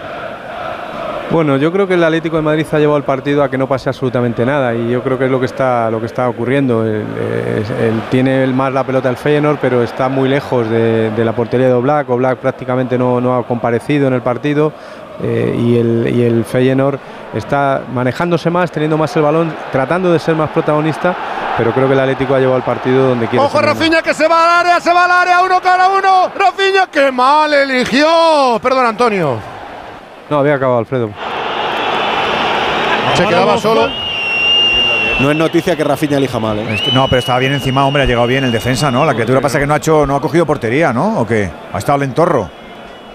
[1.30, 3.66] Bueno, yo creo que el Atlético de Madrid ha llevado el partido a que no
[3.66, 6.84] pase absolutamente nada y yo creo que es lo que está, lo que está ocurriendo.
[6.84, 7.04] Él,
[7.58, 11.24] es- él tiene el- más la pelota el Feyenoord, pero está muy lejos de, de
[11.24, 12.10] la portería de Oblak.
[12.10, 14.74] Oblak prácticamente no, no ha comparecido en el partido.
[15.22, 16.98] Eh, y, el, y el Feyenoord
[17.34, 21.14] está manejándose más, teniendo más el balón, tratando de ser más protagonista,
[21.56, 23.44] pero creo que el Atlético ha llevado el partido donde quiere.
[23.44, 23.60] Ojo.
[23.60, 26.30] Rafinha que se va al área, se va al área, uno cara uno.
[26.34, 28.58] Rafinha que mal eligió.
[28.62, 29.38] Perdón, Antonio.
[30.30, 31.10] No, había acabado Alfredo.
[33.14, 33.88] Se quedaba solo.
[35.20, 36.74] No es noticia que Rafinha elija mal, ¿eh?
[36.74, 39.04] Es que no, pero estaba bien encima, hombre, ha llegado bien el defensa, ¿no?
[39.04, 41.20] La criatura pasa que no ha hecho, no ha cogido portería, ¿no?
[41.20, 41.48] ¿O qué?
[41.72, 42.61] Ha estado lentorro.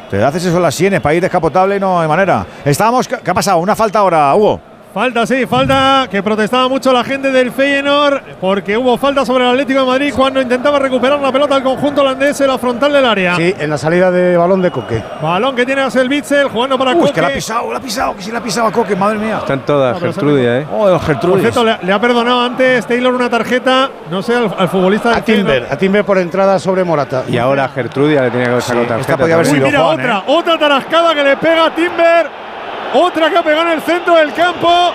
[0.10, 2.46] Te haces eso en las sienes para ir descapotable no hay manera.
[2.64, 3.58] Estábamos, ¿qué ha pasado?
[3.58, 4.62] Una falta ahora, Hugo.
[4.98, 9.52] Falta, sí, falta que protestaba mucho la gente del Feyenoord porque hubo falta sobre el
[9.52, 13.06] Atlético de Madrid cuando intentaba recuperar la pelota al conjunto holandés en la frontal del
[13.06, 13.36] área.
[13.36, 15.04] Sí, en la salida de balón de Coque.
[15.22, 17.10] Balón que tiene Axel Witsel jugando para Uy, Coque.
[17.10, 18.96] es que la ha pisado, la ha pisado, que si la ha pisado a Coque,
[18.96, 19.38] madre mía.
[19.38, 20.68] Están todas, No, Gertrudia, ¿eh?
[20.74, 21.42] Oh, Por Gertrudis.
[21.42, 25.18] cierto, le, le ha perdonado antes Taylor una tarjeta, no sé, al, al futbolista del
[25.20, 27.24] A Timber, a Timber por entrada sobre Morata.
[27.30, 29.02] Y ahora Gertrudia le tenía que haber sacado tarjeta.
[29.12, 29.72] esta podía haber Uy, también.
[29.74, 32.47] mira otra, otra tarascada que le pega a Timber.
[32.94, 34.94] Otra que ha pegado en el centro del campo.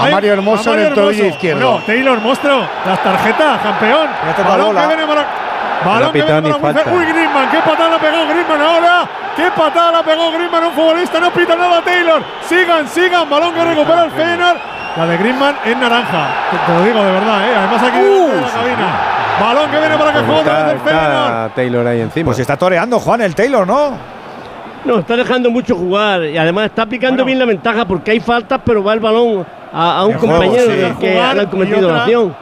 [0.00, 1.70] A Mario Hermoso a Mario en el tobillo izquierdo.
[1.70, 2.66] Bueno, Taylor, monstruo.
[2.86, 4.08] Las tarjetas, campeón.
[4.46, 5.22] Balón que viene para.
[5.22, 6.92] No Balón ha que viene para.
[6.92, 9.08] Uy, Griezmann, qué patada le pegó Griezmann ahora.
[9.36, 11.20] Qué patada le pegó Griezmann a un futbolista.
[11.20, 12.22] No pita nada Taylor.
[12.48, 13.28] Sigan, sigan.
[13.28, 14.58] Balón que recupera el Feyenoord.
[14.96, 16.26] La de Griezmann es naranja.
[16.50, 17.54] Te, te lo digo de verdad, ¿eh?
[17.56, 18.88] Además aquí dentro de la cabina.
[19.40, 21.50] Balón que viene para que juegue otra vez el Feyenoord.
[21.54, 22.26] Taylor ahí encima.
[22.26, 24.17] Pues está toreando Juan el Taylor, ¿no?
[24.84, 28.60] No, está dejando mucho jugar y además está aplicando bien la ventaja porque hay faltas,
[28.64, 30.78] pero va el balón a, a un De juego, compañero sí.
[31.00, 32.36] que Jugar ha y cometido la acción.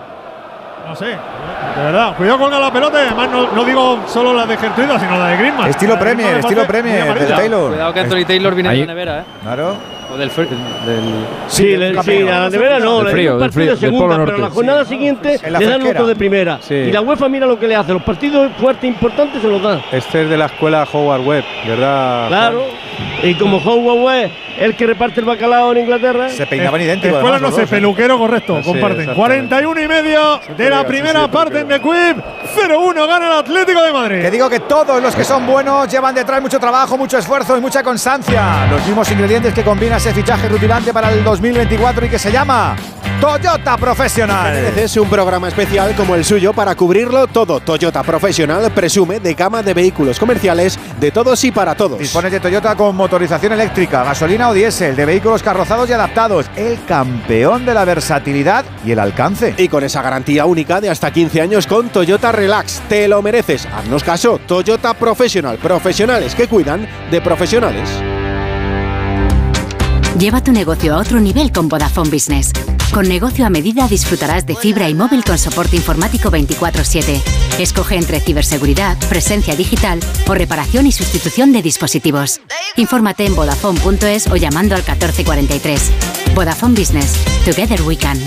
[0.86, 2.16] No sé, de verdad.
[2.16, 2.98] Cuidado con la pelota.
[2.98, 5.68] Además, no, no digo solo la de Gertruida, sino la de Griezmann.
[5.68, 7.68] Estilo La de Premier, estilo Premier, del Taylor.
[7.70, 9.24] Cuidado que Anthony Taylor viene de la nevera, ¿eh?
[9.42, 9.74] Claro.
[10.12, 11.04] O del, fr- del
[11.48, 13.78] Sí, le- sí, a la nevera no, Del frío, dan del partido frío, de del
[13.78, 16.58] segunda, pero la jornada siguiente le dan otro de primera.
[16.60, 16.74] Sí.
[16.74, 19.60] Y la UEFA mira lo que le hace, los partidos fuertes e importantes se los
[19.60, 19.82] da.
[19.90, 22.28] Este es de la escuela Howard Webb, ¿verdad?
[22.28, 22.64] Claro.
[23.22, 26.28] Y como Howard el que reparte el bacalao en Inglaterra.
[26.30, 27.16] Se peinaban idénticos.
[27.16, 29.00] Escuela además, no sé, peluquero correcto, Sí, comparten.
[29.10, 29.14] exactamente.
[29.14, 32.24] 41 y medio de la primera parte en The Quip.
[32.56, 34.22] 0-1 gana el Atlético de Madrid.
[34.22, 37.60] Que digo que todos los que son buenos llevan detrás mucho trabajo, mucho esfuerzo y
[37.60, 38.66] mucha constancia.
[38.70, 42.76] Los mismos ingredientes que combina ese fichaje rutilante para el 2024 y que se llama
[43.20, 44.52] Toyota Profesional.
[44.52, 47.60] Mereces un programa especial como el suyo para cubrirlo todo.
[47.60, 51.98] Toyota Profesional presume de gama de vehículos comerciales de todos y para todos.
[51.98, 56.46] Dispones de Toyota con motorización eléctrica, gasolina o diésel, de vehículos carrozados y adaptados.
[56.56, 59.54] El campeón de la versatilidad y el alcance.
[59.56, 62.82] Y con esa garantía única de hasta 15 años con Toyota Relax.
[62.86, 63.66] Te lo mereces.
[63.66, 64.38] Haznos caso.
[64.46, 65.56] Toyota Profesional.
[65.56, 67.88] Profesionales que cuidan de profesionales.
[70.18, 72.52] Lleva tu negocio a otro nivel con Vodafone Business.
[72.96, 77.20] Con negocio a medida disfrutarás de fibra y móvil con soporte informático 24/7.
[77.58, 82.40] Escoge entre ciberseguridad, presencia digital o reparación y sustitución de dispositivos.
[82.76, 85.90] Infórmate en vodafone.es o llamando al 1443.
[86.34, 87.18] Vodafone Business.
[87.44, 88.18] Together we can.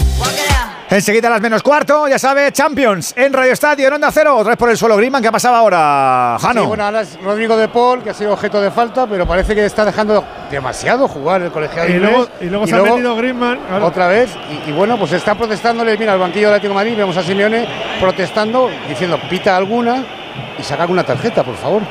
[0.92, 4.36] Enseguida las menos cuarto, ya sabe, Champions en Radio Estadio, en Onda Cero.
[4.36, 6.62] Otra vez por el suelo Griezmann, ¿qué ha pasado ahora, Jano?
[6.62, 9.54] Sí, bueno, ahora es Rodrigo de Paul, que ha sido objeto de falta, pero parece
[9.54, 12.12] que está dejando demasiado jugar el colegiado Y inglés.
[12.12, 13.60] luego, y luego se ha metido Griezmann.
[13.68, 13.86] claro.
[13.86, 14.32] Otra vez,
[14.66, 17.22] y, y bueno, pues está protestándole, mira, al banquillo del Atlético de Madrid, vemos a
[17.22, 17.68] Simeone
[18.00, 20.04] protestando, diciendo pita alguna
[20.58, 21.84] y saca alguna tarjeta, por favor.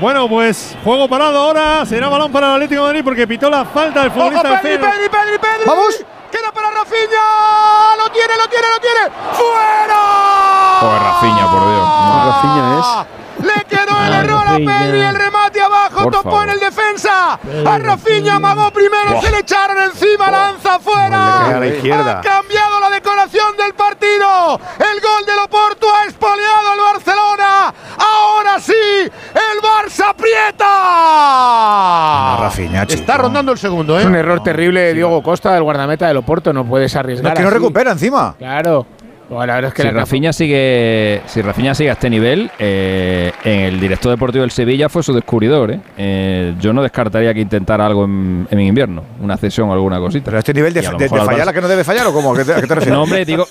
[0.00, 1.84] Bueno, pues juego parado ahora.
[1.84, 4.92] Será balón para el Atlético de Madrid porque pitó la falta del futbolista Feyenoord.
[4.94, 5.66] Pedri, Pedri, Pedri!
[5.66, 6.04] ¡Vamos!
[6.30, 7.96] ¡Queda para Rafinha!
[7.98, 9.00] ¡Lo tiene, lo tiene, lo tiene!
[9.32, 10.78] ¡Fuera!
[10.80, 11.88] Joder, Rafinha, por Dios.
[12.26, 13.06] Rafinha
[13.42, 14.50] Le quedó el error a.
[14.56, 16.44] Pedri, el remate abajo, Por topó favor.
[16.44, 17.32] en el defensa.
[17.34, 19.22] A Rafinha amagó primero, Buah.
[19.22, 21.46] se le echaron encima, lanza fuera.
[21.56, 22.18] a la izquierda.
[22.18, 24.60] Ha cambiado la decoración del partido.
[24.78, 27.74] El gol del Oporto ha expoliado al Barcelona.
[28.60, 28.72] Ahora sí,
[29.34, 30.66] el Barça aprieta.
[32.42, 33.00] Rafinha, chico.
[33.00, 34.18] Está rondando el segundo, Es un ¿eh?
[34.18, 36.52] error terrible de Diogo Costa, del guardameta del Oporto.
[36.52, 37.32] No puedes No, arriesgar.
[37.32, 37.56] es que no así.
[37.58, 38.34] recupera encima.
[38.38, 38.86] Claro.
[39.30, 43.30] Bueno, la verdad es que Si Rafinha sigue, si Rafinha sigue a este nivel, eh,
[43.44, 45.70] en el director deportivo del Sevilla fue su descubridor.
[45.70, 45.80] ¿eh?
[45.96, 50.24] Eh, yo no descartaría que intentara algo en, en invierno, una cesión o alguna cosita.
[50.24, 52.12] Pero a este nivel de, de- de al fallar la que no debe fallar o
[52.12, 52.92] cómo, ¿A qué te, a qué te refieres?
[52.94, 53.46] No, hombre, digo,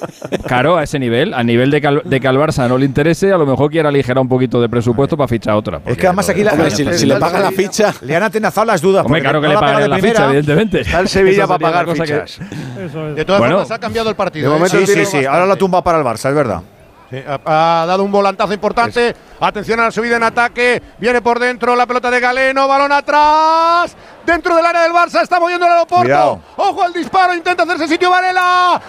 [0.45, 2.85] claro, a ese nivel, a nivel de que, al, de que al Barça no le
[2.85, 5.79] interese, a lo mejor quiera aligerar un poquito de presupuesto para fichar otra.
[5.85, 7.93] Es que además aquí la, si- le pagan la ficha.
[8.01, 9.05] le han atenazado las dudas.
[9.05, 10.13] Hombre, claro que no le pagan la primera.
[10.15, 10.81] ficha, evidentemente.
[10.81, 12.39] Está el Sevilla para pagar que- fichas.
[12.79, 13.15] Eso es.
[13.15, 13.55] De todas Bueno.
[13.55, 14.49] formas, ha cambiado el partido.
[14.51, 15.25] De momento Sí, sí, sí.
[15.25, 16.63] Ahora la tumba para el Barça, es verdad.
[17.11, 19.15] Sí, ha, ha dado un volantazo importante.
[19.39, 20.81] Atención a la subida en ataque.
[20.97, 22.67] Viene por dentro la pelota de Galeno.
[22.67, 23.95] Balón atrás.
[24.25, 26.05] Dentro del área del Barça está moviendo el aeropuerto.
[26.05, 26.39] Cuidado.
[26.57, 27.35] Ojo al disparo.
[27.35, 28.81] Intenta hacerse sitio Varela.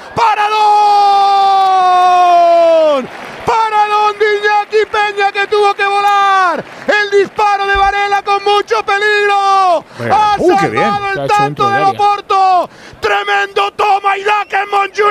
[2.94, 3.08] ¡Paradón!
[3.46, 6.62] ¡Paradón de Iñaki Peña que tuvo que volar!
[6.86, 9.84] El disparo de Varela con mucho peligro.
[9.98, 10.14] Bueno.
[10.14, 10.82] ¡Ha Uh, qué bien.
[10.84, 11.80] salvado Se el tanto de!
[13.00, 15.10] ¡Tremendo toma y da que Montjuic!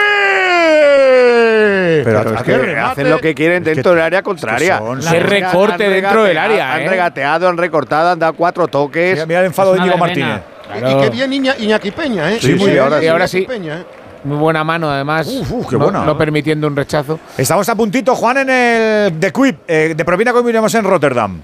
[2.05, 4.81] Pero, es que remate- hacen lo que quieren dentro del área contraria.
[5.09, 6.89] Qué recorte Han dentro del área, Han ¿eh?
[6.89, 9.13] regateado, han recortado, han dado cuatro toques.
[9.15, 9.97] Mira, mira el enfado de Diego.
[9.97, 10.41] Martínez.
[10.77, 12.37] Y qué bien Iña- Iñaki Peña, ¿eh?
[12.39, 13.07] Sí, sí, ahora sí.
[13.07, 13.41] ahora sí.
[13.41, 13.85] Peña, ¿eh?
[14.23, 15.27] Muy buena mano, además.
[15.27, 16.05] Uf, uf, qué no, buena.
[16.05, 17.19] no permitiendo un rechazo.
[17.37, 19.59] Estamos a puntito, Juan, en el de Quip.
[19.67, 21.41] Eh, de propina miremos en Rotterdam.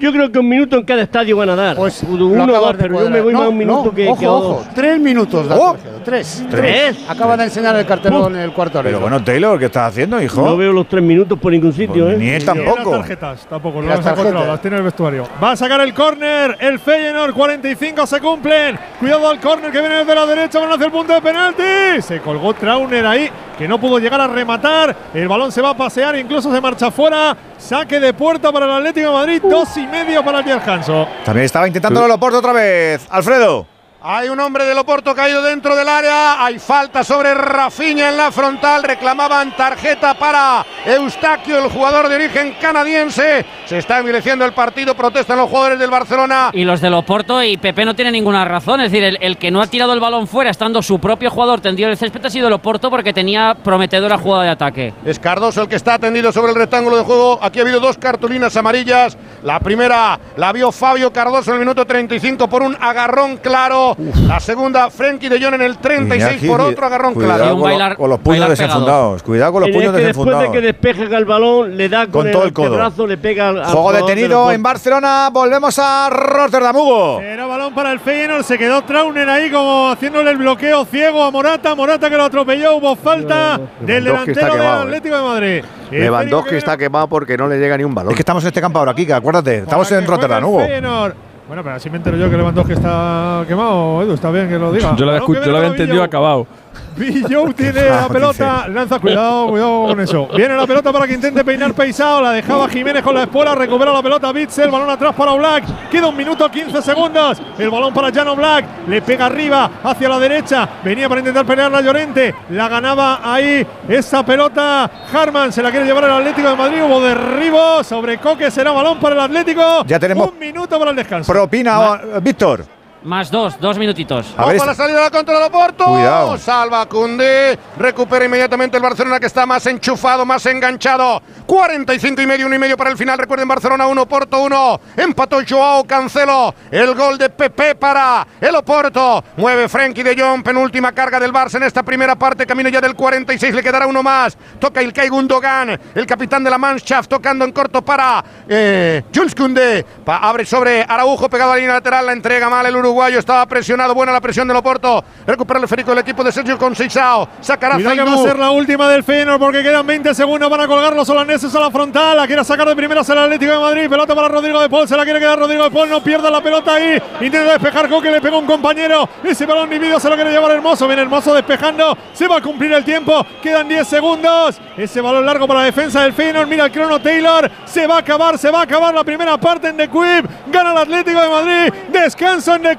[0.00, 1.76] Yo creo que un minuto en cada estadio van a dar.
[1.76, 4.18] Pues uno o dos, pero yo me voy No, más un minuto no, que, ojo,
[4.18, 4.64] que a ojo.
[4.74, 5.76] Tres minutos, da Oh.
[6.04, 6.44] Tres.
[6.50, 6.98] ¿Tres?
[7.08, 9.00] Acaba de enseñar el cartelón en el cuarto Pero árbitro.
[9.00, 10.42] bueno, Taylor, ¿qué estás haciendo, hijo?
[10.44, 12.18] No veo los tres minutos por ningún sitio, Pues ¿eh?
[12.18, 12.90] ni él tampoco.
[12.90, 14.46] las tarjetas, tampoco, Las las tarjetas.
[14.46, 15.28] las tiene en el vestuario.
[15.42, 18.78] Va a sacar el córner, el Feyenoord, 45 se cumplen.
[18.98, 21.62] Cuidado al córner que viene desde la derecha, van hacia el punto de penalti.
[22.02, 24.94] Se colgó Trauner ahí, que no pudo llegar a rematar.
[25.14, 27.34] El balón se va a pasear, incluso se marcha fuera.
[27.56, 31.08] Saque de puerta para el Atlético de Madrid, dos y medio para el Hanso.
[31.24, 33.06] También estaba intentando el Oporto otra vez.
[33.10, 33.66] Alfredo.
[34.06, 36.44] Hay un hombre del Oporto caído dentro del área.
[36.44, 38.82] Hay falta sobre Rafinha en la frontal.
[38.82, 43.46] Reclamaban tarjeta para Eustaquio, el jugador de origen canadiense.
[43.66, 44.94] Se está envileciendo el partido.
[44.94, 46.50] Protestan los jugadores del Barcelona.
[46.52, 48.80] Y los del Oporto y Pepe no tiene ninguna razón.
[48.80, 51.60] Es decir, el, el que no ha tirado el balón fuera, estando su propio jugador
[51.60, 54.92] tendido en el césped, ha sido el Oporto porque tenía prometedora jugada de ataque.
[55.06, 57.38] Es Cardoso el que está tendido sobre el rectángulo de juego.
[57.42, 59.16] Aquí ha habido dos cartulinas amarillas.
[59.42, 63.96] La primera la vio Fabio Cardoso en el minuto 35 por un agarrón claro.
[64.26, 67.50] La segunda, Frenkie de Jong en el 36 Iñaki, por otro agarrón cuidado claro.
[67.52, 69.22] con, lo- bailar- con los puños desenfundados.
[69.22, 70.52] Cuidado con los el puños que después desenfundados.
[70.52, 73.06] de que despeje el balón, le da con, Con el todo el codo.
[73.06, 75.30] le pega Juego detenido en Barcelona.
[75.32, 77.20] Volvemos a Rotterdam, Hugo.
[77.20, 81.30] Era balón para el Feyenoord, se quedó Trauner ahí como haciéndole el bloqueo ciego a
[81.30, 81.74] Morata.
[81.74, 84.82] Morata que lo atropelló, hubo falta del Lewandowski delantero del eh.
[84.82, 85.64] Atlético de Madrid.
[85.90, 88.12] Lewandowski está quemado porque no le llega ni un balón.
[88.12, 89.58] Es que estamos en este campo ahora, Kika, acuérdate.
[89.58, 90.60] Estamos en Rotterdam, Hugo.
[90.60, 91.14] Feyenoord.
[91.46, 94.72] Bueno, pero así me entero yo que Lewandowski está quemado, Edu, está bien que lo
[94.72, 94.96] diga.
[94.96, 95.12] Yo lo
[95.58, 96.46] había, entendido acabado.
[96.96, 100.28] Villou tiene la pelota, lanza, cuidado, cuidado con eso.
[100.36, 103.92] Viene la pelota para que intente peinar Peisao, la dejaba Jiménez con la espuela, recupera
[103.92, 108.12] la pelota Bitzel, balón atrás para Black, queda un minuto 15 segundos, el balón para
[108.12, 112.68] Jano Black, le pega arriba hacia la derecha, venía para intentar pelear la Llorente, la
[112.68, 117.82] ganaba ahí esa pelota, Harman se la quiere llevar el Atlético de Madrid, hubo derribo
[117.82, 121.32] sobre Coque, será balón para el Atlético, Ya tenemos un minuto para el descanso.
[121.32, 122.83] Propina, Víctor.
[123.04, 124.34] Más dos, dos minutitos.
[124.36, 125.84] A ver, Ojo a la salida de la contra del Oporto.
[125.84, 126.38] Cuidado.
[126.38, 127.58] Salva Cundé.
[127.78, 131.20] Recupera inmediatamente el Barcelona que está más enchufado, más enganchado.
[131.44, 133.18] 45 y medio, 1 y medio para el final.
[133.18, 134.80] Recuerden, Barcelona 1, Porto 1.
[134.96, 136.54] Empató Joao Cancelo.
[136.70, 139.22] El gol de Pepe para el Oporto.
[139.36, 140.42] Mueve Frenkie de Jong.
[140.42, 142.46] Penúltima carga del Barça en esta primera parte.
[142.46, 143.54] Camino ya del 46.
[143.54, 144.38] Le quedará uno más.
[144.58, 145.78] Toca Ilkay Gundogan.
[145.94, 149.84] El capitán de la Mannschaft tocando en corto para eh, Jules Koundé.
[150.06, 152.06] Pa- abre sobre Araujo pegado a la línea lateral.
[152.06, 153.18] La entrega mal el uruguayo.
[153.18, 153.94] Estaba presionado.
[153.94, 155.04] Buena la presión del Oporto.
[155.26, 157.28] Recupera el férico del equipo de Sergio Conceição.
[157.40, 160.66] Sacará Cuidado que va a ser la última del Feyenoord porque quedan 20 segundos para
[160.66, 162.16] colgar los holandeses a la frontal.
[162.16, 163.88] La quiere sacar de primeras el Atlético de Madrid.
[163.88, 164.86] Pelota para Rodrigo de Paul.
[164.86, 165.90] Se la quiere quedar Rodrigo de Paul.
[165.90, 167.02] No pierda la pelota ahí.
[167.20, 168.10] Intenta despejar Coque.
[168.10, 169.08] Le pega un compañero.
[169.24, 170.86] Ese balón dividido se lo quiere llevar Hermoso.
[170.86, 171.96] Viene Hermoso despejando.
[172.12, 173.26] Se va a cumplir el tiempo.
[173.42, 174.60] Quedan 10 segundos.
[174.76, 176.46] Ese balón largo para la defensa del Feyenoord.
[176.46, 177.50] Mira el crono Taylor.
[177.64, 178.38] Se va a acabar.
[178.38, 180.30] Se va a acabar la primera parte en The Quip.
[180.46, 181.74] Gana el Atlético de Madrid.
[181.90, 182.76] Descanso en The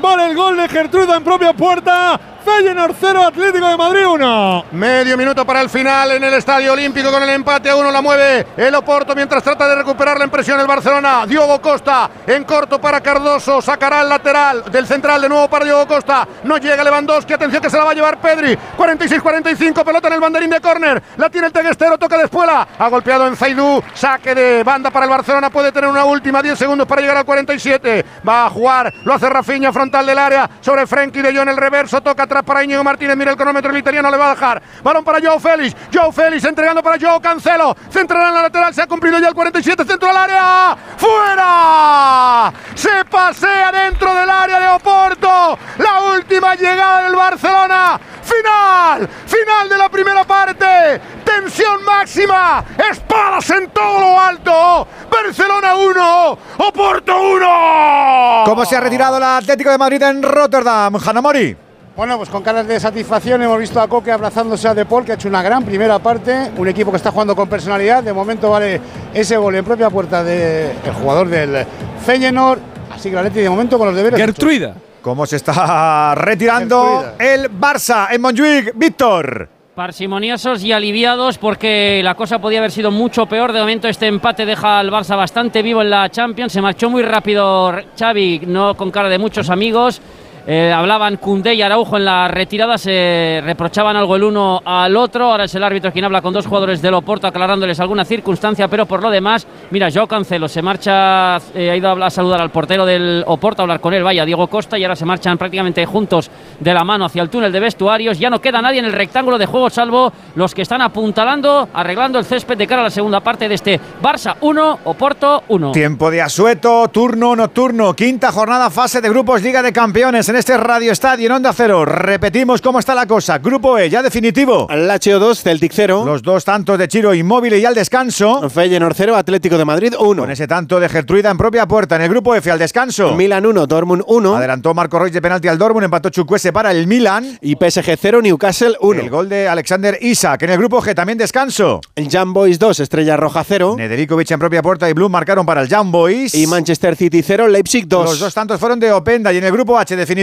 [0.00, 2.20] Vale el gol de Gertruda en propia puerta.
[2.44, 4.64] Feyenoord 0, Atlético de Madrid 1.
[4.72, 8.00] Medio minuto para el final en el Estadio Olímpico con el empate a uno la
[8.00, 11.26] mueve el Oporto mientras trata de recuperar la impresión el Barcelona.
[11.26, 15.86] Diogo Costa en corto para Cardoso, sacará el lateral del central de nuevo para Diogo
[15.86, 16.26] Costa.
[16.44, 18.56] No llega Lewandowski, atención que se la va a llevar Pedri.
[18.76, 21.02] 46-45, pelota en el banderín de córner.
[21.18, 22.66] La tiene el Teguestero, toca de espuela.
[22.78, 25.50] Ha golpeado en Zaidú, saque de banda para el Barcelona.
[25.50, 28.04] Puede tener una última 10 segundos para llegar al 47.
[28.26, 32.02] Va a jugar, lo hace Rafinha frontal del área sobre Frenkie de Jong el reverso,
[32.02, 33.16] toca atrás para Íñigo Martínez.
[33.16, 34.62] Mira el cronómetro, el italiano le va a dejar.
[34.82, 35.74] Balón para Joao Félix.
[35.90, 37.74] Joao Félix entregando para Joao Cancelo.
[37.90, 40.76] Centrará en la lateral, se ha cumplido ya el 47, centro del área.
[40.98, 42.52] ¡Fuera!
[42.74, 45.58] Se pasea dentro del área de Oporto.
[45.78, 47.98] La última llegada del Barcelona.
[48.22, 51.00] Final, final de la primera parte.
[51.24, 52.62] Tensión máxima.
[52.90, 54.86] Espadas en todo lo alto.
[55.10, 58.42] Barcelona 1, Oporto 1.
[58.46, 60.96] ¿Cómo se ha retirado el Atlético de Madrid en Rotterdam?
[60.96, 61.56] Hanamori.
[61.96, 65.12] Bueno, pues con caras de satisfacción hemos visto a Coque abrazándose a De Paul, que
[65.12, 66.50] ha hecho una gran primera parte.
[66.56, 68.02] Un equipo que está jugando con personalidad.
[68.02, 68.80] De momento vale
[69.12, 71.66] ese gol en propia puerta del jugador del
[72.04, 72.60] Feyenoord.
[72.90, 74.18] Así que la Leti de momento con los deberes.
[74.18, 74.74] Gertruida.
[75.02, 78.72] ¿Cómo se está retirando el Barça en Montjuic?
[78.74, 79.59] Víctor.
[79.74, 83.52] Parsimoniosos y aliviados porque la cosa podía haber sido mucho peor.
[83.52, 86.52] De momento este empate deja al Barça bastante vivo en la Champions.
[86.52, 90.02] Se marchó muy rápido Xavi, no con cara de muchos amigos.
[90.46, 95.30] Eh, hablaban Cundé y Araujo en la retirada, se reprochaban algo el uno al otro.
[95.30, 98.86] Ahora es el árbitro quien habla con dos jugadores del Oporto aclarándoles alguna circunstancia, pero
[98.86, 102.50] por lo demás, mira, Joao Cancelo se marcha, eh, ha ido a, a saludar al
[102.50, 105.84] portero del Oporto, a hablar con él, vaya, Diego Costa, y ahora se marchan prácticamente
[105.84, 108.18] juntos de la mano hacia el túnel de vestuarios.
[108.18, 112.18] Ya no queda nadie en el rectángulo de juego, salvo los que están apuntalando, arreglando
[112.18, 115.72] el césped de cara a la segunda parte de este Barça 1, Oporto 1.
[115.72, 120.56] Tiempo de asueto, turno nocturno, quinta jornada, fase de grupos Liga de Campeones en este
[120.56, 121.84] Radio Estadio en Onda Cero.
[121.84, 123.38] Repetimos cómo está la cosa.
[123.38, 124.68] Grupo E, ya definitivo.
[124.70, 126.04] Lazio 2, Celtic 0.
[126.06, 128.48] Los dos tantos de Chiro Inmóvil y al descanso.
[128.48, 130.22] Feyenoord 0, Atlético de Madrid 1.
[130.22, 131.96] Con ese tanto de Gertruida en propia puerta.
[131.96, 133.16] En el grupo F al descanso.
[133.16, 134.36] Milan 1, Dortmund 1.
[134.36, 137.36] Adelantó Marco Royce de penalti al Dortmund, empató Chukwese para el Milan.
[137.40, 139.00] Y PSG 0, Newcastle 1.
[139.00, 140.44] El gol de Alexander Isak.
[140.44, 141.80] En el grupo G también descanso.
[141.96, 143.74] El Young Boys 2, Estrella Roja 0.
[143.76, 146.36] Nedeljkovic en propia puerta y Blum marcaron para el Young Boys.
[146.36, 148.04] Y Manchester City 0, Leipzig 2.
[148.04, 150.19] Los dos tantos fueron de Openda y en el grupo H definitivo.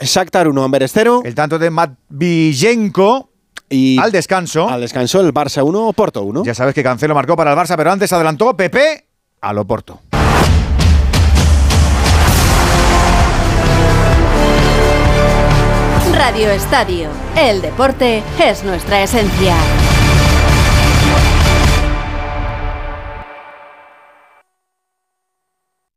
[0.00, 1.22] Shakhtar 1, Amberes 0.
[1.24, 3.30] El tanto de Matviyenko.
[3.70, 4.68] Y al descanso.
[4.68, 6.44] Al descanso el Barça 1, Porto 1.
[6.44, 9.04] Ya sabes que Cancelo marcó para el Barça, pero antes adelantó Pepe
[9.40, 10.00] al Oporto.
[16.12, 17.08] Radio Estadio.
[17.36, 19.56] El deporte es nuestra esencia.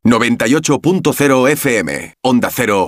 [0.04, 2.16] ...98.0 FM...
[2.24, 2.88] ...Onda Cero,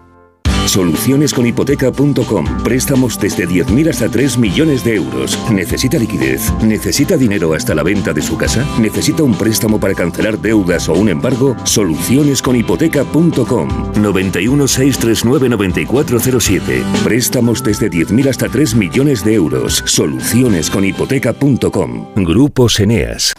[0.65, 2.63] Solucionesconhipoteca.com.
[2.63, 5.37] Préstamos desde 10.000 hasta 3 millones de euros.
[5.51, 6.51] ¿Necesita liquidez?
[6.61, 8.65] ¿Necesita dinero hasta la venta de su casa?
[8.79, 11.55] ¿Necesita un préstamo para cancelar deudas o un embargo?
[11.63, 13.67] Solucionesconhipoteca.com.
[14.01, 16.83] 91 639 9407.
[17.03, 19.83] Préstamos desde 10.000 hasta 3 millones de euros.
[19.85, 22.07] Solucionesconhipoteca.com.
[22.15, 23.33] Grupos Eneas.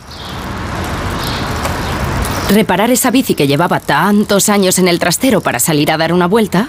[2.51, 6.27] Reparar esa bici que llevaba tantos años en el trastero para salir a dar una
[6.27, 6.69] vuelta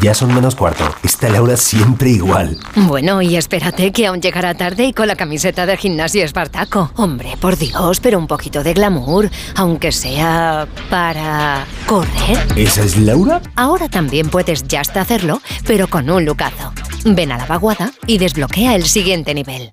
[0.00, 0.84] Ya son menos cuarto.
[1.02, 2.58] Está Laura siempre igual.
[2.74, 6.90] Bueno, y espérate que aún llegará tarde y con la camiseta del gimnasio Espartaco.
[6.96, 12.38] Hombre, por Dios, pero un poquito de glamour, aunque sea para correr.
[12.56, 13.40] ¿Esa es Laura?
[13.56, 16.72] Ahora también puedes ya hasta hacerlo, pero con un lucazo.
[17.04, 19.72] Ven a la vaguada y desbloquea el siguiente nivel.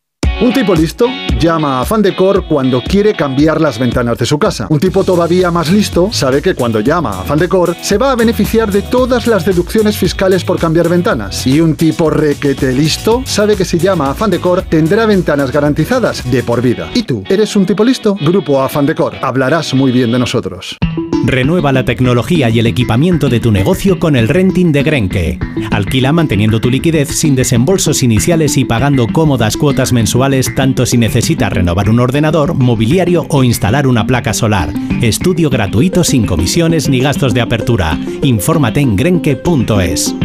[0.41, 1.05] Un tipo listo
[1.39, 4.65] llama a Fandecor cuando quiere cambiar las ventanas de su casa.
[4.71, 8.71] Un tipo todavía más listo sabe que cuando llama a Fandecor se va a beneficiar
[8.71, 11.45] de todas las deducciones fiscales por cambiar ventanas.
[11.45, 16.41] Y un tipo requete listo sabe que si llama a Fandecor tendrá ventanas garantizadas de
[16.41, 16.89] por vida.
[16.95, 17.23] ¿Y tú?
[17.29, 18.15] ¿Eres un tipo listo?
[18.15, 19.17] Grupo Afandecor.
[19.21, 20.75] Hablarás muy bien de nosotros.
[21.23, 25.39] Renueva la tecnología y el equipamiento de tu negocio con el renting de Grenke.
[25.69, 31.51] Alquila manteniendo tu liquidez sin desembolsos iniciales y pagando cómodas cuotas mensuales tanto si necesitas
[31.51, 34.69] renovar un ordenador, mobiliario o instalar una placa solar.
[35.01, 37.99] Estudio gratuito sin comisiones ni gastos de apertura.
[38.21, 40.15] Infórmate en grenke.es.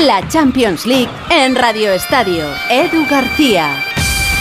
[0.00, 2.46] La Champions League en Radio Estadio.
[2.70, 3.87] Edu García.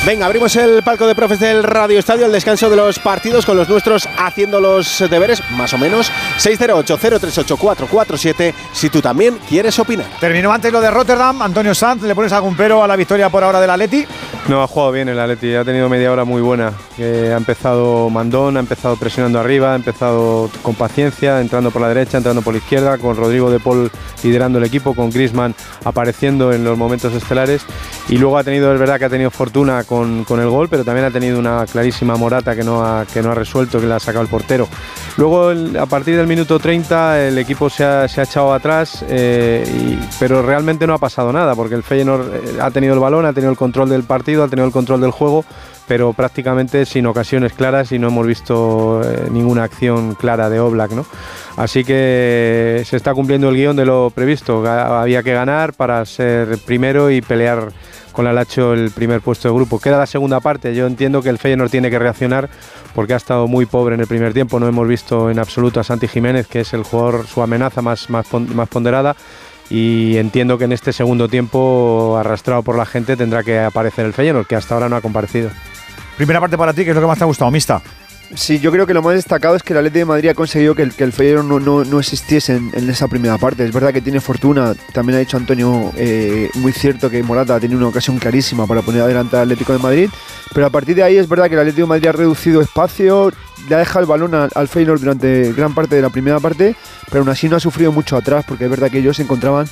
[0.08, 3.58] Venga, abrimos el palco de profes del Radio Estadio, el descanso de los partidos con
[3.58, 6.10] los nuestros haciendo los deberes, más o menos.
[6.38, 10.06] 608-038-447, si tú también quieres opinar.
[10.22, 11.42] Terminó antes lo de Rotterdam.
[11.42, 14.08] Antonio Sanz, ¿le pones algún pero a la victoria por ahora del Atleti?
[14.48, 16.72] No, ha jugado bien el Atleti, ha tenido media hora muy buena.
[16.98, 22.16] Ha empezado mandón, ha empezado presionando arriba, ha empezado con paciencia, entrando por la derecha,
[22.16, 23.92] entrando por la izquierda, con Rodrigo de Paul
[24.24, 25.54] liderando el equipo, con Grisman
[25.84, 27.66] apareciendo en los momentos estelares.
[28.08, 30.84] Y luego ha tenido, es verdad que ha tenido fortuna con, con el gol, pero
[30.84, 33.94] también ha tenido una clarísima morata que no ha, que no ha resuelto, que le
[33.94, 34.68] ha sacado el portero.
[35.18, 40.00] Luego, a partir del minuto 30, el equipo se ha, se ha echado atrás, eh,
[40.20, 43.34] pero realmente no ha pasado nada, porque el Feyenoord eh, ha tenido el balón, ha
[43.34, 45.44] tenido el control del partido, ha tenido el control del juego,
[45.88, 50.92] pero prácticamente sin ocasiones claras y no hemos visto eh, ninguna acción clara de Oblak,
[50.92, 51.06] ¿no?
[51.56, 54.64] Así que se está cumpliendo el guion de lo previsto.
[54.68, 57.72] Había que ganar para ser primero y pelear
[58.18, 59.80] con la Lacho el primer puesto de grupo.
[59.80, 60.74] Queda la segunda parte.
[60.74, 62.50] Yo entiendo que el Feyenoord tiene que reaccionar
[62.96, 64.60] porque ha estado muy pobre en el primer tiempo.
[64.60, 68.10] No hemos visto en absoluto a Santi Jiménez, que es el jugador, su amenaza más,
[68.10, 69.16] más, pon- más ponderada.
[69.70, 74.14] Y entiendo que en este segundo tiempo, arrastrado por la gente, tendrá que aparecer el
[74.14, 75.52] Feyenoord, que hasta ahora no ha comparecido.
[76.18, 77.80] Primera parte para ti, que es lo que más te ha gustado, Mista.
[78.36, 80.76] Sí, yo creo que lo más destacado es que el Atlético de Madrid ha conseguido
[80.76, 81.14] que el, que el
[81.48, 83.64] no, no, no existiese en, esa primera parte.
[83.64, 87.60] Es verdad que tiene fortuna, también ha dicho Antonio, eh, muy cierto que Morata ha
[87.60, 90.10] tenido una ocasión clarísima para poner adelante al Atlético de Madrid,
[90.54, 93.32] pero a partir de ahí es verdad que el Atlético de Madrid ha reducido espacio,
[93.70, 96.76] le ha dejado el balón al, al durante gran parte de la primera parte,
[97.06, 99.68] pero aún así no ha sufrido mucho atrás, porque es verdad que ellos se encontraban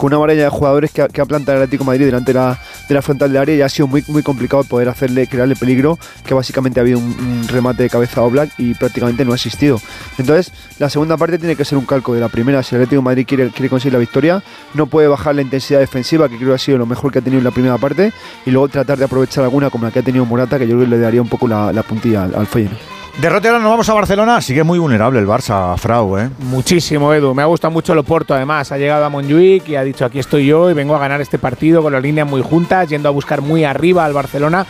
[0.00, 2.58] con una varilla de jugadores que ha, que plantado el Atlético Madrid delante de la,
[2.88, 5.98] de la frontal del área y ha sido muy, muy complicado poder hacerle, crearle peligro,
[6.24, 9.78] que básicamente ha habido un, remate de cabeza a Oblak y prácticamente no ha existido.
[10.16, 12.62] Entonces, la segunda parte tiene que ser un calco de la primera.
[12.62, 16.30] Si el Atlético Madrid quiere, quiere conseguir la victoria, no puede bajar la intensidad defensiva,
[16.30, 18.10] que creo que ha sido lo mejor que ha tenido en la primera parte,
[18.46, 20.88] y luego tratar de aprovechar alguna como la que ha tenido Morata, que yo creo
[20.88, 22.48] que le daría un poco la, la puntilla al, al.
[23.20, 24.40] De Rotterdam nos vamos a Barcelona.
[24.40, 26.30] Sigue muy vulnerable el Barça, Frau, ¿eh?
[26.38, 27.34] Muchísimo, Edu.
[27.34, 28.72] Me ha gustado mucho el Oporto, además.
[28.72, 31.38] Ha llegado a Montjuic y ha dicho, aquí estoy yo y vengo a ganar este
[31.38, 34.66] partido con las líneas muy juntas, yendo a buscar muy arriba al Barcelona.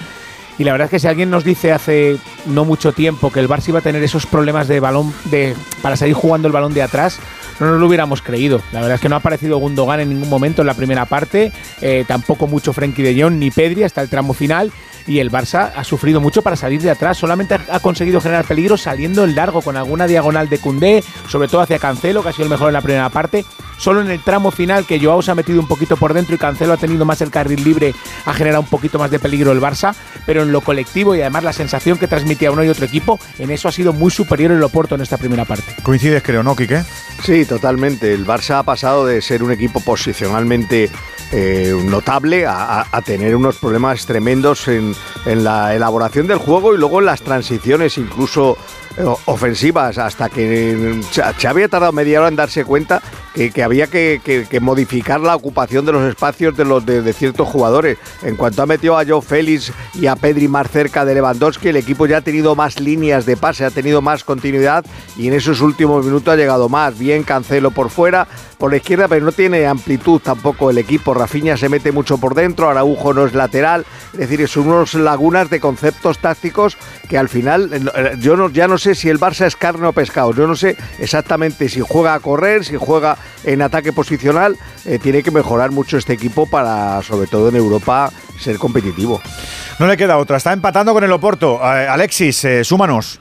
[0.58, 3.48] Y la verdad es que si alguien nos dice hace no mucho tiempo que el
[3.48, 6.82] Barça iba a tener esos problemas de balón de, para salir jugando el balón de
[6.82, 7.20] atrás,
[7.60, 8.60] no nos lo hubiéramos creído.
[8.72, 11.52] La verdad es que no ha aparecido Gundogan en ningún momento en la primera parte,
[11.80, 14.72] eh, tampoco mucho Frenkie de Jong ni Pedri hasta el tramo final.
[15.06, 17.16] Y el Barça ha sufrido mucho para salir de atrás.
[17.16, 21.62] Solamente ha- conseguido generar peligro saliendo en largo con alguna diagonal de Cundé, sobre todo
[21.62, 23.44] hacia Cancelo, que ha sido el mejor en la primera parte.
[23.78, 26.38] Solo en el tramo final que Joao se ha metido un poquito por dentro y
[26.38, 27.94] Cancelo ha tenido más el carril libre,
[28.26, 29.94] ha generado un poquito más de peligro el Barça.
[30.26, 33.50] Pero en lo colectivo y además la sensación que transmitía uno y otro equipo, en
[33.50, 35.74] eso ha sido muy superior el Oporto en esta primera parte.
[35.82, 36.82] Coincides, creo, ¿no, Quique?
[37.24, 38.14] Sí, totalmente.
[38.14, 40.88] El Barça ha pasado de ser un equipo posicionalmente
[41.32, 44.94] eh, notable a, tener unos problemas tremendos en,
[45.26, 48.56] la elaboración del juego y luego en las transiciones, incluso
[48.96, 53.02] eh, ofensivas, hasta que Xa- Xavi ha tardado media hora en darse cuenta
[53.34, 54.20] que, que había que,
[54.60, 57.98] modificar la ocupación de los espacios de, los, de ciertos jugadores.
[58.22, 61.76] En cuanto ha metido a Joe Félix y a Pedri más cerca de Lewandowski, el
[61.76, 64.84] equipo ya ha tenido más líneas de pase, ha tenido más continuidad
[65.16, 66.98] y en esos últimos minutos ha llegado más.
[66.98, 68.26] Bien Cancelo por fuera,
[68.58, 71.14] por la izquierda, pero no tiene amplitud tampoco el equipo.
[71.14, 73.86] Rafinha se mete mucho por dentro, Araujo no es lateral.
[74.14, 76.76] Es decir, son unos lagunas de conceptos tácticos
[77.08, 79.92] que al final eh, yo no, ya no sé si el Barça es carne o
[79.92, 80.34] pescado.
[80.34, 84.58] Yo no sé exactamente si juega a correr, si juega en ataque posicional.
[84.84, 89.20] Eh, tiene que mejorar mucho este equipo para, sobre todo en Europa, ser competitivo.
[89.78, 90.36] No le queda otra.
[90.36, 91.60] Está empatando con el Oporto.
[91.62, 93.19] Eh, Alexis, eh, súmanos.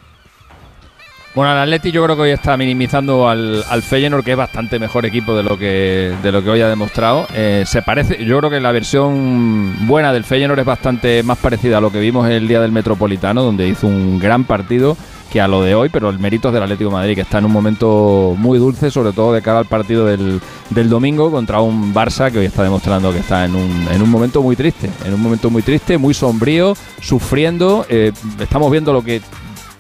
[1.36, 4.80] Bueno, el Atleti yo creo que hoy está minimizando al, al Feyenoord, que es bastante
[4.80, 7.28] mejor equipo de lo que, de lo que hoy ha demostrado.
[7.36, 11.78] Eh, se parece, yo creo que la versión buena del Feyenoord es bastante más parecida
[11.78, 14.98] a lo que vimos el día del Metropolitano, donde hizo un gran partido
[15.30, 17.38] que a lo de hoy, pero el mérito es del Atlético de Madrid, que está
[17.38, 20.42] en un momento muy dulce, sobre todo de cara al partido del,
[20.72, 24.10] del domingo contra un Barça que hoy está demostrando que está en un, en un
[24.10, 27.86] momento muy triste, en un momento muy triste, muy sombrío, sufriendo.
[27.90, 29.22] Eh, estamos viendo lo que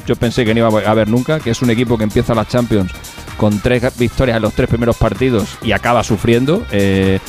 [0.05, 2.47] yo pensé que no iba a haber nunca, que es un equipo que empieza las
[2.47, 2.91] Champions
[3.37, 6.65] con tres victorias en los tres primeros partidos y acaba sufriendo.
[6.71, 7.19] Eh,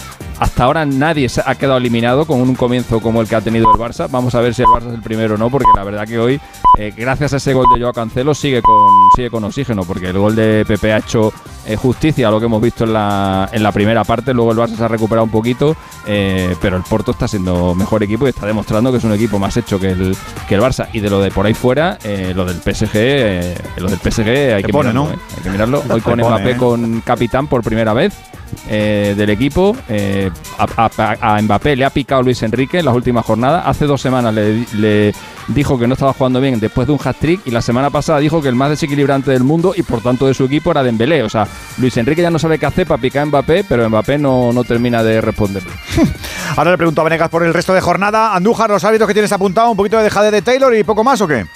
[0.40, 3.70] hasta ahora nadie se ha quedado eliminado con un comienzo como el que ha tenido
[3.70, 4.08] el Barça.
[4.10, 6.18] Vamos a ver si el Barça es el primero o no, porque la verdad que
[6.18, 6.40] hoy,
[6.78, 10.18] eh, gracias a ese gol de Joao Cancelo, sigue con, sigue con oxígeno, porque el
[10.18, 11.32] gol de Pepe ha hecho
[11.72, 14.34] eh, justicia a lo que hemos visto en la, en la primera parte.
[14.34, 15.76] Luego el Barça se ha recuperado un poquito,
[16.06, 19.38] eh, pero el Porto está siendo mejor equipo y está demostrando que es un equipo
[19.38, 20.16] más hecho que el,
[20.48, 20.88] que el Barça.
[20.92, 21.98] Y de lo de por ahí fuera,
[22.34, 25.10] lo del PSG, lo del PSG hay que, pone, mirarlo, ¿no?
[25.10, 25.82] hay que mirarlo.
[25.90, 26.56] Hoy con pone, Mbappé ¿eh?
[26.56, 28.14] con capitán por primera vez.
[28.68, 30.90] Eh, del equipo eh, a,
[31.20, 35.12] a- Mbappé le ha picado Luis Enrique en las últimas jornadas hace dos semanas le,
[35.48, 38.40] dijo que no estaba jugando bien después de un hat-trick y la semana pasada dijo
[38.40, 41.28] que el más desequilibrante del mundo y por tanto de su equipo era Dembélé o
[41.28, 41.46] sea
[41.78, 45.02] Luis Enrique ya no sabe qué hacer para picar a Mbappé pero Mbappé no, termina
[45.02, 45.70] de responderle
[46.56, 48.34] Ahora le pregunto a Venegas por el resto de jornada.
[48.34, 51.20] Andújar, los árbitros que tienes apuntado, un poquito de dejade de Taylor y poco más
[51.20, 51.46] o qué?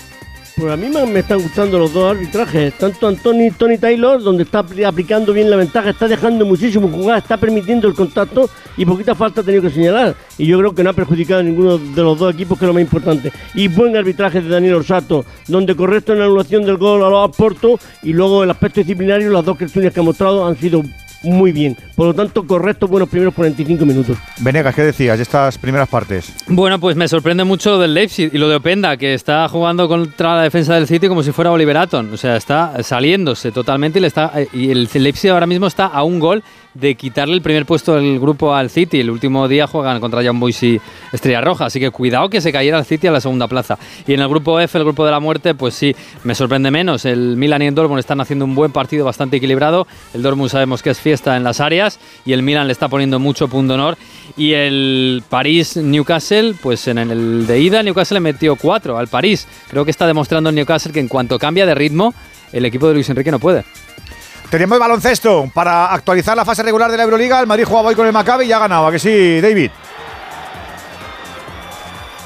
[0.56, 2.78] Pues a mí me, están gustando los dos arbitrajes.
[2.78, 7.18] Tanto Anthony, Tony Taylor, donde está apli- aplicando bien la ventaja, está dejando muchísimo jugar,
[7.18, 10.14] está permitiendo el contacto y poquita falta ha tenido que señalar.
[10.38, 12.68] Y yo creo que no ha perjudicado a ninguno de los dos equipos, que es
[12.68, 13.32] lo más importante.
[13.54, 17.36] Y buen arbitraje de Daniel Orsato, donde correcto en la anulación del gol a los
[17.36, 20.84] Porto y luego el aspecto disciplinario, las dos cuestiones que ha mostrado han sido
[21.24, 21.76] muy bien.
[21.96, 24.18] Por lo tanto, correcto, buenos primeros 45 minutos.
[24.40, 26.32] Venegas, ¿qué decías de estas primeras partes?
[26.46, 29.88] Bueno, pues me sorprende mucho lo del Leipzig y lo de Openda, que está jugando
[29.88, 32.12] contra la defensa del City como si fuera Oliver Aton.
[32.12, 35.86] O sea, está saliéndose totalmente y, le está, eh, y el Leipzig ahora mismo está
[35.86, 36.42] a un gol
[36.74, 39.00] de quitarle el primer puesto del grupo al City.
[39.00, 40.80] El último día juegan contra Young Boys y
[41.12, 43.78] Estrella Roja, así que cuidado que se cayera el City a la segunda plaza.
[44.06, 45.94] Y en el grupo F, el grupo de la muerte, pues sí,
[46.24, 47.04] me sorprende menos.
[47.04, 49.86] El Milan y el Dortmund están haciendo un buen partido bastante equilibrado.
[50.12, 53.18] El Dortmund sabemos que es fiesta en las áreas y el Milan le está poniendo
[53.18, 53.96] mucho punto honor.
[54.36, 59.46] Y el París-Newcastle, pues en el de ida, Newcastle le metió 4 al París.
[59.68, 62.14] Creo que está demostrando el Newcastle que en cuanto cambia de ritmo,
[62.52, 63.64] el equipo de Luis Enrique no puede.
[64.50, 67.40] Tenemos baloncesto para actualizar la fase regular de la Euroliga.
[67.40, 68.86] El Madrid jugaba hoy con el Maccabi y ha ganado.
[68.86, 69.70] ¿A que sí, David?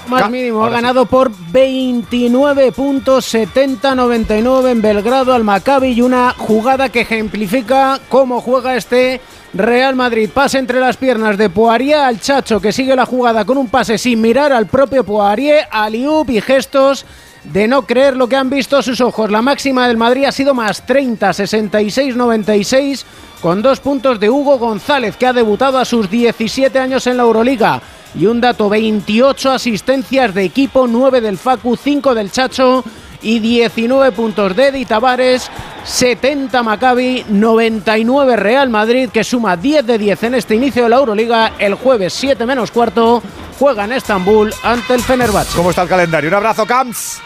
[0.08, 0.74] Más mínimo, ha sí.
[0.74, 8.40] ganado por 29 puntos, 70-99 en Belgrado al Maccabi y una jugada que ejemplifica cómo
[8.40, 9.20] juega este
[9.52, 10.30] Real Madrid.
[10.32, 13.98] Pase entre las piernas de Poirier al Chacho que sigue la jugada con un pase
[13.98, 17.04] sin mirar al propio Poirier, aliup y gestos
[17.52, 19.30] de no creer lo que han visto sus ojos.
[19.30, 23.04] La máxima del Madrid ha sido más 30, 66-96
[23.40, 27.22] con dos puntos de Hugo González que ha debutado a sus 17 años en la
[27.22, 27.80] Euroliga.
[28.14, 32.82] Y un dato, 28 asistencias de equipo, 9 del Facu, 5 del Chacho
[33.20, 35.50] y 19 puntos de Edi Tavares,
[35.84, 40.96] 70 Maccabi, 99 Real Madrid que suma 10 de 10 en este inicio de la
[40.96, 41.52] Euroliga.
[41.58, 43.22] El jueves 7 menos cuarto
[43.58, 45.56] juega en Estambul ante el Fenerbahce.
[45.56, 46.28] ¿Cómo está el calendario?
[46.28, 47.20] Un abrazo, Camps.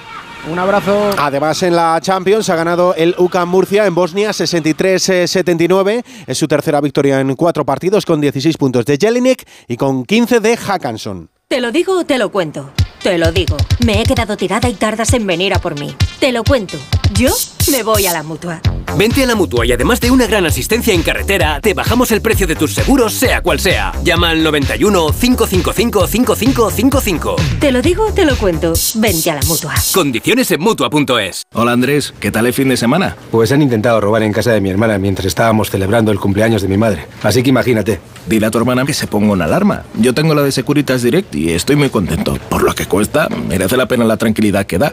[0.50, 1.10] Un abrazo.
[1.18, 6.04] Además, en la Champions ha ganado el UCAM Murcia en Bosnia 63-79.
[6.26, 10.40] Es su tercera victoria en cuatro partidos con 16 puntos de Jelinek y con 15
[10.40, 11.30] de Hackanson.
[11.46, 12.70] ¿Te lo digo o te lo cuento?
[13.02, 13.56] Te lo digo.
[13.84, 15.94] Me he quedado tirada y tardas en venir a por mí.
[16.18, 16.78] Te lo cuento.
[17.14, 17.30] Yo
[17.70, 18.60] me voy a la mutua.
[18.96, 22.20] Vente a la mutua y además de una gran asistencia en carretera, te bajamos el
[22.20, 23.92] precio de tus seguros, sea cual sea.
[24.04, 27.36] Llama al 91 555 5555.
[27.60, 28.72] Te lo digo o te lo cuento.
[28.96, 29.74] Vente a la mutua.
[29.92, 31.42] Condiciones en mutua.es.
[31.54, 33.16] Hola Andrés, ¿qué tal el fin de semana?
[33.30, 36.68] Pues han intentado robar en casa de mi hermana mientras estábamos celebrando el cumpleaños de
[36.68, 37.06] mi madre.
[37.22, 38.00] Así que imagínate.
[38.26, 39.82] Dile a tu hermana que se ponga una alarma.
[39.98, 42.38] Yo tengo la de Securitas Direct y estoy muy contento.
[42.48, 44.92] Por lo que cuesta, merece la pena la tranquilidad que da.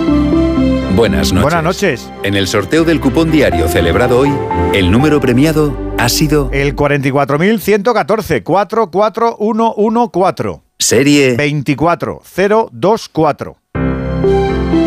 [0.95, 1.43] Buenas noches.
[1.43, 2.11] Buenas noches.
[2.23, 4.29] En el sorteo del cupón diario celebrado hoy,
[4.73, 10.61] el número premiado ha sido El 44.114, 44114.
[10.77, 13.55] Serie 24024.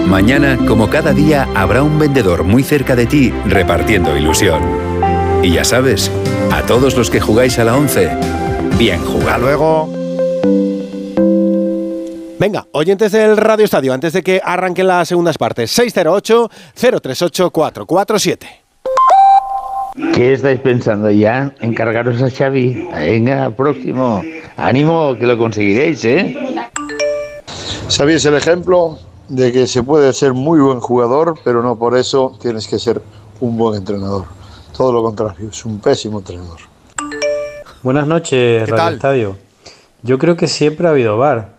[0.06, 4.62] Mañana, como cada día, habrá un vendedor muy cerca de ti repartiendo ilusión.
[5.43, 6.10] Y ya sabes,
[6.52, 8.10] a todos los que jugáis a la 11,
[8.78, 9.43] bien jugado.
[9.43, 9.94] luego.
[12.39, 18.39] Venga, oyentes del Radio Estadio, antes de que arranquen las segundas partes, 608-038-447.
[20.12, 21.55] ¿Qué estáis pensando ya?
[21.61, 22.89] Encargaros a Xavi.
[22.93, 24.20] Venga, próximo.
[24.56, 26.36] Ánimo, que lo conseguiréis, ¿eh?
[27.89, 28.98] Xavi es el ejemplo
[29.28, 33.01] de que se puede ser muy buen jugador, pero no por eso tienes que ser
[33.40, 34.24] un buen entrenador.
[34.77, 36.59] Todo lo contrario, es un pésimo entrenador.
[37.85, 38.94] Buenas noches, ¿Qué Radio tal?
[38.94, 39.36] Estadio.
[40.02, 41.53] Yo creo que siempre ha habido VAR.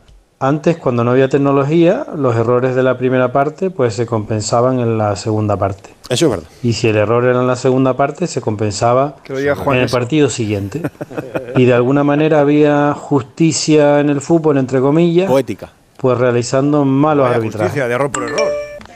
[0.47, 4.95] Antes, cuando no había tecnología, los errores de la primera parte pues se compensaban en
[4.95, 5.89] la segunda parte.
[6.07, 6.47] Eso es verdad.
[6.61, 10.83] Y si el error era en la segunda parte, se compensaba en el partido siguiente.
[11.55, 15.27] y de alguna manera había justicia en el fútbol, entre comillas.
[15.27, 15.71] Poética.
[15.97, 17.69] Pues realizando malos Vaya arbitrajes.
[17.69, 18.47] justicia, de error por error.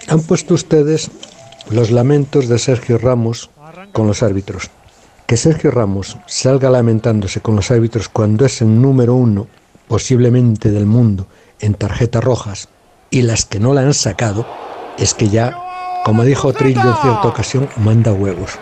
[0.07, 1.09] Han puesto ustedes
[1.71, 3.49] los lamentos de Sergio Ramos
[3.91, 4.69] con los árbitros.
[5.25, 9.47] Que Sergio Ramos salga lamentándose con los árbitros cuando es el número uno,
[9.87, 11.25] posiblemente del mundo,
[11.59, 12.69] en tarjetas rojas,
[13.09, 14.45] y las que no la han sacado,
[14.97, 15.57] es que ya,
[16.03, 18.57] como dijo Trillo en cierta ocasión, manda huevos.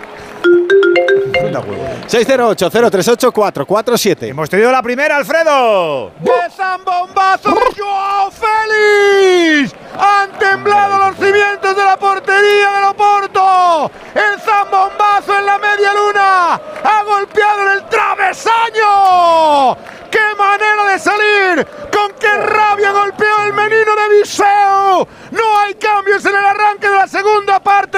[2.08, 4.30] 608-038-447.
[4.30, 6.12] Hemos tenido la primera, Alfredo.
[6.20, 9.76] ¡De zambombazo Joao Félix!
[10.00, 13.92] ¡Han temblado los cimientos de la portería del Oporto!
[14.14, 16.54] ¡El zambombazo en la media luna!
[16.84, 19.76] ¡Ha golpeado en el travesaño!
[20.12, 21.68] ¡Qué manera de salir!
[21.92, 25.08] ¡Con qué rabia golpeó el menino de Viseo!
[25.32, 27.98] ¡No hay cambios en el arranque de la segunda parte!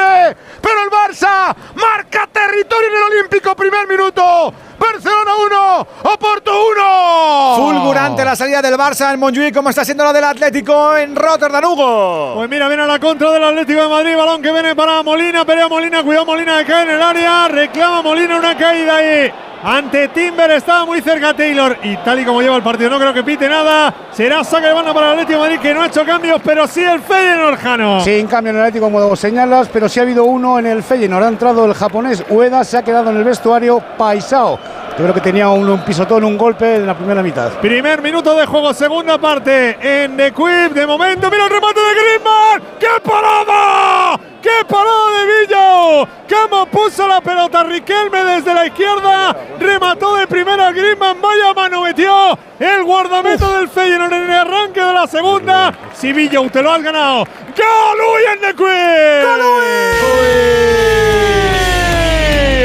[0.61, 3.55] ¡Pero el Barça marca territorio en el Olímpico!
[3.55, 4.53] ¡Primer minuto!
[4.79, 5.87] ¡Barcelona 1!
[6.13, 7.55] ¡Oporto 1!
[7.57, 11.63] Fulgurante la salida del Barça en Montjuic, como está siendo la del Atlético en Rotterdam,
[11.65, 12.33] Hugo.
[12.35, 15.45] Pues mira, viene a la contra del Atlético de Madrid, balón que viene para Molina,
[15.45, 19.31] pelea Molina, cuidado Molina que cae en el área, reclama Molina una caída ahí.
[19.61, 23.13] Ante Timber estaba muy cerca Taylor y tal y como lleva el partido, no creo
[23.13, 23.93] que pite nada.
[24.13, 26.65] Será saque de banda para el Atlético de Madrid que no ha hecho cambios, pero
[26.65, 27.99] sí el Feyenoord Jano.
[27.99, 31.25] Sin cambio en el Atlético, como señalas, pero sí ha habido uno en el Feyenoord.
[31.25, 34.57] Ha entrado el japonés Ueda, se ha quedado en el vestuario Paisao.
[34.99, 37.53] Yo creo que tenía un, un pisotón, un golpe en la primera mitad.
[37.61, 40.73] Primer minuto de juego, segunda parte en The Quip.
[40.73, 42.61] De momento, mira el remate de Griezmann.
[42.77, 44.19] ¡Qué parada!
[44.41, 46.05] ¡Qué parada de Villo!
[46.27, 49.37] ¿Cómo puso la pelota Riquelme desde la izquierda?
[49.57, 51.21] Remató de primera Griezmann.
[51.21, 55.73] Vaya mano metió el guardameta del Feyenoord en el arranque de la segunda.
[55.93, 57.25] Si Villo, te lo has ganado.
[57.55, 58.53] ¡Golui en The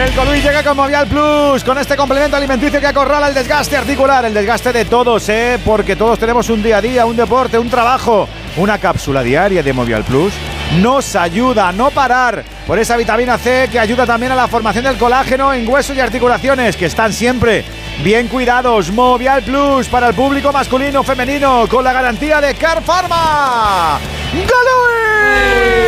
[0.05, 4.23] El Colui llega con Movial Plus, con este complemento alimenticio que acorrala el desgaste articular,
[4.27, 5.59] el desgaste de todos, ¿eh?
[5.65, 8.29] porque todos tenemos un día a día, un deporte, un trabajo.
[8.59, 10.35] Una cápsula diaria de Movial Plus
[10.83, 14.85] nos ayuda a no parar por esa vitamina C que ayuda también a la formación
[14.85, 17.65] del colágeno en huesos y articulaciones, que están siempre
[18.03, 18.93] bien cuidados.
[18.93, 23.99] Movial Plus para el público masculino, femenino, con la garantía de Car Pharma.
[24.35, 25.84] ¡Galui!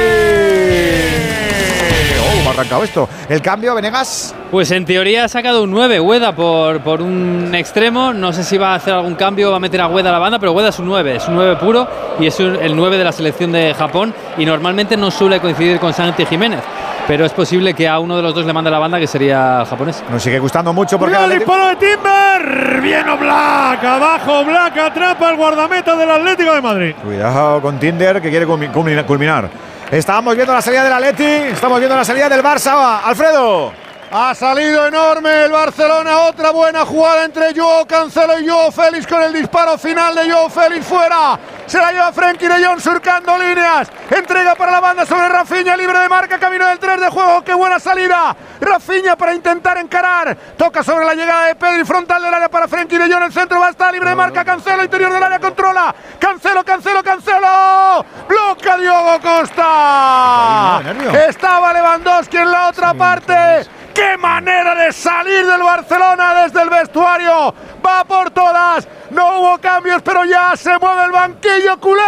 [2.56, 3.08] Arrancado esto.
[3.28, 4.34] El cambio, Venegas.
[4.50, 8.12] Pues en teoría ha sacado un 9, Hueda por, por un extremo.
[8.14, 10.18] No sé si va a hacer algún cambio, va a meter a Hueda a la
[10.18, 11.86] banda, pero Hueda es un 9, es un 9 puro
[12.18, 14.14] y es un- el 9 de la selección de Japón.
[14.38, 16.60] Y normalmente no suele coincidir con Santi Jiménez,
[17.06, 19.60] pero es posible que a uno de los dos le mande la banda, que sería
[19.60, 20.02] el japonés.
[20.10, 22.80] Nos sigue gustando mucho porque el el disparo de Timber.
[22.80, 23.84] Bien Black.
[23.84, 26.94] Abajo Black atrapa al guardameta del Atlético de Madrid.
[27.04, 29.48] Cuidado con Tinder que quiere culmi- culmina- culminar.
[29.90, 33.00] Estábamos viendo la salida del Atleti, estamos viendo la salida del Barça.
[33.04, 33.85] Alfredo.
[34.18, 36.20] Ha salido enorme el Barcelona.
[36.20, 40.48] Otra buena jugada entre Joao Cancelo y Joao Félix con el disparo final de Joao
[40.48, 41.38] Félix fuera.
[41.66, 43.92] Se la lleva Frenkie de Jong surcando líneas.
[44.08, 47.44] Entrega para la banda sobre Rafinha, libre de marca, camino del 3 de juego.
[47.44, 48.34] ¡Qué buena salida!
[48.58, 50.34] Rafinha para intentar encarar.
[50.56, 53.24] Toca sobre la llegada de Pedri, frontal del área para Frenkie de Jong.
[53.24, 54.46] El centro va a estar libre de marca.
[54.46, 55.94] Cancelo, interior del área, controla.
[56.18, 58.02] Cancelo, Cancelo, Cancelo.
[58.26, 60.80] Bloca Diogo Costa.
[61.28, 63.76] Estaba Lewandowski en la otra parte.
[63.96, 67.54] ¡Qué manera de salir del Barcelona desde el vestuario!
[67.84, 68.86] ¡Va por todas!
[69.10, 72.02] No hubo cambios, pero ya se mueve el banquillo culé.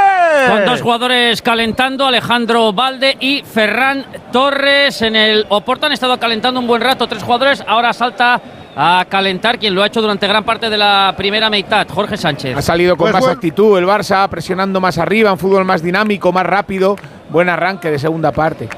[0.48, 5.01] Con dos jugadores calentando, Alejandro Valde y Ferran Torres.
[5.01, 7.65] En el Oporto han estado calentando un buen rato, tres jugadores.
[7.66, 8.39] Ahora salta
[8.77, 12.55] a calentar quien lo ha hecho durante gran parte de la primera mitad, Jorge Sánchez.
[12.55, 16.32] Ha salido con Pues más actitud el Barça, presionando más arriba, un fútbol más dinámico,
[16.32, 16.97] más rápido.
[17.31, 18.69] Buen arranque de segunda parte.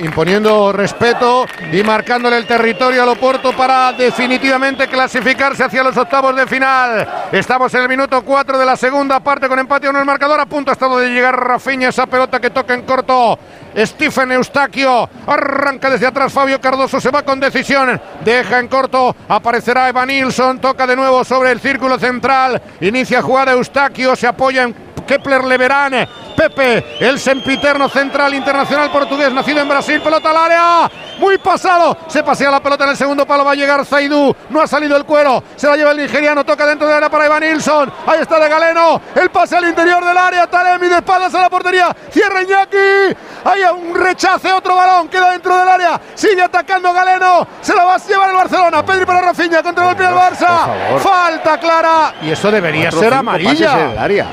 [0.00, 6.46] Imponiendo respeto y marcándole el territorio al Oporto para definitivamente clasificarse hacia los octavos de
[6.46, 7.08] final.
[7.32, 10.40] Estamos en el minuto 4 de la segunda parte con empate en el marcador.
[10.40, 13.38] A punto ha estado de llegar Rafinha, esa pelota que toca en corto.
[13.76, 16.32] Stephen Eustaquio arranca desde atrás.
[16.32, 18.00] Fabio Cardoso se va con decisión.
[18.24, 19.14] Deja en corto.
[19.28, 20.58] Aparecerá Evan Nilsson.
[20.60, 22.60] Toca de nuevo sobre el círculo central.
[22.80, 24.14] Inicia jugada Eustaquio.
[24.14, 24.74] Se apoya en
[25.06, 26.08] Kepler Leverán.
[26.42, 32.24] Pepe, el sempiterno central internacional portugués, nacido en Brasil, pelota al área, muy pasado, se
[32.24, 35.04] pasea la pelota en el segundo palo, va a llegar Zaidú, no ha salido el
[35.04, 38.40] cuero, se la lleva el nigeriano, toca dentro del área para Ivan Nilsson, ahí está
[38.40, 42.42] de Galeno, el pase al interior del área, Taremi de espaldas a la portería, cierra
[42.42, 47.84] Iñaki, hay un rechace, otro balón, queda dentro del área, sigue atacando Galeno, se la
[47.84, 52.14] va a llevar el Barcelona, Pedri para Rafinha, contra el pie del Barça, falta clara,
[52.20, 53.92] y eso debería ser amarilla.
[53.96, 54.26] área.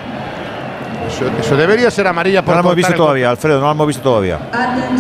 [1.10, 3.88] Eso, eso debería ser amarilla por No lo hemos visto todavía, Alfredo, no lo hemos
[3.88, 4.38] visto todavía.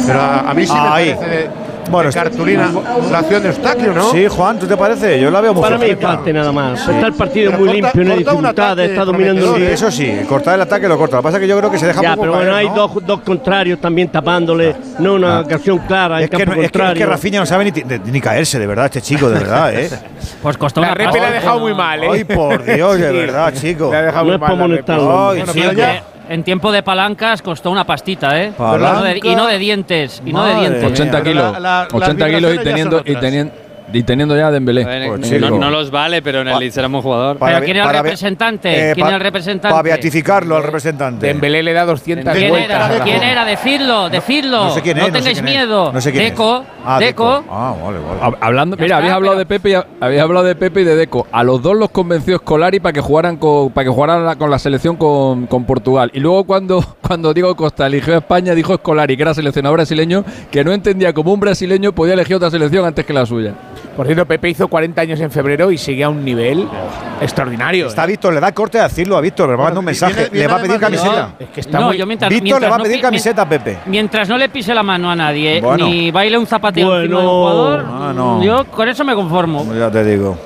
[0.06, 1.14] Pero a, a mí sí me Ahí.
[1.15, 1.49] parece de,
[1.89, 2.69] Bueno, de cartulina
[3.11, 4.11] la acción de Eustaquio, ¿no?
[4.11, 5.19] Sí, Juan, ¿tú te parece?
[5.19, 6.79] Yo la veo muy Para mí empate nada más.
[6.81, 6.91] Sí.
[6.91, 9.91] Está el partido Pero muy corta- limpio, no hay dificultades, está dominando Sí, el eso
[9.91, 11.17] sí, cortar el ataque lo corta.
[11.17, 12.59] Lo que pasa es que yo creo que se deja Ya, poco pero bueno, caer,
[12.61, 12.75] hay ¿no?
[12.75, 16.65] dos, dos contrarios también tapándole, no una ocasión clara Es que, campo no- es, que,
[16.65, 16.95] es contrario.
[16.95, 19.89] que Rafinha no sabe ni, de- ni caerse, de verdad, este chico, de verdad, ¿eh?
[20.43, 22.07] Pues costó La una Repe le ha dejado muy mal, ¿eh?
[22.11, 23.89] Ay, por Dios, de verdad, chico.
[23.91, 24.49] Le ha dejado No muy es mal.
[24.49, 24.91] para la Repe.
[24.93, 26.18] amonestarlo.
[26.30, 28.53] En tiempo de palancas costó una pastita, ¿eh?
[28.56, 29.15] Palanca.
[29.27, 30.22] Y no de, dientes.
[30.23, 30.84] Y no de dientes.
[30.84, 30.91] mía.
[30.91, 31.51] 80 Pero kilos.
[31.53, 33.53] la- la- las 80 kilos y teniendo, y, teniendo,
[33.93, 34.81] y teniendo ya a Dembélé.
[34.81, 37.37] Eh, Pues, no, los vale, pero en el Leeds era un buen jugador.
[37.37, 38.89] Para Pero ¿quién era el para be- representante?
[38.91, 39.69] eh, ¿Quién era el representante?
[39.71, 41.27] Para beatificarlo al representante.
[41.27, 42.91] Dembélé le da 200 ¿Quién vueltas.
[42.91, 43.03] era?
[43.03, 43.45] ¿Quién era?
[43.45, 44.65] Decidlo, decidlo.
[44.65, 45.03] No sé quién es.
[45.03, 45.53] no sé tengáis quién es.
[45.55, 45.91] miedo.
[45.93, 46.29] No sé quién es.
[46.31, 46.63] Deco.
[46.85, 47.43] Ah, Deco.
[47.49, 48.21] Ah, vale, vale.
[48.21, 50.95] Hab- Hablando, mira, está, habéis hablado de Pepe y habéis hablado de Pepe y de
[50.95, 51.27] Deco.
[51.31, 54.49] A los dos los convenció Scolari para que jugaran con, para que jugaran la- con
[54.51, 56.11] la selección con, con Portugal.
[56.13, 60.23] Y luego cuando, cuando Diego Costa eligió a España, dijo Scolari, que era seleccionador brasileño,
[60.51, 63.53] que no entendía cómo un brasileño podía elegir otra selección antes que la suya.
[63.95, 66.68] Por cierto, Pepe hizo 40 años en febrero y sigue a un nivel
[67.22, 67.88] extraordinario.
[67.88, 68.07] Está ¿eh?
[68.07, 70.30] Víctor, le da corte a decirlo a Víctor, le va a mandar un mensaje.
[70.31, 71.34] viene- le va a pedir camiseta.
[71.39, 71.97] Es que está no, muy...
[71.97, 73.77] yo mientras, Víctor le va a no pedir camiseta a Pepe.
[73.88, 75.85] Mientras no le pise la mano a nadie, Bueno.
[75.88, 77.39] ni baile un zapateo encima de un Bueno.
[77.39, 78.43] jugador, Ah, no.
[78.43, 79.65] yo con eso me conformo.
[79.73, 80.38] Ya te digo.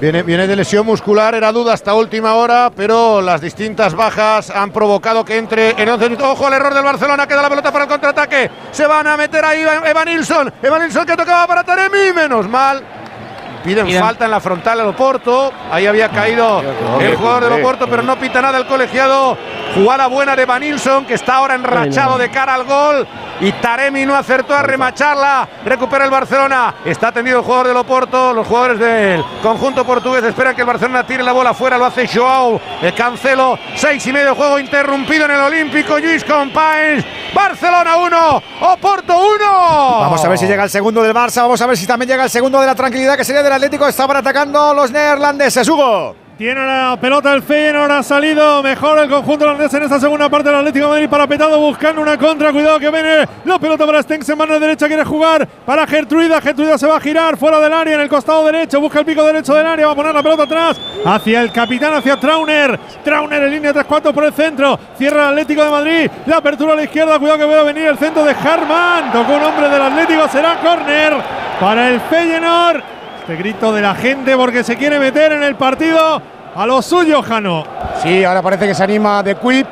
[0.00, 4.70] Viene, viene de lesión muscular, era duda hasta última hora, pero las distintas bajas han
[4.70, 6.28] provocado que entre en 11 minutos.
[6.28, 8.48] Ojo al error del Barcelona, queda la pelota para el contraataque.
[8.70, 10.52] Se van a meter ahí Evan Nilsson.
[10.62, 12.80] Evan Nilsson que tocaba para Taremi, menos mal.
[13.64, 15.52] Piden Piden- falta en la frontal al Oporto.
[15.70, 16.62] Ahí había caído
[17.00, 19.36] el jugador del Oporto, pero no pita nada el colegiado.
[19.74, 23.06] Jugada buena de Evan Nilsson, que está ahora enrachado de cara al gol.
[23.40, 25.48] Y Taremi no acertó a remacharla.
[25.64, 26.74] Recupera el Barcelona.
[26.84, 28.32] Está tendido el jugador del Oporto.
[28.32, 31.78] Los jugadores del conjunto portugués esperan que el Barcelona tire la bola fuera.
[31.78, 32.60] Lo hace Joao.
[32.82, 33.56] El cancelo.
[33.76, 35.98] Seis y medio juego interrumpido en el Olímpico.
[35.98, 37.04] Luis Companys.
[37.32, 38.42] Barcelona 1.
[38.72, 40.00] Oporto 1.
[40.00, 41.42] Vamos a ver si llega el segundo del Barça.
[41.42, 43.88] Vamos a ver si también llega el segundo de la tranquilidad, que sería del Atlético.
[43.88, 45.66] Estaban atacando los neerlandeses.
[45.68, 46.14] Hugo.
[46.38, 50.48] Tiene la pelota el Feyenoord, ha salido mejor el conjunto holandés en esta segunda parte
[50.48, 54.00] del Atlético de Madrid para Petado buscando una contra, cuidado que viene la pelota para
[54.00, 57.72] Stenks en mano derecha, quiere jugar para Gertruida, Gertruida se va a girar fuera del
[57.72, 60.22] área en el costado derecho, busca el pico derecho del área, va a poner la
[60.22, 64.78] pelota atrás hacia el capitán, hacia Trauner, Trauner en línea 3 4 por el centro,
[64.96, 67.98] cierra el Atlético de Madrid, la apertura a la izquierda, cuidado que puede venir el
[67.98, 71.14] centro de Harman, tocó un hombre del Atlético, será córner
[71.58, 72.97] para el Feyenoord.
[73.28, 76.22] Este grito de la gente porque se quiere meter en el partido
[76.54, 77.62] a lo suyo, Jano.
[78.02, 79.66] Sí, ahora parece que se anima de Quip.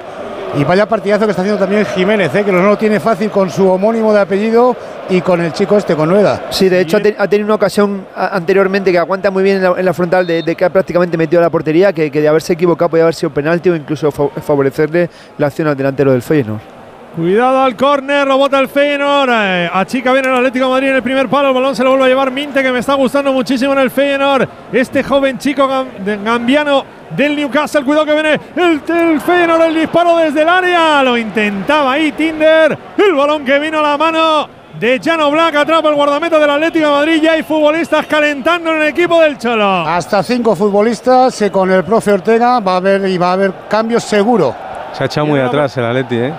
[0.59, 2.45] Y vaya partidazo que está haciendo también Jiménez, ¿eh?
[2.45, 4.77] que no lo tiene fácil con su homónimo de apellido
[5.09, 6.43] y con el chico este, con Nueda.
[6.51, 9.63] Sí, de hecho ha, te- ha tenido una ocasión anteriormente que aguanta muy bien en
[9.63, 12.21] la, en la frontal de, de que ha prácticamente metido a la portería, que, que
[12.21, 15.09] de haberse equivocado podía haber sido penalti o incluso fa- favorecerle
[15.39, 16.76] la acción al delantero del Feyenoord.
[17.17, 19.31] Cuidado al córner, lo bota el Feyenoord.
[19.33, 21.49] eh, achica bien el Atlético de Madrid en el primer palo.
[21.49, 23.91] El balón se lo vuelve a llevar Minte, que me está gustando muchísimo en el
[23.91, 24.47] Feyenoord.
[24.71, 26.85] Este joven chico gam- de- gambiano
[27.17, 27.85] del Newcastle.
[27.85, 31.03] Cuidado que viene el, el Feyenoord, el disparo desde el área.
[31.03, 32.77] Lo intentaba ahí Tinder.
[32.99, 34.47] El balón que vino a la mano
[34.79, 35.57] de Jano Black.
[35.57, 37.23] Atrapa el guardameta del Atlético de Madrid.
[37.23, 39.65] Ya hay futbolistas calentando en el equipo del Cholo.
[39.89, 43.53] Hasta cinco futbolistas eh, con el profe Ortega va a haber y va a haber
[43.71, 44.55] cambios seguro.
[44.93, 46.35] Se ha echado muy atrás el Atleti, ¿eh?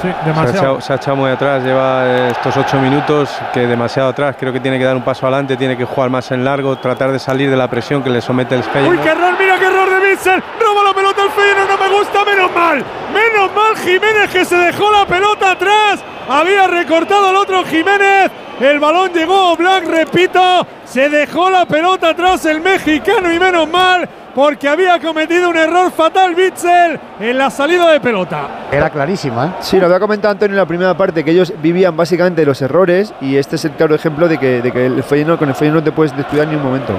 [0.00, 0.58] Sí, Se ha, demasiado.
[0.58, 4.36] echado, se ha echado muy atrás, lleva eh, estos ocho minutos que demasiado atrás.
[4.38, 7.10] Creo que tiene que dar un paso adelante, tiene que jugar más en largo, tratar
[7.10, 9.00] de salir de la presión que le somete el Uy, Feyenoord.
[9.02, 10.42] qué error, mira qué error de Mitchell.
[10.60, 12.84] Roba la pelota el Feyenoord, no me gusta, menos mal.
[13.12, 16.00] Menos mal Jiménez que se dejó la pelota atrás.
[16.28, 18.30] Había recortado el otro Jiménez.
[18.60, 20.66] El balón llegó Black, repito.
[20.84, 24.08] Se dejó la pelota atrás el mexicano y menos mal.
[24.34, 28.68] Porque había cometido un error fatal Bitzel en la salida de pelota.
[28.70, 29.50] Era clarísima, ¿eh?
[29.60, 32.60] Sí, lo había comentado Antonio en la primera parte, que ellos vivían básicamente de los
[32.62, 35.54] errores y este es el claro ejemplo de que, de que el Feyenoord, con el
[35.54, 36.94] Feyenoord no te puedes descuidar ni un momento.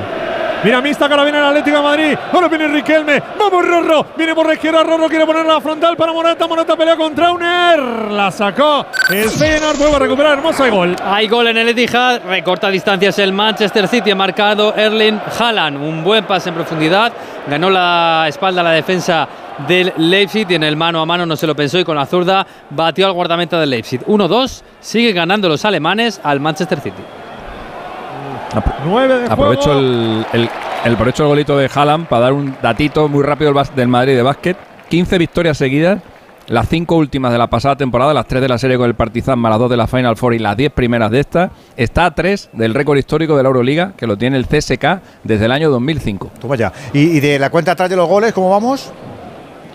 [0.61, 2.17] Mira, Mista, que ahora viene el Atlético de Madrid.
[2.33, 3.23] Ahora viene Riquelme.
[3.39, 4.05] Vamos, Rorro.
[4.17, 4.83] Viene por la izquierda.
[4.83, 6.47] Rorro quiere poner la frontal para Morata.
[6.47, 7.79] Morata pelea contra Uner.
[8.11, 8.85] La sacó.
[9.09, 10.37] El Feyenoord vuelve a recuperar.
[10.37, 10.95] Hermoso hay gol.
[11.01, 12.23] Hay gol en el Etihad.
[12.27, 14.11] Recorta distancias el Manchester City.
[14.11, 15.77] Ha marcado Erling Haaland.
[15.77, 17.13] Un buen pase en profundidad.
[17.47, 19.29] Ganó la espalda la defensa
[19.65, 22.05] del Leipzig y en el mano a mano no se lo pensó y con la
[22.05, 24.01] zurda batió al guardameta del Leipzig.
[24.05, 24.61] 1-2.
[24.81, 27.01] Sigue ganando los alemanes al Manchester City.
[28.85, 29.79] 9 de Aprovecho juego.
[29.79, 30.49] el, el-
[30.85, 34.21] el- aprovecho el golito de Haaland para dar un datito muy rápido del, Madrid de
[34.23, 34.57] básquet.
[34.89, 36.01] 15 victorias seguidas,
[36.47, 39.37] las 5 últimas de la pasada temporada, las 3 de la serie con el Partizan,
[39.37, 41.51] más las 2 de la Final Four y las 10 primeras de esta.
[41.77, 45.45] Está a 3 del récord histórico de la Euroliga, que lo tiene el CSK desde
[45.45, 46.31] el año 2005.
[46.41, 46.73] Toma ya.
[46.93, 48.91] ¿Y, y de la cuenta atrás de los goles, cómo vamos?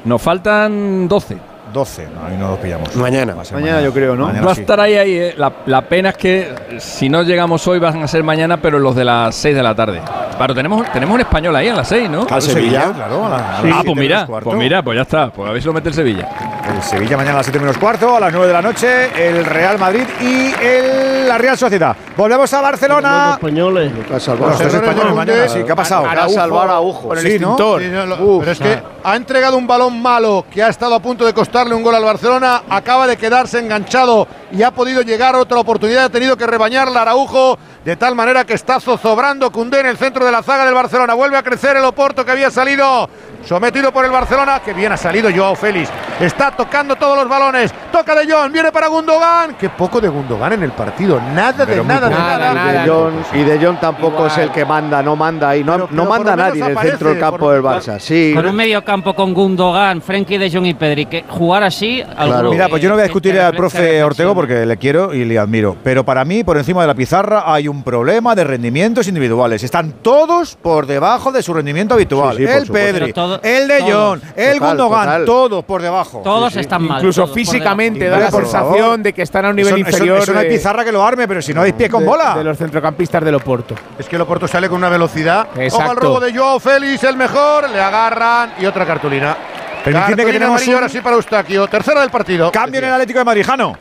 [0.04, 1.36] Nos faltan 12.
[1.74, 2.06] 12.
[2.14, 2.96] No, ahí no los pillamos.
[2.96, 3.34] Mañana.
[3.52, 4.28] Mañana yo creo, ¿no?
[4.28, 4.62] Mañana Va a sí.
[4.62, 5.12] estar ahí, ahí.
[5.18, 5.34] eh.
[5.36, 8.96] La, la pena es que si no llegamos hoy van a ser mañana, pero los
[8.96, 10.00] de las 6 de la tarde.
[10.38, 12.26] Pero tenemos, tenemos un español ahí a las 6, ¿no?
[12.30, 12.90] Al Sevilla.
[12.94, 15.30] Claro, a la- a las ah, pues mira, pues mira, pues ya está.
[15.30, 16.28] Pues a ver si lo mete el Sevilla.
[16.74, 19.44] El Sevilla mañana a las 7 menos cuarto, a las 9 de la noche, el
[19.44, 21.94] Real Madrid y el, la Real Sociedad.
[22.16, 23.32] Volvemos a Barcelona.
[23.34, 23.92] españoles.
[24.08, 25.62] Los tres españoles mañana, sí.
[25.64, 26.04] ¿Qué ha pasado?
[26.04, 27.08] Para salvar a Ujo.
[27.08, 27.82] Con el extintor.
[27.82, 30.94] Sí, no, lo- Uf, pero es que ha entregado un balón malo que ha estado
[30.94, 31.32] a punto de
[31.64, 36.04] costarle un gol al Barcelona, acaba de quedarse enganchado y ha podido llegar otra oportunidad,
[36.04, 40.24] ha tenido que rebañarla Araujo, de tal manera que está zozobrando Cundé en el centro
[40.26, 41.14] de la zaga del Barcelona.
[41.14, 43.08] Vuelve a crecer el Oporto que había salido
[43.44, 45.90] sometido por el Barcelona, que bien ha salido Joao Félix.
[46.20, 49.56] Está tocando todos los balones, toca de Jong, viene para Gundogan.
[49.56, 52.72] Qué poco de Gundogan en el partido, nada de nada, de nada.
[52.72, 55.72] Y de Jong, y de Jong tampoco es el que manda, no manda y no,
[55.72, 57.98] Pero- no pero manda lo menos nadie en el centro del campo del Barça.
[57.98, 58.32] Sí.
[58.34, 62.02] Con un medio campo con Gundogan, Frenkie de Jong y Pedri, que jugar así.
[62.16, 65.24] alguno Mira, pues yo no voy a discutir al profe Ortego porque le quiero y
[65.24, 65.76] le admiro.
[65.84, 69.62] Pero para mí, por encima de la pizarra, hay un problema de rendimientos individuales.
[69.62, 72.36] Están todos por debajo de su rendimiento habitual.
[72.36, 72.70] Sí, sí, por el.
[72.70, 73.80] Pedri, todo- el de.
[73.82, 75.24] Jong, el Total, Gundogan, total.
[75.24, 76.20] todos por debajo.
[76.24, 76.98] Todos están mal.
[76.98, 80.32] Incluso físicamente da la sensación de que están a un nivel Eso- eso- inferior eso
[80.32, 82.34] no hay pizarra que lo arme, pero si no hay pies con de- bola.
[82.36, 83.74] de los centrocampistas del Oporto.
[83.98, 85.48] Es que el Oporto sale con una velocidad.
[85.52, 85.94] Ojo al Exacto.
[86.00, 87.68] robo de Joao Félix, el mejor.
[87.70, 89.36] Le agarran y otra cartulina.
[89.84, 91.66] Permitidme que tenemos un ahora sí para Eustaquio.
[91.68, 92.50] Tercera del partido.
[92.50, 93.76] Cambio en el Atlético de Madrid, Jano.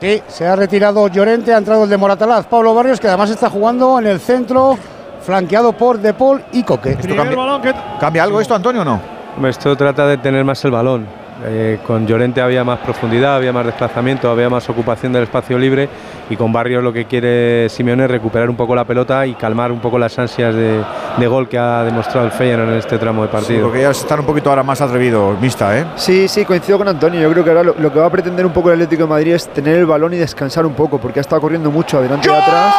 [0.00, 3.50] Sí, se ha retirado Llorente, ha entrado el de Moratalaz, Pablo Barrios, que además está
[3.50, 4.78] jugando en el centro,
[5.20, 6.90] flanqueado por De Paul y Coque.
[6.90, 9.00] Esto cambia, balón que ¿Cambia algo esto, Antonio, o no?
[9.48, 11.06] Esto trata de tener más el balón.
[11.44, 15.88] Eh, con Llorente había más profundidad, había más desplazamiento, había más ocupación del espacio libre
[16.28, 19.70] y con Barrios lo que quiere Simeone es recuperar un poco la pelota y calmar
[19.70, 20.80] un poco las ansias de,
[21.16, 23.62] de gol que ha demostrado el Feyenoord en este tramo de Sí, partido.
[23.66, 25.84] porque ellos están un poquito ahora más atrevidos, mista, ¿eh?
[25.94, 27.20] Sí, sí, coincido con Antonio.
[27.20, 29.08] Yo creo que ahora lo, lo que va a pretender un poco el Atlético de
[29.08, 32.28] Madrid es tener el balón y descansar un poco, porque ha estado corriendo mucho adelante
[32.28, 32.74] y atrás.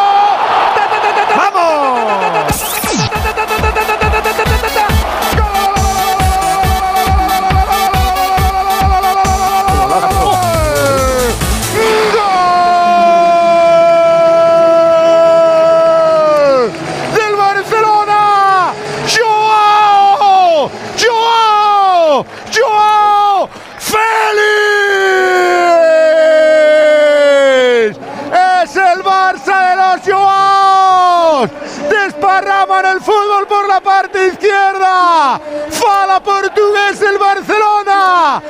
[35.70, 38.42] ¡Fala portugués el Barcelona!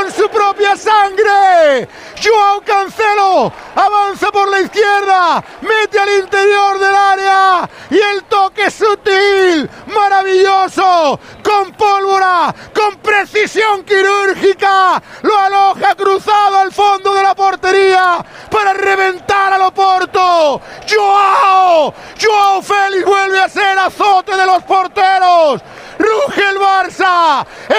[0.00, 1.88] ¡Derrota con su propia sangre!
[2.22, 9.68] Joao Cancelo avanza por la izquierda, mete al interior del área y el toque sutil,
[9.86, 18.74] maravilloso, con pólvora, con precisión quirúrgica, lo aloja cruzado al fondo de la portería para
[18.74, 20.60] reventar al Oporto.
[20.88, 25.62] Joao, Joao Félix vuelve a ser azote de los porteros.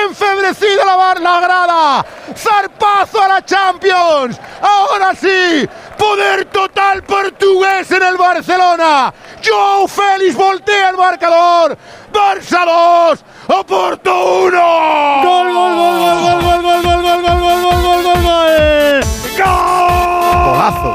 [0.08, 2.06] Enfebrecida la, bar- la grada,
[2.36, 5.68] zarpazo a la Champions, ahora sí,
[5.98, 9.14] poder total portugués en el Barcelona,
[9.46, 11.78] Joao Félix voltea el marcador,
[12.12, 13.24] Barça 2,
[13.60, 14.52] Oporto 1.
[15.24, 19.02] Gol, gol, gol, gol, gol, gol, gol, gol, gol, gol, gol, gol, gol, gol, gol.
[19.38, 20.92] Golazo.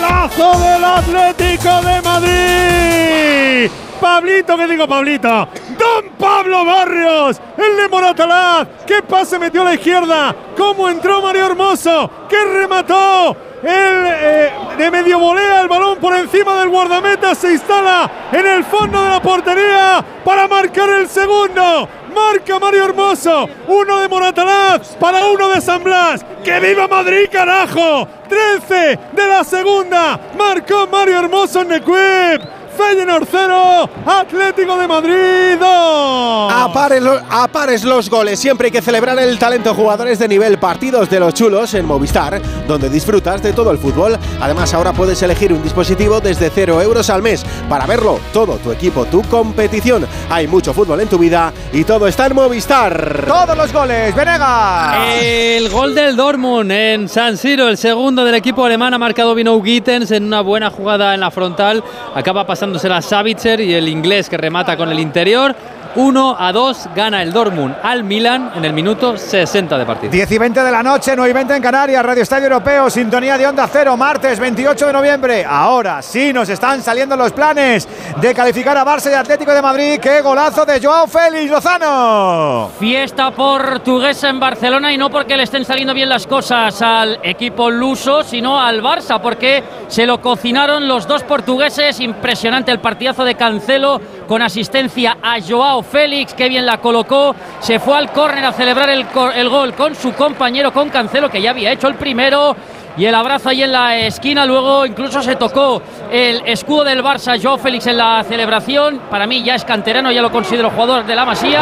[0.00, 3.70] Golazo del Atlético de Madrid.
[4.04, 5.48] Pablito, ¿qué digo Pablito?
[5.78, 8.68] Don Pablo Barrios, el de Moratalaz.
[8.86, 10.36] ¿Qué pase metió a la izquierda?
[10.54, 12.10] ¿Cómo entró Mario Hermoso?
[12.28, 13.34] ¿Qué remató?
[13.62, 18.64] El eh, de medio volea el balón por encima del guardameta, se instala en el
[18.64, 21.88] fondo de la portería para marcar el segundo.
[22.14, 26.22] Marca Mario Hermoso, uno de Moratalaz para uno de San Blas.
[26.44, 28.06] ¡Que viva Madrid, carajo!
[28.28, 32.63] 13 de la segunda, marcó Mario Hermoso en Equip.
[32.76, 36.52] Feyenoord 0, Atlético de Madrid 2.
[36.52, 40.18] A pares, lo- a pares los goles, siempre hay que celebrar el talento de jugadores
[40.18, 44.18] de nivel partidos de los chulos en Movistar, donde disfrutas de todo el fútbol.
[44.40, 48.72] Además, ahora puedes elegir un dispositivo desde 0 euros al mes para verlo todo tu
[48.72, 50.06] equipo, tu competición.
[50.30, 53.24] Hay mucho fútbol en tu vida y todo está en Movistar.
[53.26, 54.96] Todos los goles, Venegas.
[55.22, 59.60] El gol del Dortmund en San Siro, el segundo del equipo alemán, ha marcado Vino
[59.62, 61.82] Gittens en una buena jugada en la frontal.
[62.14, 65.54] Acaba pasándose a Savitzer y el inglés que remata con el interior.
[65.96, 70.10] 1 a 2 gana el Dortmund al Milan en el minuto 60 de partido.
[70.10, 73.38] 10 y 20 de la noche, 9 y 20 en Canarias, Radio Estadio Europeo, sintonía
[73.38, 75.44] de Onda Cero, martes 28 de noviembre.
[75.44, 77.88] Ahora sí nos están saliendo los planes
[78.20, 80.00] de calificar a Barça y Atlético de Madrid.
[80.00, 82.70] ¡Qué golazo de Joao Félix Lozano!
[82.78, 87.70] Fiesta portuguesa en Barcelona y no porque le estén saliendo bien las cosas al equipo
[87.70, 92.00] luso, sino al Barça, porque se lo cocinaron los dos portugueses.
[92.00, 97.34] Impresionante el partidazo de Cancelo con asistencia a Joao Félix, que bien la colocó.
[97.60, 101.40] Se fue al córner a celebrar el, el gol con su compañero, con Cancelo, que
[101.40, 102.56] ya había hecho el primero.
[102.96, 105.82] Y el abrazo ahí en la esquina, luego incluso se tocó
[106.12, 109.00] el escudo del Barça, Joao Félix en la celebración.
[109.10, 111.60] Para mí ya es canterano, ya lo considero jugador de la Masía.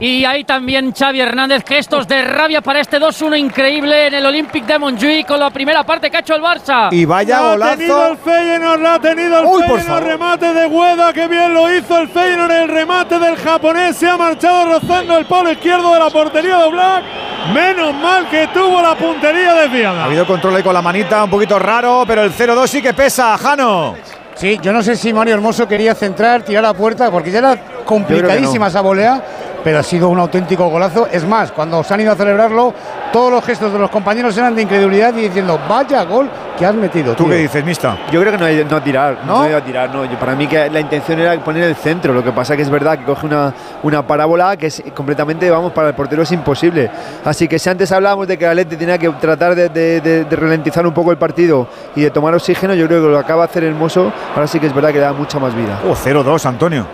[0.00, 4.64] Y ahí también Xavi Hernández, gestos de rabia para este 2-1 increíble en el Olympic
[4.64, 6.88] de Montjuic con la primera parte que ha hecho el Barça.
[6.92, 10.68] Y vaya La ha tenido el Feyenoord, la ha tenido el Uy, Feyenoord, remate de
[10.68, 15.18] Gueda, que bien lo hizo el Feyenoord, el remate del japonés, se ha marchado rozando
[15.18, 17.04] el palo izquierdo de la portería de Black.
[17.52, 20.04] Menos mal que tuvo la puntería Ha desviada.
[20.04, 23.36] habido control ahí con la manita, un poquito raro, pero el 0-2 sí que pesa,
[23.36, 23.96] Jano.
[24.36, 27.56] Sí, yo no sé si Mario Hermoso quería centrar, tirar a puerta, porque ya era
[27.84, 28.68] complicadísima no.
[28.68, 29.20] esa volea,
[29.68, 31.06] pero ha sido un auténtico golazo.
[31.12, 32.72] Es más, cuando se han ido a celebrarlo,
[33.12, 36.26] todos los gestos de los compañeros eran de incredulidad y diciendo, vaya gol
[36.58, 37.12] que has metido.
[37.14, 37.32] ¿Tú tío".
[37.34, 37.98] qué dices, Mista?
[38.10, 39.40] Yo creo que no hay no a tirar, ¿No?
[39.40, 40.06] no, hay a tirar, no.
[40.06, 42.14] Yo- para mí que la intención era poner el centro.
[42.14, 45.72] Lo que pasa que es verdad que coge una, una parábola que es completamente, vamos,
[45.72, 46.90] para el portero es imposible.
[47.22, 50.24] Así que si antes hablábamos de que el Atleti tenía que tratar de, de- de-
[50.24, 53.42] de ralentizar un poco el partido y de tomar oxígeno, yo creo que lo acaba
[53.44, 54.10] de hacer Hermoso.
[54.34, 55.78] Ahora sí que es verdad que da mucha más vida.
[55.86, 56.86] Oh, 0-2, Antonio.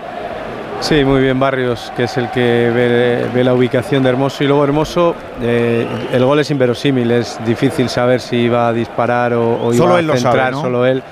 [0.80, 4.46] Sí, muy bien Barrios, que es el que ve, ve la ubicación de Hermoso y
[4.46, 9.62] luego Hermoso, eh, el gol es inverosímil, es difícil saber si iba a disparar o,
[9.62, 10.60] o iba Solo a él lo sabe, ¿no?
[10.60, 11.02] solo él.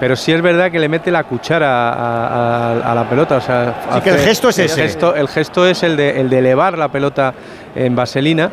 [0.00, 3.36] Pero sí es verdad que le mete la cuchara a, a- a la pelota.
[3.36, 4.82] O sea, Sí, que el gesto es ese.
[4.82, 7.34] Gesto, el gesto es el de, el de elevar la pelota
[7.74, 8.48] en vaselina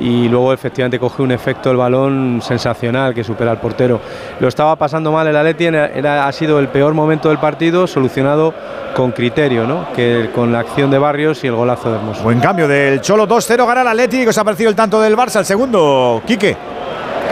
[0.00, 4.00] y luego efectivamente coge un efecto el balón sensacional que supera al portero.
[4.40, 7.86] Lo estaba pasando mal el Atleti, era, era- ha sido el peor momento del partido,
[7.86, 8.54] solucionado
[8.94, 9.92] con criterio, ¿no?
[9.94, 12.22] que con la acción de Barrios y el golazo de Hermoso.
[12.22, 14.30] Buen cambio del Cholo 2-0, gana el Atlético.
[14.30, 15.40] ¿Os ha parecido el tanto del Barça?
[15.40, 16.56] El segundo, Quique.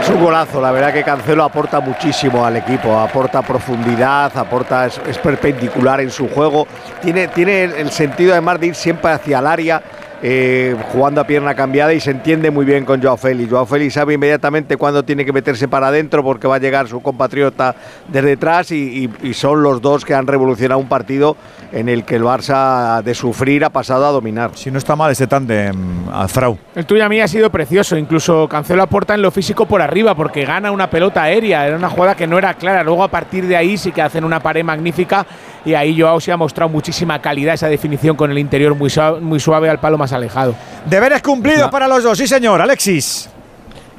[0.01, 5.01] Es un golazo, la verdad que Cancelo aporta muchísimo al equipo, aporta profundidad, aporta es,
[5.07, 6.67] es perpendicular en su juego,
[7.01, 9.81] tiene, tiene el sentido además de ir siempre hacia el área,
[10.23, 13.49] eh, jugando a pierna cambiada y se entiende muy bien con Joao Félix.
[13.51, 17.01] Joao Félix sabe inmediatamente cuándo tiene que meterse para adentro porque va a llegar su
[17.01, 17.75] compatriota
[18.07, 21.37] desde detrás y, y- y son los dos que han revolucionado un partido
[21.71, 24.51] en el que el Barça de sufrir ha pasado a dominar.
[24.55, 25.75] Si no está mal ese tándem,
[26.11, 26.57] Azrau.
[26.75, 27.97] El tuyo a mí ha sido precioso.
[27.97, 31.67] Incluso Cancelo aporta en lo físico por arriba porque gana una pelota aérea.
[31.67, 32.83] Era una jugada que no era clara.
[32.83, 35.25] Luego a partir de ahí sí que hacen una pared magnífica
[35.67, 39.19] y ahí Joao se ha mostrado muchísima calidad esa definición con el interior muy suave,
[39.19, 40.55] muy suave al palo más alejado.
[40.85, 41.69] Deberes cumplidos No.
[41.69, 43.29] para los dos, sí señor, Alexis.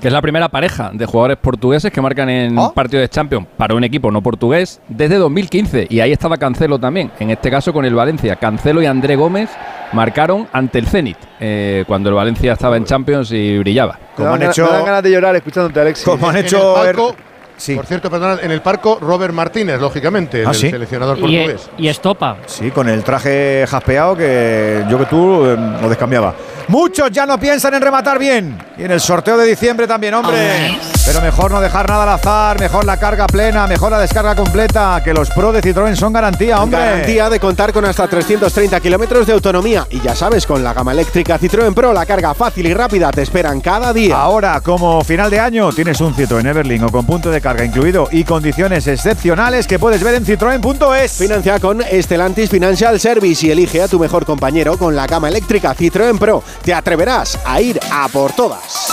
[0.00, 2.72] que es la primera pareja de jugadores portugueses que marcan en ¿Oh?
[2.72, 5.88] partido de Champions para un equipo no portugués desde 2015.
[5.90, 8.36] Y ahí estaba Cancelo también, en este caso con el Valencia.
[8.36, 9.50] Cancelo y André Gómez
[9.92, 13.94] marcaron ante el Zenit, eh, cuando el Valencia estaba en Champions y brillaba.
[13.94, 16.04] Me Como dan, han ganas- hecho- me dan ganas de llorar escuchándote, Alexis.
[16.04, 16.74] Como han En el hecho.
[16.74, 17.16] palco,
[17.58, 17.74] Sí.
[17.74, 20.70] Por cierto, perdona, en el parco Robert Martínez, lógicamente, Ah, el ¿sí?
[20.70, 21.68] seleccionador Y, portugués.
[21.76, 22.36] y Estopa.
[22.46, 26.34] Sí, con el traje jaspeado que yo que tú eh, lo descambiaba.
[26.68, 28.58] Muchos ya no piensan en rematar bien.
[28.76, 30.78] Y en el sorteo de diciembre también, hombre.
[31.06, 35.00] Pero mejor no dejar nada al azar, mejor la carga plena, mejor la descarga completa,
[35.02, 36.78] que los Pro de Citroën son garantía, hombre.
[36.78, 39.86] Garantía de contar con hasta 330 kilómetros de autonomía.
[39.88, 43.22] Y ya sabes, con la gama eléctrica Citroën Pro, la carga fácil y rápida te
[43.22, 44.20] esperan cada día.
[44.20, 48.08] Ahora, como final de año, tienes un Citroën Everling o con punto de carga incluido
[48.12, 51.12] y condiciones excepcionales que puedes ver en citroen.es.
[51.12, 55.74] Financia con Estelantis Financial Service y elige a tu mejor compañero con la gama eléctrica
[55.74, 56.44] Citroën Pro.
[56.62, 58.88] Te atreverás a ir a por todas.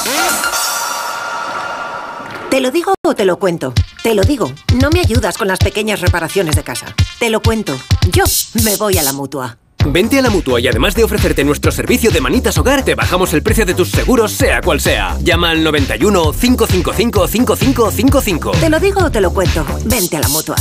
[2.49, 3.73] ¿Te lo digo o te lo cuento?
[4.01, 4.51] Te lo digo.
[4.75, 6.85] No me ayudas con las pequeñas reparaciones de casa.
[7.19, 7.77] Te lo cuento.
[8.11, 8.23] Yo
[8.63, 9.57] me voy a la mutua.
[9.85, 13.33] Vente a la mutua y además de ofrecerte nuestro servicio de manitas hogar, te bajamos
[13.33, 15.17] el precio de tus seguros, sea cual sea.
[15.21, 18.51] Llama al 91 555 5555.
[18.51, 19.65] Te lo digo o te lo cuento.
[19.85, 20.55] Vente a la mutua.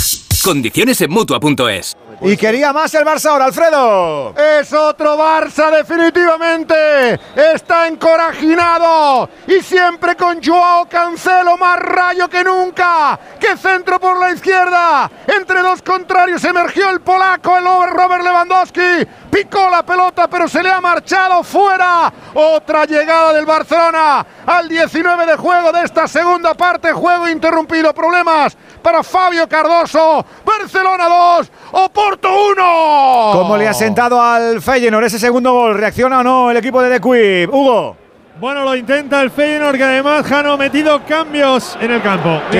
[0.45, 1.97] Condiciones en mutua.es.
[2.21, 4.35] Y quería más el Barça ahora, Alfredo.
[4.37, 7.19] Es otro Barça definitivamente.
[7.35, 9.29] Está encorajinado.
[9.47, 13.19] Y siempre con Joao Cancelo más rayo que nunca.
[13.41, 15.11] Que centro por la izquierda.
[15.27, 19.09] Entre dos contrarios emergió el polaco, el Robert Lewandowski.
[19.31, 22.13] Picó la pelota, pero se le ha marchado fuera.
[22.35, 26.93] Otra llegada del Barcelona al 19 de juego de esta segunda parte.
[26.93, 27.93] Juego interrumpido.
[27.93, 30.25] Problemas para Fabio Cardoso.
[30.45, 33.31] Barcelona 2, Oporto 1.
[33.33, 35.79] ¿Cómo le ha sentado al Feyenoord ese segundo gol?
[35.79, 37.53] ¿Reacciona o no el equipo de The Quip?
[37.53, 37.97] Hugo.
[38.39, 42.41] Bueno, lo intenta el Feyenoord, que además Jano ha metido cambios en el campo.
[42.51, 42.59] Sí.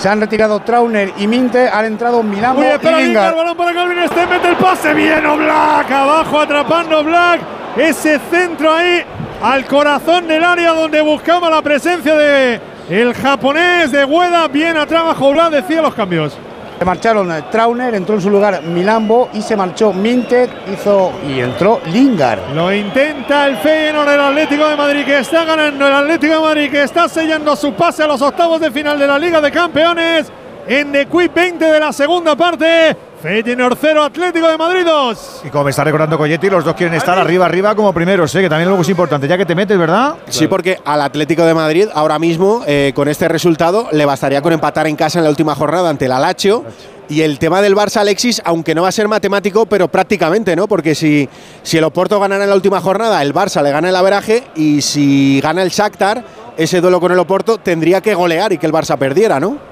[0.00, 3.04] Se han retirado Trauner y Minte, han entrado Uy, espera y Lingard.
[3.04, 7.42] Lingard, balón para Calvin Stein, mete el pase, bien Black, abajo atrapando Black,
[7.76, 9.04] ese centro ahí
[9.42, 12.58] al corazón del área donde buscaba la presencia de
[12.88, 16.34] el japonés de Hueda, bien atrás bajo Black, decía los cambios.
[16.80, 21.40] Se marcharon eh, Trauner, entró en su lugar Milambo y se marchó Minter, hizo y
[21.40, 22.54] entró Lingard.
[22.54, 26.70] Lo intenta el Feyenoord, el Atlético de Madrid que está ganando, el Atlético de Madrid
[26.70, 30.32] que está sellando su pase a los octavos de final de la Liga de Campeones
[30.66, 32.96] en The Quick 20 de la segunda parte.
[33.22, 35.42] Feyenoord 0, Atlético de Madrid 2.
[35.44, 38.40] Y como me está recordando Coyetti, los dos quieren estar arriba, arriba como primeros, ¿eh?
[38.40, 40.14] que también luego es importante, ya que te metes, ¿verdad?
[40.28, 44.54] Sí, porque al Atlético de Madrid ahora mismo, eh, con este resultado, le bastaría con
[44.54, 46.64] empatar en casa en la última jornada ante el Alacho.
[47.10, 50.68] Y el tema del Barça, Alexis, aunque no va a ser matemático, pero prácticamente, ¿no?
[50.68, 51.28] Porque si,
[51.64, 54.80] si el Oporto ganara en la última jornada, el Barça le gana el averaje y
[54.80, 56.24] si gana el Shakhtar,
[56.56, 59.69] ese duelo con el Oporto tendría que golear y que el Barça perdiera, ¿no?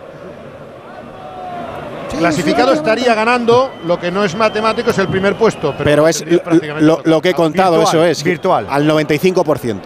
[2.17, 5.75] Clasificado estaría ganando, lo que no es matemático es el primer puesto.
[5.77, 6.25] Pero, Pero es
[6.81, 8.23] lo, que he contado, Virtual, eso es.
[8.23, 8.67] virtual.
[8.71, 9.81] Al 95%.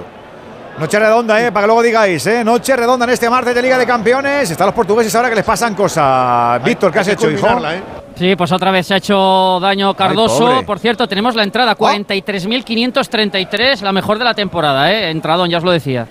[0.79, 1.53] Noche redonda, ¿eh?
[1.53, 2.43] Para que luego digáis, ¿eh?
[2.43, 4.51] Noche redonda en este martes de Liga de Campeones.
[4.51, 6.65] Están los portugueses ahora que les pasan cosas.
[6.65, 7.47] Víctor, ¿qué has hecho, hijo?
[7.47, 7.83] ¿eh?
[8.17, 10.63] Sí, pues otra vez se ha hecho daño Cardoso.
[10.65, 15.11] Por cierto, tenemos la entrada 43.533, la mejor de la temporada, ¿eh?
[15.11, 16.07] Entradón, ya os lo decía.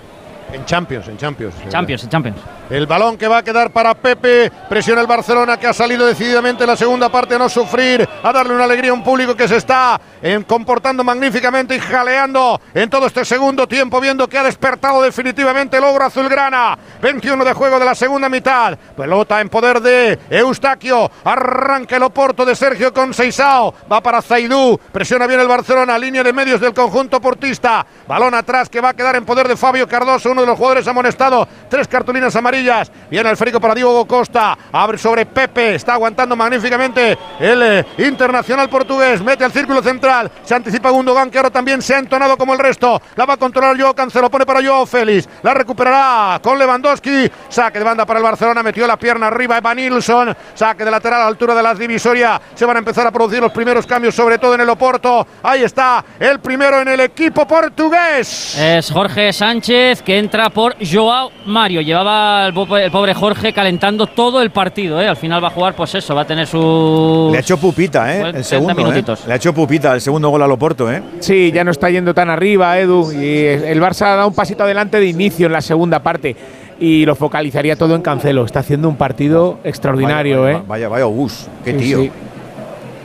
[0.52, 1.54] En Champions, en Champions.
[1.68, 2.38] Champions, en Champions.
[2.72, 4.50] El balón que va a quedar para Pepe.
[4.70, 8.32] Presiona el Barcelona que ha salido decididamente en la segunda parte a no sufrir, a
[8.32, 12.88] darle una alegría a un público que se está eh, comportando magníficamente y jaleando en
[12.88, 16.78] todo este segundo tiempo, viendo que ha despertado definitivamente el ogro azulgrana.
[17.02, 18.78] 21 de juego de la segunda mitad.
[18.96, 21.10] Pelota en poder de Eustaquio.
[21.24, 23.74] Arranca el Oporto de Sergio con Seisao.
[23.92, 24.80] Va para Zaidú.
[24.90, 25.98] Presiona bien el Barcelona.
[25.98, 27.84] Línea de medios del conjunto portista.
[28.08, 30.88] Balón atrás que va a quedar en poder de Fabio Cardoso, uno de los jugadores
[30.88, 31.46] amonestado.
[31.68, 32.61] Tres cartulinas amarillas.
[33.10, 34.56] Viene el férico para Diego Costa.
[34.70, 35.74] Abre sobre Pepe.
[35.74, 39.20] Está aguantando magníficamente el eh, internacional portugués.
[39.20, 40.30] Mete al círculo central.
[40.44, 43.02] Se anticipa Gundogan, que ahora también se ha entonado como el resto.
[43.16, 44.30] La va a controlar Joao Cancelo.
[44.30, 45.28] Pone para Joao Félix.
[45.42, 47.30] La recuperará con Lewandowski.
[47.48, 48.62] Saque de banda para el Barcelona.
[48.62, 50.36] Metió la pierna arriba Evan Nilsson.
[50.54, 52.40] Saque de lateral a la altura de la divisoria.
[52.54, 55.26] Se van a empezar a producir los primeros cambios, sobre todo en el Oporto.
[55.42, 58.56] Ahí está el primero en el equipo portugués.
[58.58, 61.80] Es Jorge Sánchez que entra por Joao Mario.
[61.80, 65.08] Llevaba el, po- el pobre Jorge calentando todo el partido, ¿eh?
[65.08, 67.28] Al final va a jugar, pues eso, va a tener su.
[67.30, 68.16] Le ha hecho pupita, ¿eh?
[68.18, 68.92] El 30 segundo.
[68.94, 69.04] ¿eh?
[69.26, 71.02] Le ha hecho pupita el segundo gol al Oporto, ¿eh?
[71.20, 73.12] Sí, ya no está yendo tan arriba, Edu.
[73.12, 76.36] Y el Barça ha dado un pasito adelante de inicio en la segunda parte.
[76.80, 78.44] Y lo focalizaría todo en Cancelo.
[78.44, 80.62] Está haciendo un partido extraordinario, vaya, ¿eh?
[80.66, 81.46] Vaya, vaya obús.
[81.64, 82.00] Qué Sí, tío.
[82.00, 82.10] sí.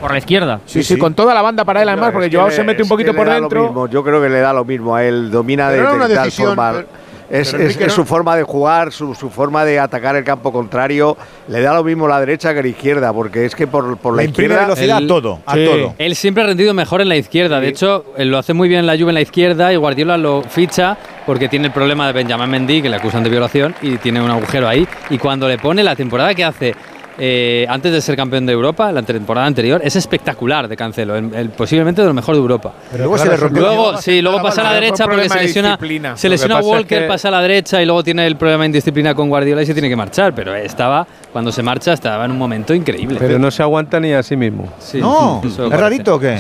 [0.01, 0.59] Por la izquierda.
[0.65, 2.89] Sí, sí, con toda la banda para él, además, porque que Joao se mete un
[2.89, 3.87] poquito por dentro.
[3.89, 6.71] Yo creo que le da lo mismo a él, domina de, Pero tal decisión, forma.
[6.73, 6.87] pero-
[7.29, 11.17] es, es- su forma de jugar, su, su forma de atacar el campo contrario.
[11.47, 14.21] Le da lo mismo la derecha que la izquierda, porque es que por, por la
[14.23, 14.65] Le imprime izquierda.
[14.75, 15.65] velocidad a todo, a Sí.
[15.65, 15.93] todo.
[15.97, 17.59] Él siempre ha rendido mejor en la izquierda.
[17.59, 20.17] De hecho, él lo hace muy bien en la Juve en la izquierda y Guardiola
[20.17, 23.97] lo ficha porque tiene el problema de Benjamin Mendy, que le acusan de violación y
[23.97, 24.87] tiene un agujero ahí.
[25.09, 26.75] Y cuando le pone la temporada que hace
[27.19, 31.33] eh, antes de ser campeón de Europa, la temporada anterior, es espectacular de Cancelo, el,
[31.33, 32.73] el- posiblemente de lo mejor de Europa.
[32.91, 33.61] Pero luego se le rompió.
[33.61, 36.67] Luego, sí, luego pasa a la derecha porque problema se de lesiona, se lesiona pasa
[36.67, 39.29] es Walker, que- pasa a la derecha y luego tiene el problema de indisciplina con
[39.29, 40.33] Guardiola y se tiene que marchar.
[40.33, 43.17] Pero estaba, cuando se marcha, estaba en un momento increíble.
[43.19, 44.71] Pero no se aguanta ni a sí mismo.
[44.79, 46.37] Sí, No, eso ¿es parece, rarito o qué?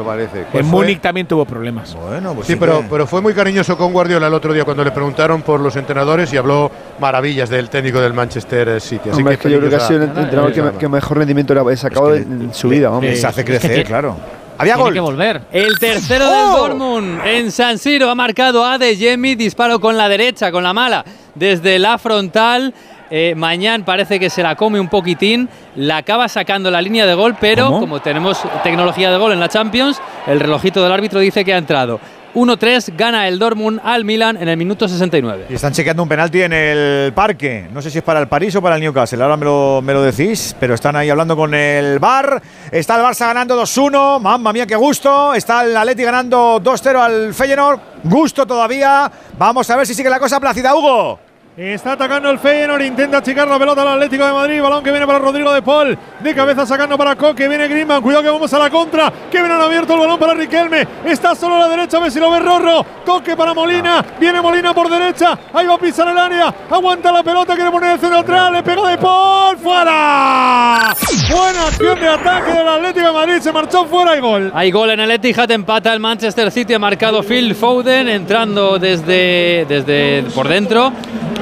[0.00, 0.46] Eso parece.
[0.52, 1.94] En Múnich también tuvo problemas.
[1.94, 4.64] Bueno, pues Sí, sí pero, que- pero fue muy cariñoso con Guardiola el otro día
[4.64, 6.70] cuando le preguntaron por los entrenadores y habló
[7.00, 9.10] maravillas del técnico del Manchester City.
[9.10, 11.54] Así Hombre, es que yo creo que ha sido el entrenador que, que mejor rendimiento
[11.54, 12.88] le ha sacado que- en su vida.
[12.88, 13.04] Vamos.
[13.04, 14.16] Les hace crecer, que- claro.
[14.60, 14.94] Había Tiene gol.
[14.94, 15.42] que volver.
[15.52, 16.32] El tercero ¡Oh!
[16.32, 20.64] del Dortmund en San Siro ha marcado a De Jemi, disparo con la derecha, con
[20.64, 21.04] la mala,
[21.36, 22.74] desde la frontal.
[23.10, 27.14] Eh, Mañán parece que se la come un poquitín, la acaba sacando la línea de
[27.14, 27.80] gol, pero ¿Cómo?
[27.80, 31.58] como tenemos tecnología de gol en la Champions, el relojito del árbitro dice que ha
[31.58, 32.00] entrado.
[32.34, 35.46] 1-3 gana el Dortmund al Milan en el minuto 69.
[35.48, 37.66] Y están chequeando un penalti en el parque.
[37.72, 39.22] No sé si es para el París o para el Newcastle.
[39.22, 40.54] Ahora me lo, me lo decís.
[40.60, 42.40] Pero están ahí hablando con el Bar.
[42.70, 44.20] Está el Barça ganando 2-1.
[44.20, 45.32] Mamma mía, qué gusto.
[45.34, 47.80] Está el Atleti ganando 2-0 al Feyenoord.
[48.04, 49.10] Gusto todavía.
[49.38, 51.18] Vamos a ver si sigue la cosa plácida, Hugo.
[51.58, 55.04] Está atacando el Feyenoord, intenta achicar la pelota al Atlético de Madrid, balón que viene
[55.04, 58.60] para Rodrigo de Paul, de cabeza sacando para Coque, viene Griezmann, cuidado que vamos a
[58.60, 62.00] la contra, que viene abierto el balón para Riquelme, está solo a la derecha, a
[62.00, 65.78] ver si lo ve Rorro, Coque para Molina, viene Molina por derecha, ahí va a
[65.78, 69.58] pisar el área, aguanta la pelota, quiere poner el centro atrás, le pega de Paul,
[69.58, 70.94] fuera.
[71.28, 74.52] Buena acción de ataque del Atlético de Madrid, se marchó fuera y gol.
[74.54, 79.66] Hay gol en el Etihad, empata el Manchester City, ha marcado Phil Foden entrando desde,
[79.68, 80.92] desde por dentro,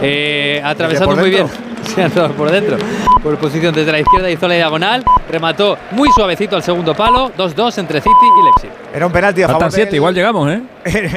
[0.07, 1.47] eh, atravesando muy bien.
[2.37, 2.77] por dentro.
[3.23, 7.79] Por posición desde la izquierda hizo la diagonal, remató muy suavecito al segundo palo, 2-2
[7.79, 8.71] entre City y Leipzig.
[8.95, 10.63] Era un penalti a favor Faltan siete, del- igual llegamos, ¿eh?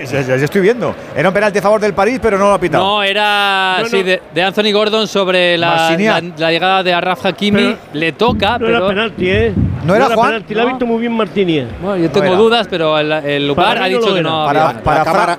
[0.05, 0.95] ya, ya- ya estoy viendo.
[1.15, 2.83] Era un penalti a favor del París, pero no lo ha pitado.
[2.83, 6.23] No, era sí, de, de Anthony Gordon sobre la, la, Marciniak.
[6.39, 7.61] la llegada de Arraf Hakimi.
[7.61, 8.77] Pero Le toca, No pero.
[8.77, 9.53] era penalti, ¿eh?
[9.85, 10.27] ¿No era Juan?
[10.29, 11.67] penalti, la ha visto muy bien Martínez.
[11.81, 14.45] Bueno, yo tengo dudas, pero el, el mí ha dicho que no.
[14.45, 14.83] Para, había.
[14.83, 15.37] para,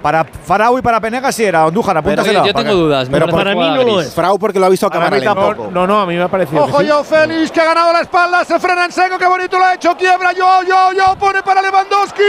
[0.00, 1.64] para Farau y para Penega sí era.
[1.64, 2.46] Andújar, apúntasela.
[2.46, 3.08] yo tengo dudas.
[3.10, 4.12] pero para mí no lo es.
[4.14, 5.70] Frau porque lo ha visto a cámara tampoco.
[5.70, 6.64] No, no, a mí me ha parecido.
[6.64, 6.86] Ojo sí.
[6.86, 9.74] yo Félix que ha ganado la espalda, se frena en seco, qué bonito lo ha
[9.74, 12.22] hecho, quiebra yo, yo, yo, pone para Lewandowski.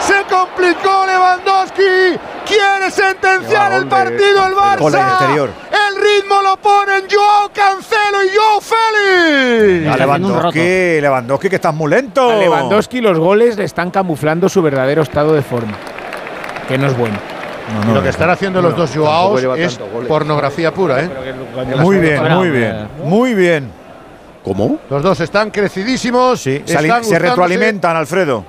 [0.00, 2.18] Se complicó Lewandowski.
[2.46, 5.26] Quiere sentenciar el partido el Barça.
[5.36, 9.92] El ritmo lo ponen Joao Cancelo y Joao Félix.
[9.92, 12.30] A Lewandowski, Lewandowski, que estás muy lento.
[12.30, 15.76] A Lewandowski los goles le están camuflando su verdadero estado de forma.
[16.68, 17.16] Que no es bueno.
[17.74, 21.10] No, Y no, lo que están haciendo los dos Joaos es pornografía pura, ¿eh?
[21.78, 22.88] Muy bien, muy bien.
[23.04, 23.70] Muy bien.
[24.44, 24.78] ¿Cómo?
[24.88, 26.40] Los dos están crecidísimos.
[26.40, 28.44] Sí, se, están retroalimentan, Alfredo.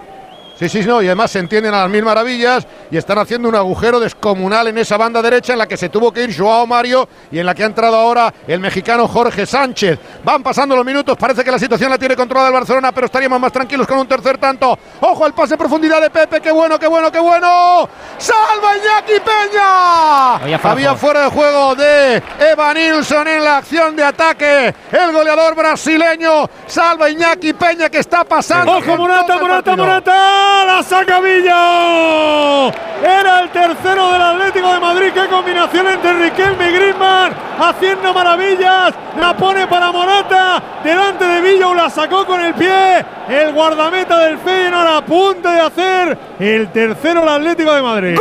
[0.59, 3.53] Sí, sí, no, y además se entienden a las mil maravillas y están haciendo un
[3.53, 7.07] agujero descomunal en esa banda derecha en la que se tuvo que ir Joao Mario
[7.31, 9.99] y en la que ha entrado ahora el mexicano Jorge Sánchez.
[10.23, 13.39] Van pasando los minutos, parece que la situación la tiene controlada el Barcelona, pero estaríamos
[13.39, 14.77] más tranquilos con un tercer tanto.
[15.01, 17.87] Ojo al pase en profundidad de Pepe, qué bueno, qué bueno, qué bueno.
[18.17, 20.35] ¡Salva Iñaki Peña!
[20.37, 20.97] Había fuera Había de juego.
[20.97, 24.73] fuera de juego de Evan Nilsson en la acción de ataque.
[24.91, 28.77] El goleador brasileño salva Iñaki Peña que está pasando.
[28.77, 29.75] ¡Ojo, Morata, Morata.
[29.75, 30.46] Morata!
[30.77, 32.67] ¡La saca Villa!
[33.01, 35.11] Era el tercero del Atlético de Madrid.
[35.11, 37.33] ¡Qué combinación entre Riquelme y Griezmann!
[37.59, 38.93] Haciendo maravillas.
[39.19, 40.61] La pone para Morata.
[40.83, 43.03] Delante de Villa la sacó con el pie.
[43.27, 48.17] El guardameta del Feyenoord a punto de hacer el tercero del Atlético de Madrid.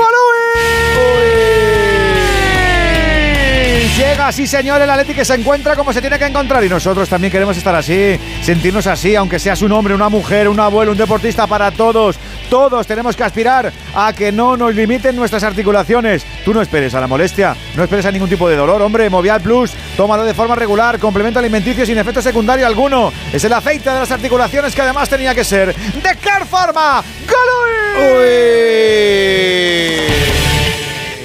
[3.97, 7.09] Llega, sí señor, el Atleti que se encuentra como se tiene que encontrar y nosotros
[7.09, 10.98] también queremos estar así, sentirnos así, aunque seas un hombre, una mujer, un abuelo, un
[10.98, 12.16] deportista, para todos.
[12.51, 16.27] Todos tenemos que aspirar a que no nos limiten nuestras articulaciones.
[16.44, 19.09] Tú no esperes a la molestia, no esperes a ningún tipo de dolor, hombre.
[19.09, 23.14] Movial Plus, tómalo de forma regular, complemento alimenticio sin efecto secundario alguno.
[23.32, 27.02] Es el aceite de las articulaciones que además tenía que ser de Care Pharma.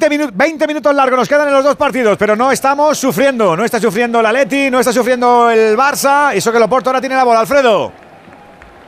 [0.00, 3.54] 20, minu- 20 minutos largos nos quedan en los dos partidos, pero no estamos sufriendo.
[3.56, 6.34] No está sufriendo la Leti, no está sufriendo el Barça.
[6.34, 7.92] Eso que lo Porto ahora tiene la bola, Alfredo.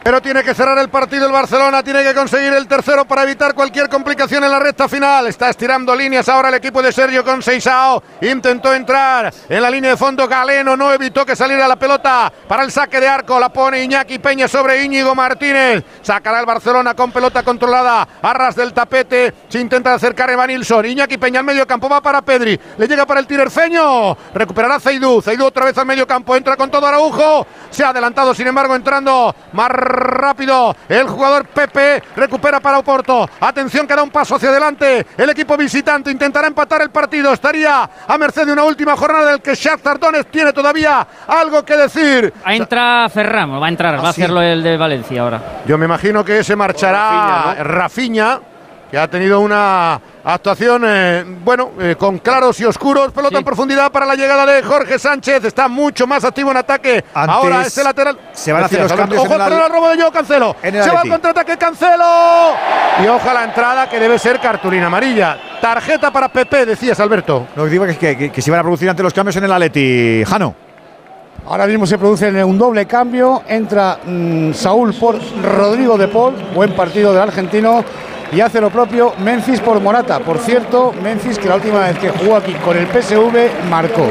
[0.05, 3.55] Pero tiene que cerrar el partido el Barcelona, tiene que conseguir el tercero para evitar
[3.55, 5.29] cualquier complicación en la recta final.
[5.29, 8.03] Está estirando líneas ahora el equipo de Sergio con Seisao.
[8.21, 12.65] Intentó entrar en la línea de fondo Galeno, no evitó que saliera la pelota para
[12.65, 13.39] el saque de arco.
[13.39, 15.85] La pone Iñaki Peña sobre Íñigo Martínez.
[16.03, 19.33] Sacará el Barcelona con pelota controlada a ras del tapete.
[19.49, 20.85] Se intenta acercar Evan Nilsson.
[20.85, 22.59] Iñaki Peña al medio campo va para Pedri.
[22.77, 24.17] Le llega para el tinerfeño.
[24.35, 25.23] Recuperará Zaidú.
[25.23, 26.35] Zaidú otra vez al medio campo.
[26.35, 27.47] Entra con todo Araujo.
[27.71, 30.75] Se ha adelantado, sin embargo, entrando Mar rápido.
[30.89, 33.29] El jugador Pepe recupera para Oporto.
[33.41, 35.07] Atención que da un paso hacia adelante.
[35.17, 37.33] El equipo visitante intentará empatar el partido.
[37.33, 41.77] Estaría a merced de una última jornada del que Shakhtar Donetsk tiene todavía algo que
[41.77, 42.33] decir.
[42.47, 45.41] Entra Ferran, va a entrar, va a Ah, hacerlo el de Valencia ahora.
[45.67, 48.41] Yo me imagino que se marchará Rafinha,
[48.93, 53.11] que ha tenido una actuación, eh, bueno, eh, con claros y oscuros.
[53.11, 55.43] Pelota en profundidad para la llegada de Jorge Sánchez.
[55.47, 57.03] Está mucho más activo en ataque.
[57.15, 58.19] Antes Ahora ese lateral.
[58.35, 60.13] se van a hacer los cambios Ojo, en el pero al- el robo de Joao
[60.13, 60.57] Cancelo.
[60.63, 62.05] en el Se va al contraataque Cancelo.
[63.03, 65.39] Y ojalá la entrada que debe ser cartulina amarilla.
[65.63, 67.47] Tarjeta para Pepe, decías Alberto.
[67.57, 69.45] Lo que digo es que, que- que se van a producir ante los cambios en
[69.45, 70.23] el Atleti.
[70.27, 70.55] Jano.
[71.47, 73.43] Ahora mismo se produce un doble cambio.
[73.49, 76.35] Entra mm, Saúl por Rodrigo de Paul.
[76.55, 77.83] Buen partido del argentino.
[78.33, 80.19] Y hace lo propio Memphis por Morata.
[80.21, 84.11] Por cierto, Memphis que la última vez que jugó aquí con el PSV marcó.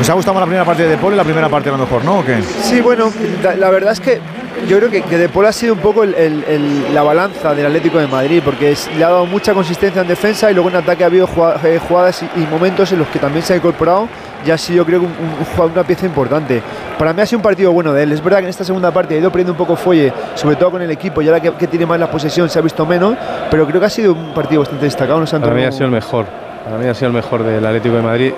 [0.00, 1.78] ¿Os ha gustado más la primera parte de Paul y la primera parte a lo
[1.78, 2.20] mejor, no?
[2.20, 2.40] ¿O qué?
[2.62, 3.10] Sí, bueno,
[3.58, 4.20] la, verdad es que
[4.68, 7.54] yo creo que, que De Paul ha sido un poco el- el- el- la balanza
[7.54, 10.68] del Atlético de Madrid, porque es- le ha dado mucha consistencia en defensa y luego
[10.68, 11.28] en ataque ha habido
[11.64, 14.06] eh, jugadas y, y momentos en los que también se ha incorporado
[14.46, 16.62] y ha sido, creo, que un- una pieza importante.
[16.98, 18.12] Para mí ha sido un partido bueno de él.
[18.12, 20.72] Es verdad que en esta segunda parte ha ido perdiendo un poco fuelle, sobre todo
[20.72, 23.16] con el equipo, y ahora que, que tiene más la posesión se ha visto menos,
[23.50, 25.18] pero creo que ha sido un partido bastante destacado.
[25.20, 26.26] No sé, Para mí ha sido el mejor.
[26.64, 28.32] Para mí ha sido el mejor del Atlético de Madrid.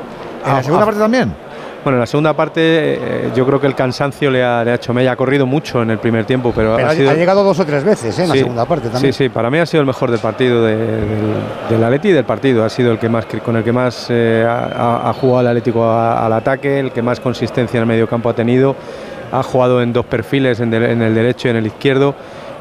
[0.47, 1.33] ¿En la segunda parte también?
[1.85, 4.75] Bueno, en la segunda parte eh, yo creo que el cansancio le ha, le ha
[4.75, 5.13] hecho mella.
[5.13, 7.11] Ha corrido mucho en el primer tiempo, pero, Pero ha ha, sido...
[7.11, 8.23] ha llegado dos o tres veces ¿eh?
[8.25, 9.13] en Sí, la segunda parte también.
[9.13, 11.35] Sí, sí, para mí ha sido el mejor del partido, de- del,
[11.71, 12.65] del Atleti y del partido.
[12.65, 16.27] Ha sido el que más, con el que más eh, ha, jugado el Atlético a-
[16.27, 18.75] al ataque, el que más consistencia en el medio campo ha tenido.
[19.31, 22.15] Ha jugado en dos perfiles, en, de- en el derecho y en el izquierdo.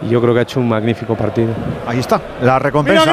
[0.03, 1.49] Y yo creo que ha hecho un magnífico partido.
[1.88, 3.03] Ahí está, la Mira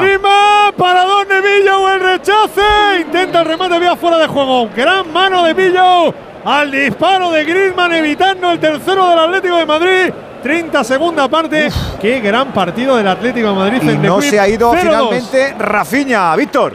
[0.73, 2.61] para Don Villo, el rechace.
[3.01, 4.69] Intenta el remate vía fuera de juego.
[4.75, 6.13] Gran mano de Villo
[6.43, 10.13] al disparo de Griezmann, evitando el tercero del Atlético de Madrid.
[10.43, 11.69] 30 segunda parte.
[11.99, 13.79] Qué gran partido del Atlético de Madrid.
[13.83, 14.79] Y en no se ha ido 0-2.
[14.79, 16.35] finalmente Rafinha.
[16.35, 16.73] Víctor.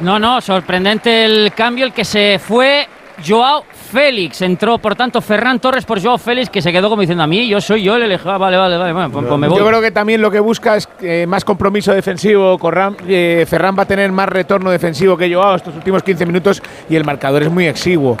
[0.00, 2.88] No, no, sorprendente el cambio, el que se fue
[3.26, 4.40] Joao Félix.
[4.42, 7.46] Entró, por tanto, Ferran Torres por Joao Félix, que se quedó como diciendo a mí,
[7.46, 8.32] yo soy yo el elegido.
[8.32, 9.58] Ah, Vale, vale, vale, bueno, pues, pues me voy.
[9.58, 12.58] Yo creo que también lo que busca es eh, más compromiso defensivo.
[12.58, 16.62] Corran, eh, Ferran va a tener más retorno defensivo que Joao estos últimos 15 minutos
[16.88, 18.16] y el marcador es muy exiguo.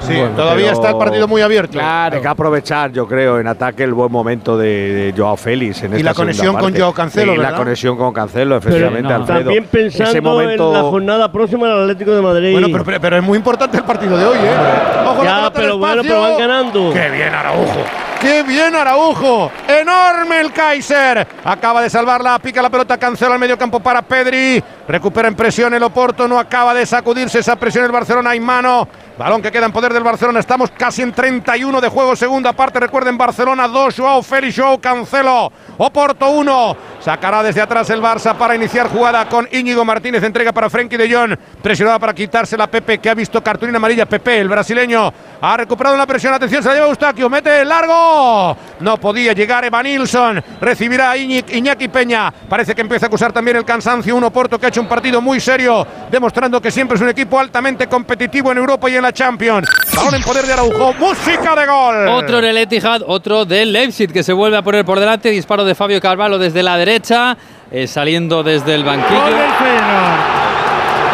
[0.00, 1.78] Sí, todavía está el partido muy abierto.
[1.80, 4.66] Hay que aprovechar, yo creo, en ataque el buen momento de,
[5.12, 5.82] de Joao Félix.
[5.82, 6.76] En Y esta la conexión con.
[6.76, 9.40] Joao Cancelo, Y la conexión con Cancelo, efectivamente, Alfredo.
[9.40, 12.52] También pensando Ese momento, en la jornada próxima del Atlético de Madrid.
[12.52, 15.06] Bueno, pero, pero- pero es muy importante el partido de hoy, ¿eh?
[15.06, 16.92] Ojo, la ya, pelota al pero bueno, pero van ganando.
[16.92, 17.80] ¡Qué bien, Araujo!
[18.20, 19.50] ¡Qué bien, Araujo!
[19.66, 21.26] ¡Enorme el Kaiser!
[21.44, 24.62] Acaba de salvarla, pica la pelota, cancela el medio campo para Pedri.
[24.86, 28.30] Recupera en presión el Oporto, no acaba de sacudirse esa presión el Barcelona.
[28.30, 28.86] Hay mano.
[29.20, 30.40] Balón que queda en poder del Barcelona.
[30.40, 32.80] Estamos casi en 31 de juego, segunda parte.
[32.80, 35.52] Recuerden, Barcelona 2, Joao Félix, Joao Cancelo.
[35.76, 36.76] Oporto 1.
[37.00, 40.22] Sacará desde atrás el Barça para iniciar jugada con Íñigo Martínez.
[40.22, 41.36] Entrega para Frenkie de Jong.
[41.62, 44.06] Presionada para quitársela Pepe, que ha visto cartulina amarilla.
[44.06, 46.32] Pepe, el brasileño, ha recuperado la presión.
[46.32, 47.28] Atención, se la lleva Eustaquio.
[47.28, 48.56] Mete largo.
[48.80, 50.42] No podía llegar Evan Nilsson.
[50.62, 52.32] Recibirá Iñaki Peña.
[52.48, 54.16] Parece que empieza a acusar también el cansancio.
[54.16, 57.38] Un Oporto que ha hecho un partido muy serio, demostrando que siempre es un equipo
[57.38, 59.68] altamente competitivo en Europa y en la Champions.
[59.94, 60.94] Balón en poder de Araujo.
[60.98, 62.08] Música de gol.
[62.08, 65.30] Otro en el Etihad, otro del Leipzig que se vuelve a poner por delante.
[65.30, 67.36] Disparo de Fabio Carvalho desde la derecha,
[67.70, 69.20] eh, saliendo desde el banquillo.
[69.20, 70.20] Gol del Feyenoord.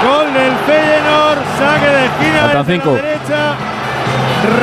[0.06, 1.38] Gol del Feyenoord.
[1.58, 3.54] Saque de esquina desde la derecha.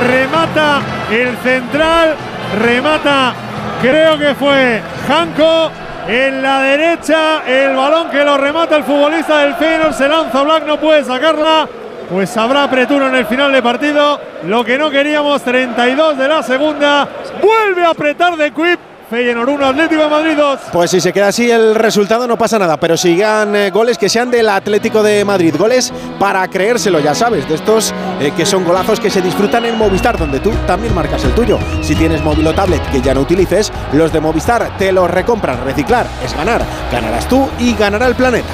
[0.08, 0.82] Remata
[1.12, 2.16] el central.
[2.60, 3.34] Remata,
[3.82, 5.72] creo que fue Janko.
[6.06, 9.94] En la derecha, el balón que lo remata el futbolista del Feyenoord.
[9.94, 11.68] Se lanza Black, no puede sacarla.
[12.14, 14.22] Pues habrá apretura en el final de partido.
[14.44, 17.10] Lo que no queríamos, 32 de la segunda.
[17.42, 18.80] Vuelve a apretar de Quip.
[19.10, 20.60] Feyenoord 1, Atlético de Madrid 2.
[20.72, 24.10] Pues si se queda así el resultado no pasa nada, pero sigan eh, goles que
[24.10, 28.64] sean del Atlético de Madrid, goles para creérselo, ya sabes, de estos eh, que son
[28.64, 31.58] golazos que se disfrutan en Movistar, donde tú también marcas el tuyo.
[31.82, 35.64] Si tienes móvil o tablet que ya no utilices, los de Movistar te los recompran.
[35.64, 36.62] Reciclar es ganar,
[36.92, 38.54] ganarás tú y ganará el planeta.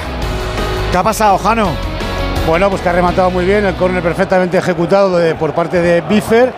[0.90, 1.89] ¿Qué ha pasado, Jano?
[2.50, 6.00] Bueno, pues que ha rematado muy bien, el córner perfectamente ejecutado de- por parte de
[6.00, 6.52] Biffer,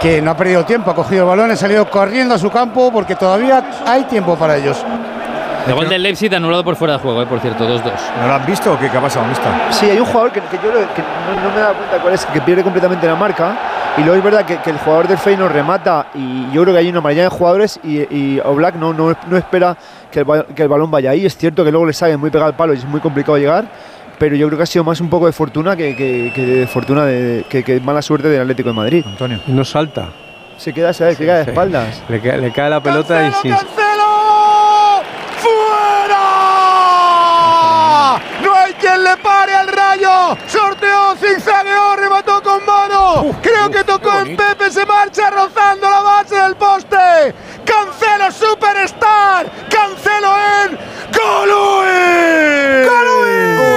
[0.00, 2.90] que no ha perdido tiempo, ha cogido el balón, ha salido corriendo a su campo
[2.92, 4.76] porque todavía hay tiempo para ellos.
[5.68, 7.92] El gol del Leipzig anulado por fuera de juego, eh, por cierto, 2-2.
[8.20, 9.46] ¿No lo han visto o qué, qué ha pasado, mister?
[9.70, 12.14] Sí, hay un jugador que, que yo que no, no me he dado cuenta cuál
[12.14, 13.56] es, que pierde completamente la marca.
[13.98, 16.80] Y luego es verdad que, que el jugador del Feyenoord remata y yo creo que
[16.80, 19.76] hay una mayoría de jugadores y, y Oblak no, no, no espera
[20.10, 21.24] que el, que el balón vaya ahí.
[21.24, 23.64] Es cierto que luego le sale muy pegado al palo y es muy complicado llegar,
[24.18, 26.66] pero yo creo que ha sido más un poco de fortuna que, que- que de
[26.66, 29.04] fortuna de que, que mala suerte del Atlético de Madrid.
[29.06, 29.40] Antonio.
[29.46, 30.08] Y no salta.
[30.58, 32.02] Se queda, se queda de espaldas.
[32.08, 33.54] Le, cae- le cae la pelota y sin.
[37.26, 38.20] ¡Fuera!
[38.42, 40.36] No hay quien le pare al rayo.
[40.46, 43.36] Sorteó, zigzagueó, remató con mano.
[43.42, 47.34] Creo que tocó en Pepe, se marcha rozando la base del poste.
[47.64, 49.46] Cancelo Superstar.
[49.68, 50.34] Cancelo
[50.64, 50.78] en
[51.12, 52.86] Colui.
[52.86, 53.75] Uy,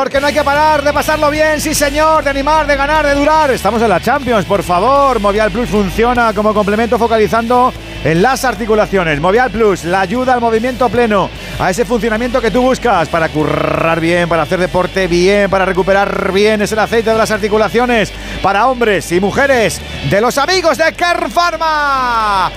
[0.00, 3.14] Porque no hay que parar de pasarlo bien, sí señor, de animar, de ganar, de
[3.14, 3.50] durar.
[3.50, 5.20] Estamos en la Champions, por favor.
[5.20, 7.70] Movial Plus funciona como complemento focalizando
[8.02, 9.20] en las articulaciones.
[9.20, 11.28] Movial Plus, la ayuda al movimiento pleno,
[11.58, 16.32] a ese funcionamiento que tú buscas para currar bien, para hacer deporte bien, para recuperar
[16.32, 16.62] bien.
[16.62, 18.10] Es el aceite de las articulaciones
[18.42, 22.50] para hombres y mujeres de los amigos de Kern Pharma.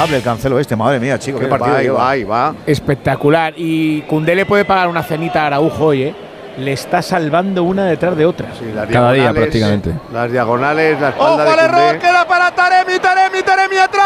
[0.00, 2.54] Inagotable el cancelo este, madre mía, chico, qué partido va, y va, y va.
[2.66, 3.52] Espectacular.
[3.56, 6.14] Y Cundé le puede pagar una cenita a Araujo hoy, ¿eh?
[6.56, 8.48] Le está salvando una detrás de otra.
[8.74, 9.92] Las Cada día prácticamente.
[10.12, 14.04] Las diagonales, la Ojo espalda al de error, queda para Taremi, Taremi, Taremi atrás.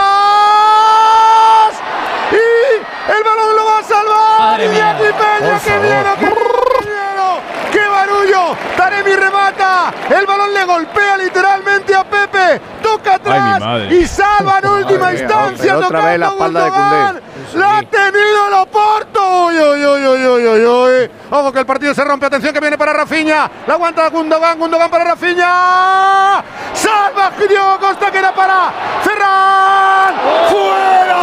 [2.33, 4.41] Y el balón lo va a salvar.
[4.41, 4.97] Madre mía.
[5.65, 6.64] Qué miedo, qué.
[8.25, 8.57] ¡Qué barullo!
[8.77, 9.93] Taremi remata.
[10.11, 12.61] El balón le golpea literalmente a Pepe.
[12.83, 15.75] Toca atrás y salva en última mía, instancia.
[15.75, 19.47] pero otra vez la de ha tenido el Oporto.
[19.47, 21.11] Uy, uy, uy, uy, uy, uy.
[21.31, 22.27] Ojo que el partido se rompe.
[22.27, 23.51] Atención que viene para Rafinha.
[23.67, 24.59] La aguanta Gundogan.
[24.59, 26.43] Gundogan para Rafinha.
[26.73, 28.73] Salva Diego Costa que era para
[29.03, 30.15] Ferran.
[30.51, 31.15] ¡Fuera!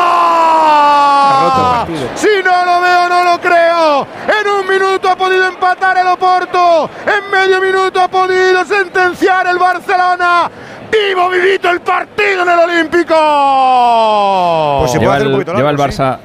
[2.15, 4.07] Si no lo veo, no lo creo.
[4.39, 6.89] En un minuto ha podido empatar el Oporto.
[7.05, 10.49] En medio minuto ha podido sentenciar el Barcelona.
[10.91, 13.15] Vivo, vivito el partido en el Olímpico.
[14.79, 16.01] Pues se puede Lleva hacer un el, poquito lleva el largo, sí.
[16.01, 16.17] Barça.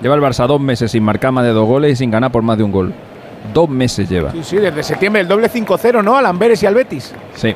[0.00, 2.42] Lleva el Barça dos meses sin marcar más de dos goles y sin ganar por
[2.42, 2.92] más de un gol.
[3.52, 4.32] Dos meses lleva.
[4.32, 6.16] Sí, sí, desde septiembre el doble 5-0, ¿no?
[6.16, 7.12] Al Amberes y al Betis.
[7.34, 7.54] Sí.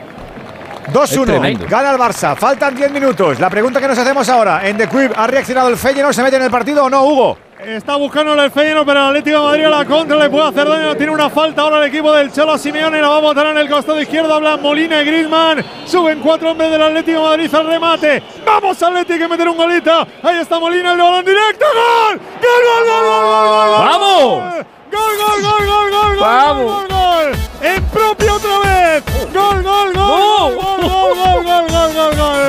[0.92, 1.24] 2-1.
[1.24, 1.66] tremendo.
[1.68, 2.36] Gana el Barça.
[2.36, 3.40] Faltan 10 minutos.
[3.40, 4.66] La pregunta que nos hacemos ahora.
[4.68, 6.14] ¿En The Quib ha reaccionado el Feyenoord?
[6.14, 7.38] ¿Se mete en el partido o no, Hugo?
[7.66, 10.68] Está buscando el Feyenoord, pero el Atlético de Madrid a la contra le puede hacer
[10.68, 10.94] daño.
[10.94, 13.02] Tiene una falta ahora el equipo del Cholo Simeone.
[13.02, 14.32] La va a botar en el costado izquierdo.
[14.32, 15.64] Hablan Molina y Griezmann.
[15.84, 18.22] Suben cuatro hombres del Atlético de Madrid al remate.
[18.46, 20.06] Vamos Atlético que meter un golito.
[20.22, 21.64] Ahí está Molina, el balón directo.
[21.74, 22.20] ¡Gol!
[22.40, 23.84] ¡Gol, gol, gol, gol, gol, gol, gol!
[23.84, 24.54] ¡Vamos!
[24.92, 26.18] ¡Gol, gol, gol, gol, gol!
[26.20, 26.64] ¡Vamos!
[26.64, 27.32] ¡Gol, gol, gol!
[27.62, 29.04] ¡En propio otra vez!
[29.34, 30.06] ¡Gol, gol, gol!
[30.06, 30.84] ¡Gol, gol,
[31.16, 32.46] gol, gol, gol, gol,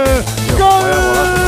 [0.60, 1.47] gol!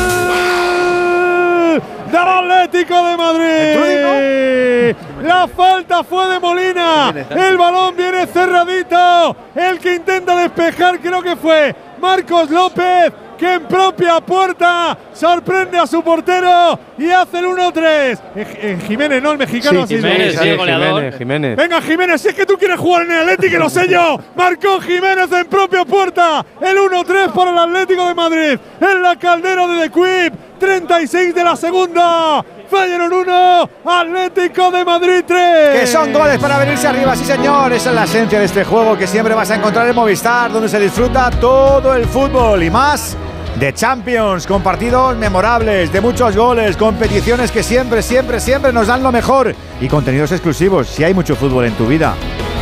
[2.11, 4.95] Del Atlético de Madrid.
[5.21, 7.13] La falta fue de Molina.
[7.29, 9.35] El balón viene cerradito.
[9.53, 13.13] El que intenta despejar creo que fue Marcos López.
[13.39, 17.77] Que en propia puerta sorprende a su portero y hace el 1-3.
[17.85, 19.87] Eh, eh, Jiménez, no el mexicano.
[19.87, 20.49] Sí, Jiménez, sí, sí, sí.
[20.49, 21.55] Jiménez, Jiménez.
[21.55, 24.19] Venga, Jiménez, si es que tú quieres jugar en el Atlético, que lo sé yo.
[24.35, 26.45] Marcó Jiménez en propia puerta.
[26.59, 28.59] El 1-3 para el Atlético de Madrid.
[28.81, 30.49] En la caldera de The Quip.
[30.59, 32.43] 36 de la segunda.
[32.69, 35.79] Feyenoord 1, Atlético de Madrid 3.
[35.79, 37.71] Que son goles para venirse arriba, sí señor.
[37.71, 40.67] Esa es la esencia de este juego que siempre vas a encontrar en Movistar, donde
[40.67, 43.17] se disfruta todo el fútbol y más
[43.59, 49.03] de Champions, con partidos memorables, de muchos goles, competiciones que siempre, siempre, siempre nos dan
[49.03, 50.87] lo mejor y contenidos exclusivos.
[50.87, 52.13] Si hay mucho fútbol en tu vida,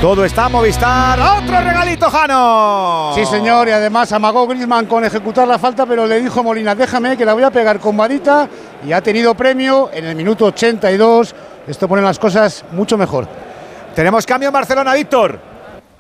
[0.02, 1.20] todo está Movistar.
[1.20, 3.12] ¡Otro regalito, Jano!
[3.14, 7.16] Sí, señor, y además amagó Griezmann con ejecutar la falta, pero le dijo Molina, déjame
[7.16, 8.50] que la voy a pegar con varita
[8.84, 11.36] y ha tenido premio en el minuto 82.
[11.68, 13.28] Esto pone las cosas mucho mejor.
[13.94, 15.47] Tenemos cambio en Barcelona, Víctor.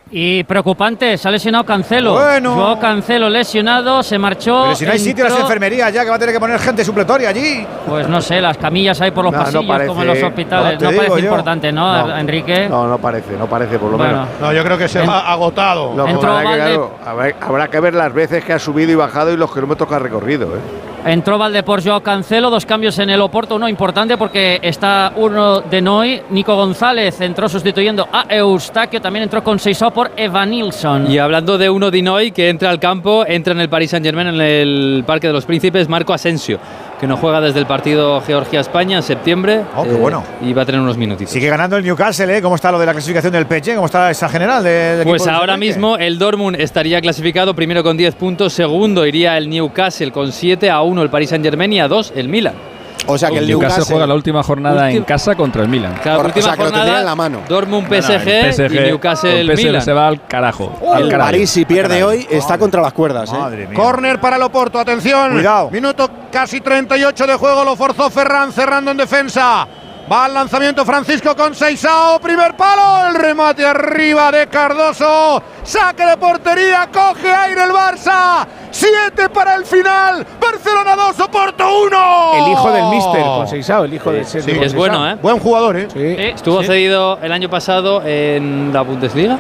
[0.10, 2.14] Y preocupante, se ha lesionado Cancelo.
[2.14, 2.56] Bueno.
[2.56, 4.62] Joao Cancelo lesionado, se marchó.
[4.64, 6.40] Pero si no hay sitio en las entró- enfermerías ya, que va a tener que
[6.40, 7.66] poner gente supletoria allí.
[7.88, 10.24] Pues no sé, las camillas hay por los No, no pasillos parece, como en los
[10.24, 10.82] hospitales.
[10.82, 11.28] no parece yo.
[11.30, 12.18] importante, ¿no, No.
[12.18, 12.68] Enrique?
[12.70, 14.14] No, no parece, no parece por lo Bueno.
[14.14, 14.28] menos.
[14.40, 15.94] No, yo creo que se En- va agotado.
[15.96, 19.34] Lo que Entró claro, habrá, habrá que ver las veces que ha subido y bajado
[19.34, 20.48] y los kilómetros que ha recorrido.
[20.56, 20.60] ¿eh?
[21.08, 25.82] Entró Valdepor Joao Cancelo, dos cambios en el Oporto, uno importante porque está uno de
[25.82, 26.22] Noy.
[26.32, 31.10] Nico González entró sustituyendo a Eustaquio, también entró con Seisó por Evanilson.
[31.10, 34.28] Y hablando de uno Dinoy que entra al campo, entra en el Paris Saint Germain
[34.28, 36.60] en el Parque de los Príncipes, Marco Asensio,
[37.00, 39.62] que no juega desde el partido Georgia-España en septiembre.
[39.76, 40.24] Oh, qué eh, bueno.
[40.42, 41.32] Y va a tener unos minutitos.
[41.32, 42.42] Sigue ganando el Newcastle, ¿eh?
[42.42, 43.76] ¿Cómo está lo de la clasificación del PSG?
[43.76, 44.64] ¿Cómo está esa general?
[44.64, 49.06] de- del Pues de ahora mismo el Dortmund estaría clasificado primero con 10 puntos, segundo
[49.06, 52.30] iría el Newcastle con 7 a 1 el Paris Saint Germain y a 2 el
[52.30, 52.54] Milan.
[53.08, 55.96] O sea que el Newcastle Newcastle, juega la última jornada en casa contra el Milan.
[56.04, 57.42] Claro, Por- o última sea, que lo tendría jornada, en la mano.
[57.48, 59.82] Dortmund No, no, PSG, PSG y Newcastle el PSG Milan.
[59.82, 60.72] se va al carajo.
[60.94, 61.28] al el carajo.
[61.32, 63.32] París si pierde hoy está contra las cuerdas.
[63.32, 63.38] ¿eh?
[63.38, 63.78] Madre mía.
[63.80, 65.32] Corner para el Oporto, atención.
[65.34, 65.70] Cuidado.
[65.72, 69.68] Minuto casi 38 de juego, lo forzó Ferran cerrando en defensa.
[70.10, 72.18] Va al lanzamiento Francisco con Seisao.
[72.22, 73.10] Primer palo.
[73.10, 75.44] El remate arriba de Cardoso.
[75.64, 76.88] Saque de portería.
[76.94, 78.48] Coge aire el Barça.
[78.80, 80.24] Siete para el final.
[80.40, 82.46] Barcelona 2, Oporto 1.
[82.46, 85.16] El hijo del Mister, con Seisao, el hijo de Sí, Sergio es bueno, ¿eh?
[85.20, 85.88] Buen jugador, ¿eh?
[85.92, 89.40] Sí, Estuvo cedido el año pasado en la Bundesliga.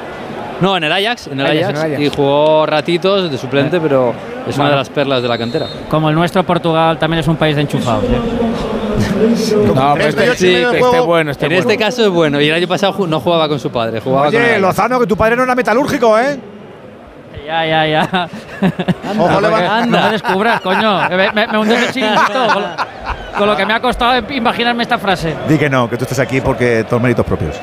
[0.59, 2.01] No, en el Ajax, en el Ajax, Ajax, en el Ajax.
[2.01, 4.11] y jugó ratitos de suplente, pero
[4.47, 5.67] es una de las perlas de la cantera.
[5.87, 8.05] Como el nuestro, Portugal también es un país de enchufados.
[8.05, 9.67] ¿eh?
[9.75, 11.61] No, pero este, Sí, este, juego- bueno, este en bueno.
[11.69, 12.41] este caso es bueno.
[12.41, 15.05] Y el año pasado no jugaba con su padre, jugaba con Oye, el- Lozano, que
[15.05, 16.39] tu padre no era metalúrgico, ¿eh?
[17.47, 18.29] Ya, ya, ya.
[19.17, 21.07] Ojo, le va- No me descubras, coño.
[21.09, 22.69] Me, me, me hundes el chiringuito con, lo-
[23.37, 25.33] con lo que me ha costado imaginarme esta frase.
[25.47, 27.55] Di que no, que tú estás aquí porque tus méritos propios.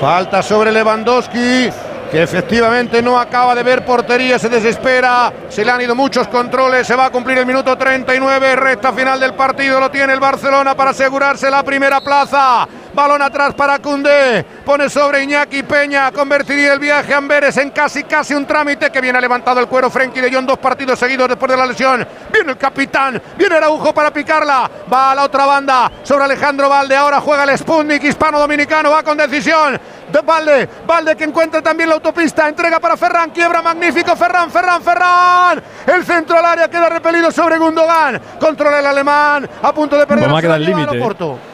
[0.00, 1.68] Falta sobre Lewandowski,
[2.10, 5.30] que efectivamente no acaba de ver portería, se desespera.
[5.50, 9.20] Se le han ido muchos controles, se va a cumplir el minuto 39, recta final
[9.20, 12.66] del partido, lo tiene el Barcelona para asegurarse la primera plaza.
[12.94, 18.04] Balón atrás para Cundé, pone sobre Iñaki Peña, convertiría el viaje a Amberes en casi
[18.04, 20.46] casi un trámite que viene levantado el cuero Frenkie de Jong.
[20.46, 22.06] Dos partidos seguidos después de la lesión.
[22.32, 25.90] Viene el capitán, viene Araujo para picarla, va a la otra banda.
[26.02, 29.80] Sobre Alejandro Valde, ahora juega el Sputnik hispano-dominicano, va con decisión.
[30.10, 33.62] De Valde, Valde que encuentra también la autopista, entrega para Ferran, quiebra.
[33.62, 34.16] Magnífico.
[34.16, 35.62] Ferran, Ferran, Ferran.
[35.86, 40.24] El centro al área queda repelido sobre Gundogan, controla el alemán, a punto de perder.
[40.24, 41.51] Vamos a quedar límite.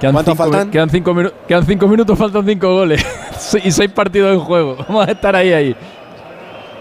[0.00, 0.70] Quedan ¿Cuánto cinco, faltan?
[0.70, 3.04] Quedan cinco, minu- quedan cinco minutos, faltan cinco goles.
[3.64, 4.76] y seis partidos en juego.
[4.88, 5.76] Vamos a estar ahí, ahí.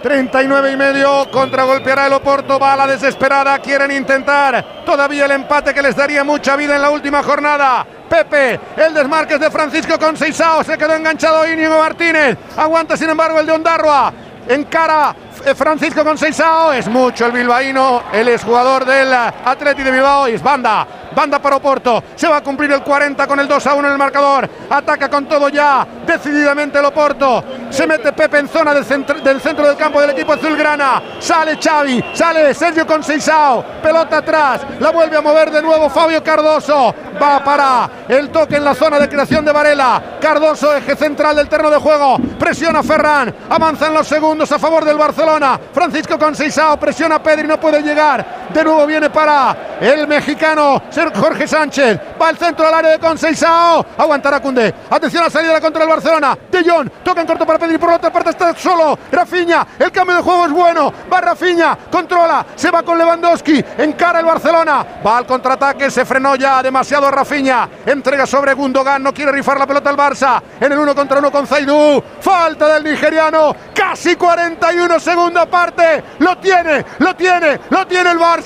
[0.01, 5.73] 39 y medio, contragolpeará el Oporto, va a la desesperada, quieren intentar todavía el empate
[5.73, 7.85] que les daría mucha vida en la última jornada.
[8.09, 13.09] Pepe, el desmarque es de Francisco con Seisao, se quedó enganchado Íñigo Martínez, aguanta sin
[13.09, 14.13] embargo el de Ondarroa,
[14.47, 15.13] encara
[15.55, 20.33] Francisco con Seisao, es mucho el bilbaíno, el exjugador del eh, Atleti de Bilbao y
[20.33, 20.87] es banda.
[21.15, 23.91] Banda para Oporto, se va a cumplir el 40 con el 2 a 1 en
[23.93, 24.49] el marcador.
[24.69, 27.43] Ataca con todo ya, decididamente el Oporto.
[27.69, 31.01] Se mete Pepe en zona del centro, del del campo del equipo azulgrana.
[31.19, 33.63] Sale Xavi, sale Sergio Conceição.
[33.81, 36.93] Pelota atrás, la vuelve a mover de nuevo Fabio Cardoso.
[37.21, 40.01] Va para el toque en la zona de creación de Varela.
[40.21, 42.17] Cardoso, eje central del terreno de juego.
[42.37, 45.28] Presiona Ferran, avanza en los segundos a favor del Barcelona.
[45.73, 48.48] Francisco Conceição presiona a Pedri, no puede llegar.
[48.53, 50.81] De nuevo viene para el mexicano
[51.15, 51.99] Jorge Sánchez.
[52.19, 53.85] Va al centro del área de Conceição.
[53.97, 54.73] Aguantará Cundé.
[54.89, 56.37] Atención a la salida contra el Barcelona.
[56.49, 56.89] De Jong.
[57.03, 57.77] Toca en corto para Pedri.
[57.77, 58.97] Por la otra parte está solo.
[59.11, 59.67] Rafinha.
[59.77, 60.91] El cambio de juego es bueno.
[61.11, 61.77] Va Rafinha.
[61.91, 62.45] Controla.
[62.55, 63.63] Se va con Lewandowski.
[63.77, 64.85] Encara el Barcelona.
[65.05, 65.91] Va al contraataque.
[65.91, 67.69] Se frenó ya demasiado Rafinha.
[67.85, 69.03] Entrega sobre Gundogan.
[69.03, 70.41] No quiere rifar la pelota al Barça.
[70.59, 72.03] En el uno contra uno con Zaidu.
[72.19, 73.55] Falta del nigeriano.
[73.75, 76.03] Casi 41 segunda parte.
[76.17, 76.83] Lo tiene.
[76.97, 77.59] Lo tiene.
[77.69, 78.38] Lo tiene el Barça.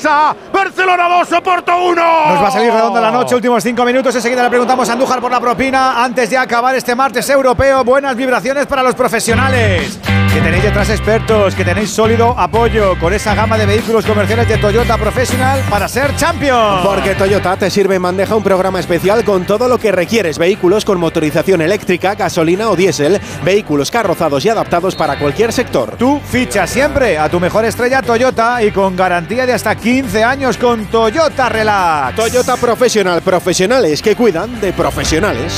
[0.51, 1.33] Barcelona 2.
[1.33, 1.95] Oporto 1.
[1.95, 4.15] Nos va a salir redonda la noche, últimos cinco minutos.
[4.15, 6.03] Enseguida le preguntamos a Andújar por la propina.
[6.03, 9.99] Antes de acabar este martes europeo, buenas vibraciones para los profesionales.
[10.33, 14.57] Que tenéis detrás expertos, que tenéis sólido apoyo con esa gama de vehículos comerciales de
[14.57, 16.81] Toyota Professional para ser champion.
[16.83, 20.39] Porque Toyota te sirve en bandeja un programa especial con todo lo que requieres.
[20.39, 23.21] Vehículos con motorización eléctrica, gasolina o diésel.
[23.43, 25.97] Vehículos carrozados y adaptados para cualquier sector.
[25.97, 30.57] Tú ficha siempre a tu mejor estrella Toyota y con garantía de hasta 15 años
[30.57, 32.15] con Toyota Relax.
[32.15, 33.21] Toyota Professional.
[33.21, 35.53] Profesionales que cuidan de profesionales.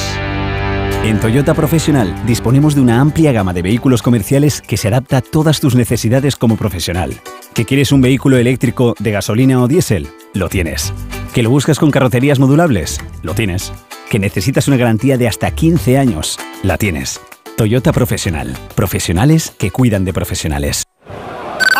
[1.03, 5.22] En Toyota Professional disponemos de una amplia gama de vehículos comerciales que se adapta a
[5.22, 7.14] todas tus necesidades como profesional.
[7.53, 10.07] ¿Que quieres un vehículo eléctrico de gasolina o diésel?
[10.34, 10.91] Lo tienes.
[11.35, 12.99] ¿Que lo buscas con carrocerías modulables?
[13.22, 13.72] Lo tienes.
[14.10, 16.39] ¿Que necesitas una garantía de hasta 15 años?
[16.64, 17.22] La tienes.
[17.57, 18.57] Toyota Professional.
[18.73, 20.85] Profesionales que cuidan de profesionales.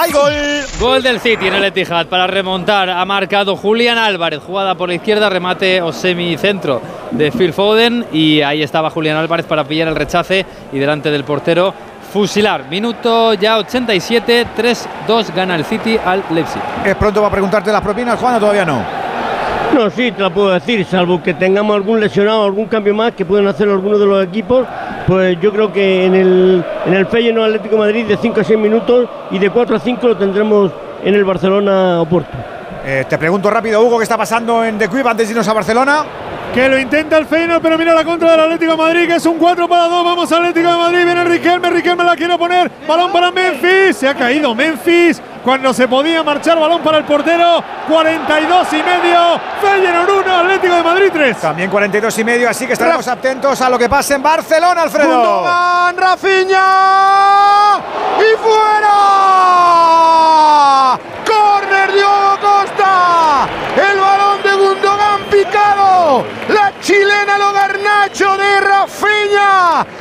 [0.06, 0.34] ¡Hay gol!
[0.80, 2.92] Gol del City en el Etihad para remontar.
[2.92, 6.80] Ha marcado Julián Álvarez, jugada por la izquierda, remate o semicentro
[7.10, 8.06] de Phil Foden.
[8.12, 11.74] Y ahí estaba Julián Álvarez para pillar el rechace y delante del portero
[12.14, 12.70] fusilar.
[12.70, 16.62] Minuto ya 87, 3-2 gana el City al Leipzig.
[16.86, 19.05] ¿Es pronto para preguntarte las propinas, Juan, o todavía no?
[19.76, 23.26] No, sí, te la puedo decir, salvo que tengamos algún lesionado, algún cambio más que
[23.26, 24.66] pueden hacer algunos de los equipos,
[25.06, 29.10] pues yo creo que en el, en el Atlético Madrid de 5 a 6 minutos
[29.32, 30.72] y de 4 a 5 lo tendremos
[31.04, 32.55] en el Barcelona Oporto.
[32.88, 35.54] Eh, te pregunto rápido, Hugo, ¿qué está pasando en The Quib antes de irnos a
[35.54, 36.06] Barcelona?
[36.54, 39.26] Que lo intenta el Feyenoord, pero mira la contra del Atlético de Madrid, que es
[39.26, 40.06] un 4 para 2.
[40.06, 42.72] Vamos Atlético de Madrid, viene Riquelme, Riquelme la quiere poner.
[42.88, 45.20] Balón para Memphis, se ha caído Memphis.
[45.44, 47.64] Cuando se podía marchar, balón para el portero.
[47.90, 49.42] 42 y medio.
[49.62, 51.38] Feyenoord 1, Atlético de Madrid 3.
[51.38, 55.10] También 42 y medio, así que estaremos atentos a lo que pase en Barcelona, Alfredo.
[55.10, 56.66] Gundogan, Rafinha
[58.20, 58.92] y fuera.
[61.26, 62.25] Corner Costa.
[63.76, 65.85] El balón de Gundogan picado.
[66.50, 67.76] La chilena lo Barcelona.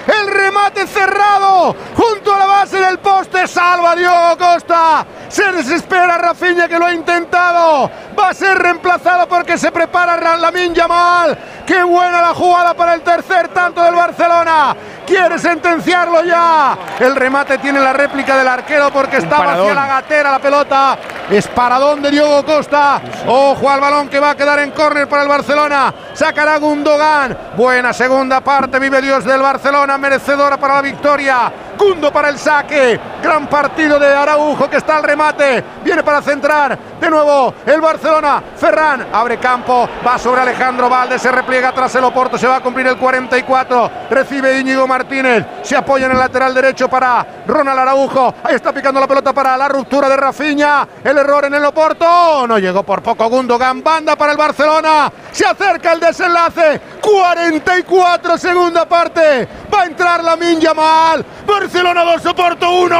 [0.07, 3.47] El remate cerrado junto a la base del poste.
[3.47, 5.07] Salva Diogo Costa.
[5.29, 7.91] Se desespera Rafinha que lo ha intentado.
[8.19, 11.37] Va a ser reemplazado porque se prepara Lamin Yamal.
[11.67, 14.77] Qué buena la jugada para el tercer tanto del Barcelona.
[15.07, 16.77] Quiere sentenciarlo ya.
[17.01, 20.99] El remate tiene la réplica del arquero porque estaba hacia la gatera la pelota.
[21.31, 23.01] Es paradón de Diogo Costa.
[23.27, 25.94] Ojo al balón que va a quedar en córner para el Barcelona.
[26.13, 27.37] Sacará Gundogan.
[27.57, 28.79] Buena segunda parte.
[28.79, 29.99] Vive Dios del Barcelona.
[29.99, 31.53] Merecedora para la victoria.
[31.79, 32.99] Gundo para el saque.
[33.23, 35.63] Gran partido de Araujo que está al remate.
[35.83, 36.79] Viene para centrar.
[37.01, 38.43] De nuevo el Barcelona.
[38.57, 39.89] Ferran abre campo.
[40.07, 41.19] Va sobre Alejandro Valde.
[41.19, 42.39] Se repliega tras el Oporto.
[42.39, 43.91] Se va a cumplir el 44.
[44.11, 45.45] Recibe Íñigo Martínez.
[45.63, 48.35] Se apoya en el lateral derecho para Ronald Araujo.
[48.43, 50.87] Ahí está picando la pelota para la ruptura de Rafinha.
[51.03, 52.47] El error en el Oporto.
[52.47, 53.83] No llegó por poco Gundogan.
[53.83, 55.11] Banda para el Barcelona.
[55.33, 56.81] Se acerca el desenlace.
[57.01, 59.49] 44 segunda parte.
[59.73, 61.25] Va a entrar la Yamal.
[61.65, 62.97] Barcelona 2, Oporto 1.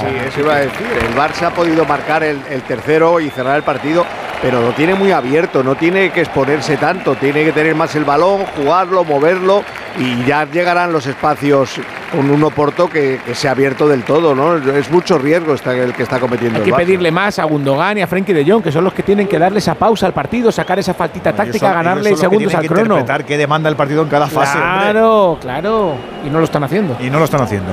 [0.00, 0.86] Sí, eso iba a decir.
[1.06, 4.04] El Barça ha podido marcar el, el tercero y cerrar el partido,
[4.42, 5.62] pero lo tiene muy abierto.
[5.62, 7.14] No tiene que exponerse tanto.
[7.14, 9.62] Tiene que tener más el balón, jugarlo, moverlo
[9.98, 11.78] y ya llegarán los espacios
[12.10, 14.56] con un Oporto que, que se ha abierto del todo, ¿no?
[14.56, 16.78] Es mucho riesgo está, el que está cometiendo Hay que el Barça.
[16.78, 19.38] pedirle más a Gundogan y a Frenkie de Jong, que son los que tienen que
[19.38, 22.62] darle esa pausa al partido, sacar esa faltita táctica, son- ganarle que segundos tienen al
[22.62, 22.82] que crono.
[22.98, 24.58] interpretar qué demanda el partido en cada fase.
[24.58, 24.72] hombre.
[24.92, 25.94] Claro, claro.
[26.26, 26.93] Y no lo están haciendo.
[27.00, 27.72] Y no lo están haciendo.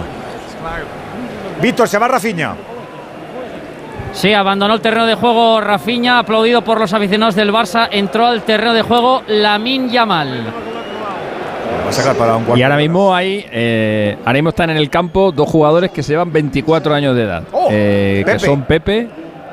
[1.62, 2.56] Víctor, se va Rafinha.
[4.14, 7.88] Sí, abandonó el terreno de juego Rafinha, aplaudido por los aficionados del Barça.
[7.92, 10.44] Entró al terreno de juego Lamin Yamal.
[11.86, 12.60] Va a sacar para un cuarto.
[12.60, 16.14] Y ahora mismo hay, eh, ahora mismo están en el campo dos jugadores que se
[16.14, 19.08] llevan 24 años de edad, Oh, eh, que son Pepe,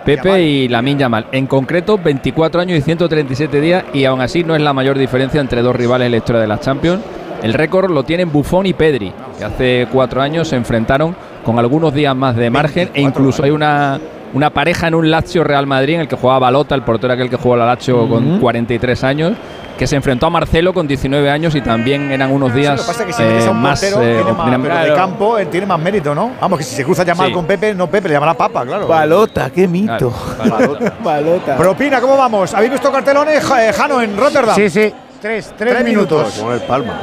[0.04, 1.26] Pepe y Lamin Yamal.
[1.30, 5.40] En concreto, 24 años y 137 días, y aún así no es la mayor diferencia
[5.40, 7.00] entre dos rivales en la historia de las Champions.
[7.42, 11.94] El récord lo tienen Buffon y Pedri, que hace cuatro años se enfrentaron con algunos
[11.94, 13.98] días más de margen, e incluso hay una,
[14.34, 17.30] una pareja en un Lazio Real Madrid en el que jugaba Balota, el portero aquel
[17.30, 18.40] que jugó la Lazio con Ujú.
[18.40, 19.32] 43 años.
[19.78, 23.12] Que se enfrentó a Marcelo con 19 años y también eran unos días que que
[23.12, 26.12] si eh, más portero, eh, tiene más- eran- pero de campo eh, tiene más mérito,
[26.16, 26.32] ¿no?
[26.40, 27.32] Vamos, que si se cruza Sí.
[27.32, 28.88] con Pepe, no Pepe, le llamará Papa, claro.
[28.88, 30.12] Balota, qué mito.
[30.36, 30.94] Balota.
[31.04, 31.56] Balota.
[31.56, 32.52] Propina, ¿cómo vamos?
[32.54, 34.56] ¿Habéis visto cartelones, eh, Jano, en Rotterdam?
[34.56, 34.92] Sí, sí.
[35.22, 36.18] Tres, tres, Tres minutos.
[36.22, 36.42] minutos.
[36.42, 36.94] Con el Palma.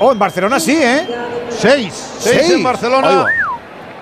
[0.00, 1.06] Oh, en Barcelona sí, ¿eh?
[1.50, 1.92] Seis.
[2.18, 2.50] Seis, Seis.
[2.52, 3.26] en Barcelona.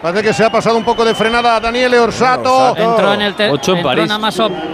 [0.03, 2.77] Parece que se ha pasado un poco de frenada a Daniele Orsato.
[2.77, 4.13] Entró en el Ocho en entró París.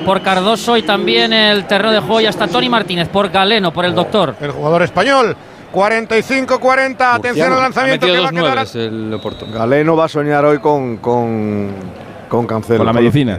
[0.04, 3.84] por Cardoso y también el terreno de juego y hasta Tony Martínez por Galeno, por
[3.84, 4.34] el doctor.
[4.40, 5.36] El jugador español.
[5.72, 7.14] 45-40.
[7.14, 8.66] Atención al Ha lanzamiento metido que va a quedar.
[8.76, 9.20] el.
[9.52, 11.70] Galeno va a soñar hoy con, con,
[12.32, 12.78] con Cancelo.
[12.78, 13.38] Con la medicina.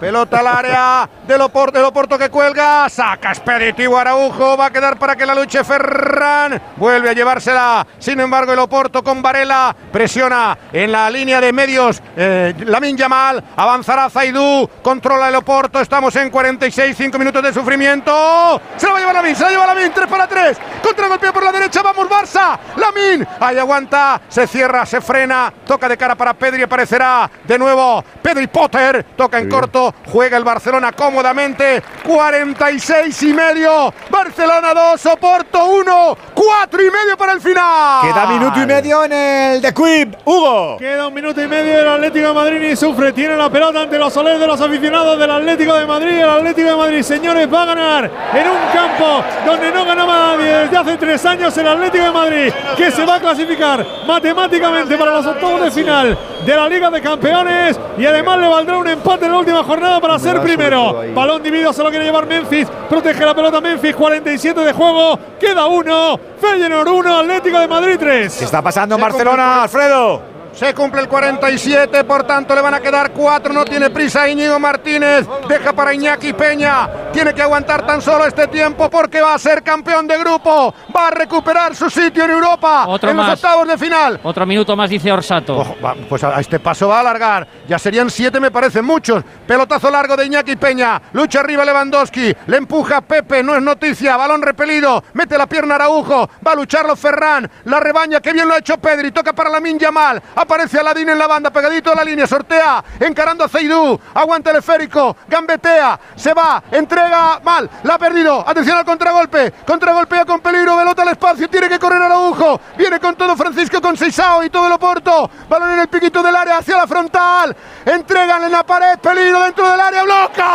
[0.00, 4.98] Pelota al área del Oporto, el Oporto que cuelga, saca expeditivo Araujo, va a quedar
[4.98, 10.58] para que la luche Ferran, vuelve a llevársela, sin embargo el Oporto con Varela, presiona
[10.72, 16.28] en la línea de medios, eh, Lamin Yamal, avanzará Zaidú, controla el Oporto, estamos en
[16.28, 19.92] 46, 5 minutos de sufrimiento, se la va a llevar Lamin, se la lleva Lamin,
[19.94, 24.84] 3 para 3, contra golpea por la derecha, vamos Barça, Lamin, ahí aguanta, se cierra,
[24.84, 29.94] se frena, toca de cara para Pedri, aparecerá de nuevo Pedri Potter, toca en corto,
[30.10, 37.32] juega el Barcelona cómodamente, 46 y medio, Barcelona 2, Oporto 1, 4 y medio para
[37.32, 38.02] el final.
[38.02, 40.14] Queda minuto y medio en el The Quip.
[40.24, 40.76] Hugo.
[40.78, 43.12] Queda un minuto y medio el Atlético de Madrid y sufre.
[43.12, 46.18] Tiene la pelota ante los soles de los aficionados del Atlético de Madrid.
[46.18, 50.46] El Atlético de Madrid, señores, va a ganar en un campo donde no ganaba nadie
[50.46, 55.12] desde hace tres años el Atlético de Madrid, que se va a clasificar matemáticamente para
[55.12, 59.26] los octavos de final de la Liga de Campeones y además le valdrá un empate
[59.26, 61.02] en la última jornada para ser primero.
[61.14, 62.68] Balón dividido se lo quiere llevar Memphis.
[62.88, 65.18] Protege la pelota Memphis, 47 de juego.
[65.38, 66.18] Queda uno.
[66.40, 68.36] Feyenoord 1, Atlético de Madrid 3.
[68.38, 70.31] ¿Qué está pasando en Barcelona, Alfredo?
[70.52, 73.54] Se cumple el 47, por tanto le van a quedar cuatro.
[73.54, 75.26] No tiene prisa Íñigo Martínez.
[75.48, 76.88] Deja para Iñaki Peña.
[77.10, 80.74] Tiene que aguantar tan solo este tiempo porque va a ser campeón de grupo.
[80.94, 82.86] Va a recuperar su sitio en Europa.
[82.86, 84.20] Otro en los octavos de final.
[84.22, 85.56] Otro minuto más, dice Orsato.
[85.56, 87.48] Ojo, va, pues a este paso va a alargar.
[87.66, 89.24] Ya serían siete, me parecen muchos.
[89.46, 91.00] Pelotazo largo de Iñaki Peña.
[91.14, 92.36] Lucha arriba Lewandowski.
[92.46, 93.42] Le empuja Pepe.
[93.42, 94.18] No es noticia.
[94.18, 95.02] Balón repelido.
[95.14, 96.28] Mete la pierna Araujo.
[96.46, 97.50] Va a lucharlo Ferran.
[97.64, 98.20] La rebaña.
[98.20, 99.12] Que bien lo ha hecho Pedri.
[99.12, 100.22] Toca para la Yamal.
[100.42, 101.50] Aparece Aladín en la banda.
[101.50, 102.26] Pegadito a la línea.
[102.26, 102.82] Sortea.
[103.00, 104.00] Encarando a Zeidú.
[104.14, 105.16] Aguanta el esférico.
[105.28, 106.00] Gambetea.
[106.16, 106.62] Se va.
[106.70, 108.44] En 3, entrega mal, la ha perdido.
[108.46, 112.60] Atención al contragolpe, contragolpea con peligro, pelota al espacio, tiene que correr Araujo.
[112.76, 115.30] Viene con todo Francisco con Seisao y todo el Oporto.
[115.48, 117.56] Balón en el piquito del área hacia la frontal.
[117.84, 120.52] Entregan en la pared, peligro dentro del área, bloca.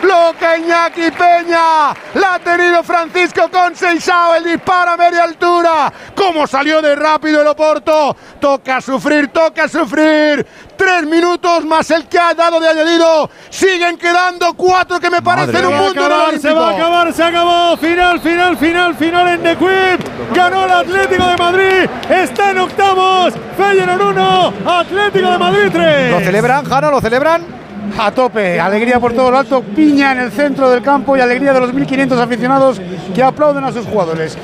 [0.00, 1.92] Bloca Iñaki Peña.
[2.14, 5.92] La ha tenido Francisco con Seisao, el disparo a media altura.
[6.14, 7.85] ¿Cómo salió de rápido el Oporto?
[8.40, 10.44] Toca sufrir, toca sufrir.
[10.76, 13.30] Tres minutos más el que ha dado de añadido.
[13.48, 16.74] Siguen quedando cuatro que me parecen un Se va a mundo acabar, se va a
[16.74, 17.76] acabar, se acabó.
[17.76, 20.34] Final, final, final, final en The Quip.
[20.34, 21.90] Ganó el Atlético de Madrid.
[22.10, 23.34] Está en octavos.
[23.56, 26.10] Feyenoord 1, Atlético de Madrid 3.
[26.10, 26.90] ¿Lo celebran, Jano?
[26.90, 27.65] ¿Lo celebran?
[27.98, 31.52] A tope, alegría por todo lo alto, piña en el centro del campo y alegría
[31.52, 32.80] de los 1.500 aficionados
[33.14, 34.36] que aplauden a sus jugadores.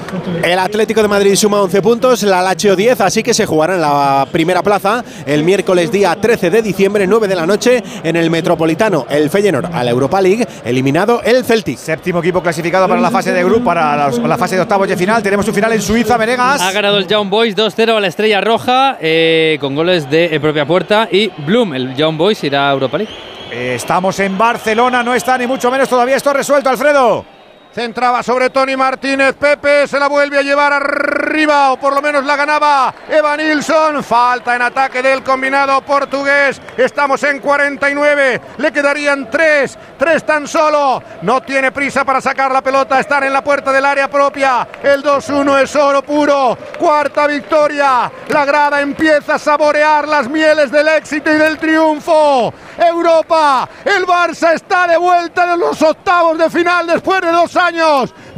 [0.42, 3.80] El Atlético de Madrid suma 11 puntos, la Lazio 10, así que se jugará en
[3.82, 8.30] la primera plaza el miércoles día 13 de diciembre, 9 de la noche, en el
[8.30, 9.06] Metropolitano.
[9.10, 11.78] El Feyenoord a la Europa League, eliminado el Celtic.
[11.78, 14.96] Séptimo equipo clasificado para la fase de grupo, para la, la fase de octavos de
[14.96, 15.22] final.
[15.22, 16.60] Tenemos un final en Suiza, Venegas.
[16.60, 20.66] Ha ganado el Young Boys 2-0 a la Estrella Roja eh, con goles de propia
[20.66, 23.12] puerta y Bloom, el Young Boys, irá a Europa League.
[23.54, 27.31] Estamos en Barcelona, no está ni mucho menos todavía esto resuelto, Alfredo.
[27.74, 29.34] Centraba sobre Tony Martínez.
[29.34, 34.04] Pepe se la vuelve a llevar arriba, o por lo menos la ganaba Eva Nilsson.
[34.04, 36.60] Falta en ataque del combinado portugués.
[36.76, 38.40] Estamos en 49.
[38.58, 39.78] Le quedarían tres.
[39.98, 41.02] Tres tan solo.
[41.22, 43.00] No tiene prisa para sacar la pelota.
[43.00, 44.68] Están en la puerta del área propia.
[44.82, 46.58] El 2-1 es oro puro.
[46.78, 48.12] Cuarta victoria.
[48.28, 52.52] La grada empieza a saborear las mieles del éxito y del triunfo.
[52.76, 53.66] Europa.
[53.82, 57.61] El Barça está de vuelta en los octavos de final después de dos años.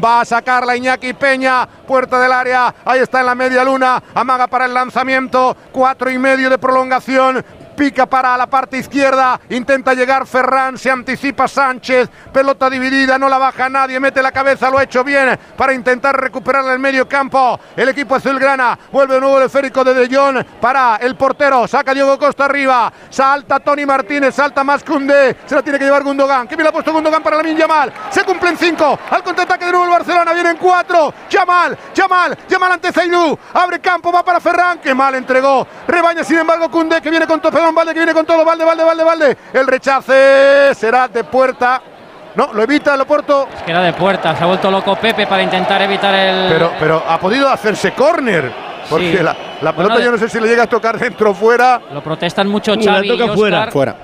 [0.04, 2.74] Va a sacar la Iñaki Peña, puerta del área.
[2.84, 4.02] Ahí está en la media luna.
[4.14, 5.56] Amaga para el lanzamiento.
[5.72, 7.42] Cuatro y medio de prolongación.
[7.74, 13.38] Pica para la parte izquierda, intenta llegar Ferran, se anticipa Sánchez, pelota dividida, no la
[13.38, 17.08] baja nadie, mete la cabeza, lo ha hecho bien para intentar recuperarla en el medio
[17.08, 17.58] campo.
[17.76, 21.92] El equipo azulgrana vuelve de nuevo el esférico de De Jong para el portero, saca
[21.92, 26.46] Diego Costa arriba, salta Tony Martínez, salta más Cundé, se la tiene que llevar Gundogan.
[26.46, 29.72] Que bien la ha puesto Gundogan para la Yamal, se cumplen cinco, al contraataque de
[29.72, 34.78] nuevo el Barcelona, vienen cuatro, Yamal, Yamal, Yamal ante Zaidú, abre campo, va para Ferran,
[34.78, 38.26] que mal entregó, rebaña sin embargo Cundé, que viene con todo Valde que viene con
[38.26, 39.36] todo, Valde, Valde, Valde, Valde.
[39.52, 41.80] El rechace será de puerta.
[42.34, 43.48] No, lo evita el Oporto.
[43.56, 46.48] Es que era de puerta, se ha vuelto loco Pepe para intentar evitar el.
[46.52, 48.52] Pero, pero ha podido hacerse córner.
[48.90, 49.22] Porque Sí.
[49.22, 51.34] la, la Bueno, pelota de- yo no sé si le llega a tocar dentro o
[51.34, 51.80] fuera.
[51.92, 53.58] Lo protestan mucho Y la Xavi toca y fuera.
[53.60, 53.72] Óscar.
[53.72, 53.96] Fuera.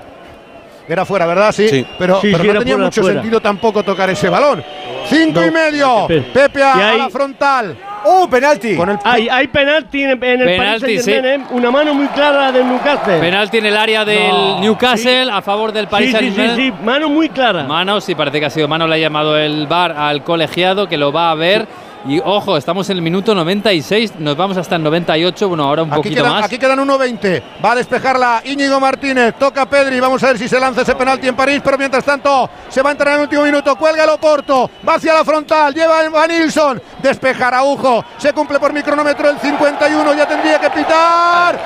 [0.91, 1.51] Era fuera, ¿verdad?
[1.53, 1.69] Sí.
[1.69, 1.85] Sí.
[1.97, 3.21] Pero, Sí, pero sí, no tenía fuera, mucho fuera.
[3.21, 4.63] sentido tampoco tocar ese balón.
[5.07, 6.05] Cinco y medio.
[6.07, 6.27] Pepe.
[6.33, 7.77] Pepe a, Y a ahí- la frontal.
[8.03, 8.75] ¡Uh, penalti!
[8.75, 11.45] Con el Hay, hay penalti en, en el Penalti, Paris Saint-Germain, ¿eh?
[11.51, 13.19] una mano muy clara del Newcastle.
[13.19, 14.59] Penalti en el área del No.
[14.59, 17.63] Newcastle a favor del Paris Sí, sí, sí, sí, mano muy clara.
[17.63, 18.87] Mano, sí, parece que ha sido mano.
[18.87, 21.67] Le ha llamado el VAR al colegiado que lo va a ver.
[22.07, 25.89] Y ojo, estamos en el minuto 96, nos vamos hasta el 98, bueno, ahora un
[25.91, 26.45] Aquí poquito quedan, más.
[26.45, 27.43] aquí quedan 1.20.
[27.63, 29.35] Va a despejarla Íñigo Martínez.
[29.37, 29.99] Toca Pedri.
[29.99, 31.61] Vamos a ver si se lanza ese penalti en París.
[31.63, 33.75] Pero mientras tanto, se va a entrar en el último minuto.
[33.75, 34.69] Cuelga el Oporto.
[34.87, 35.75] Va hacia la frontal.
[35.75, 36.81] Lleva a Nilsson.
[37.03, 38.03] Despeja Araujo.
[38.17, 40.13] Se cumple por mi cronómetro el 51.
[40.15, 41.59] Ya tendría que pitar.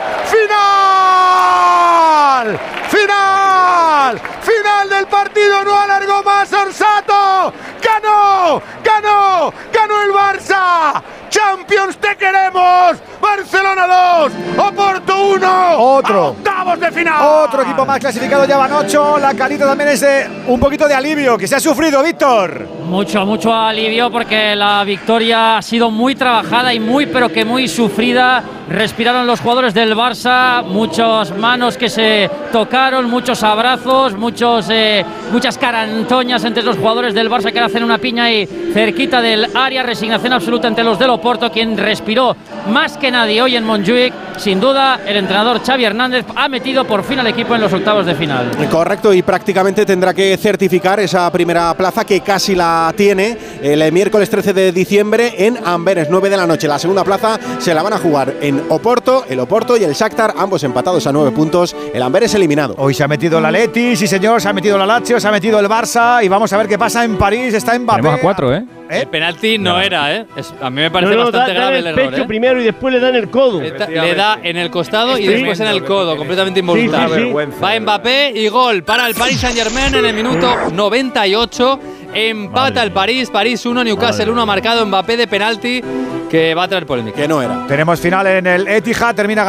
[1.46, 2.60] ¡Final!
[2.90, 4.20] ¡Final!
[4.42, 5.64] ¡Final del partido!
[5.64, 7.54] No alargó más Orsato.
[7.82, 8.62] ¡Ganó!
[8.84, 9.54] ¡Ganó!
[9.72, 11.04] ¡Ganó el Barça!
[11.30, 12.98] ¡Champions te queremos!
[13.22, 13.88] ¡Barcelona
[14.24, 14.32] 2!
[14.58, 15.78] ¡Oporto 1!
[15.78, 16.28] Otro.
[16.30, 17.46] ¡Octavos de final!
[17.46, 19.18] Otro equipo más clasificado, ya van ocho.
[19.20, 22.68] La carita también es de un poquito de alivio que se ha sufrido, Víctor.
[22.86, 27.68] Mucho, mucho alivio porque la victoria ha sido muy trabajada y muy, pero que muy
[27.68, 28.44] sufrida.
[28.68, 35.60] Respiraron los jugadores del Barça, muchas manos que se tocaron, muchos abrazos, muchos, eh, muchas
[35.60, 39.84] carantoñas entre los jugadores del Barça que hacen una piña ahí cerquita del área.
[40.16, 42.38] Resignación absoluta entre los del Oporto, quien respiró
[42.70, 44.14] más que nadie hoy en Montjuic.
[44.38, 48.06] Sin duda, el entrenador Xavi Hernández ha metido por fin al equipo en los octavos
[48.06, 48.52] de final.
[48.72, 54.30] Correcto, y prácticamente tendrá que certificar esa primera plaza que casi la tiene el miércoles
[54.30, 56.70] 13 de diciembre en Amberes, 9 de la noche.
[56.70, 60.34] La segunda plaza se la van a jugar en Oporto, el Oporto y el Shakhtar,
[60.38, 61.76] ambos empatados a 9 puntos.
[61.94, 62.76] El Amberes eliminado.
[62.78, 65.32] Hoy se ha metido la Leti, sí señor, se ha metido la Lazio, se ha
[65.32, 67.54] metido el Barça y vamos a ver qué pasa en París.
[67.54, 68.02] Está Mbappé.
[68.02, 68.66] Tenemos a cuatro, ¿eh?
[68.90, 70.26] El penalti no, era, ¿eh?
[70.36, 72.12] Es- a mí me No, parece no, bastante da, da grave en el el error,
[72.12, 72.28] pecho ¿eh?
[72.28, 73.62] primero y después le dan el codo.
[73.62, 76.72] Esta- le da en el costado y Es después en el codo, completamente Sí, sí,
[76.72, 77.42] involuntario.
[77.50, 77.62] sí.
[77.64, 81.80] Va Mbappé y gol para el Paris Saint Germain en el minuto 98.
[82.14, 85.82] Empata el París, París 1, Newcastle 1, ha marcado Mbappé de penalti,
[86.30, 87.18] que va a traer polémica.
[87.18, 87.66] Que no era.
[87.68, 89.44] Tenemos final en el Etihad, termina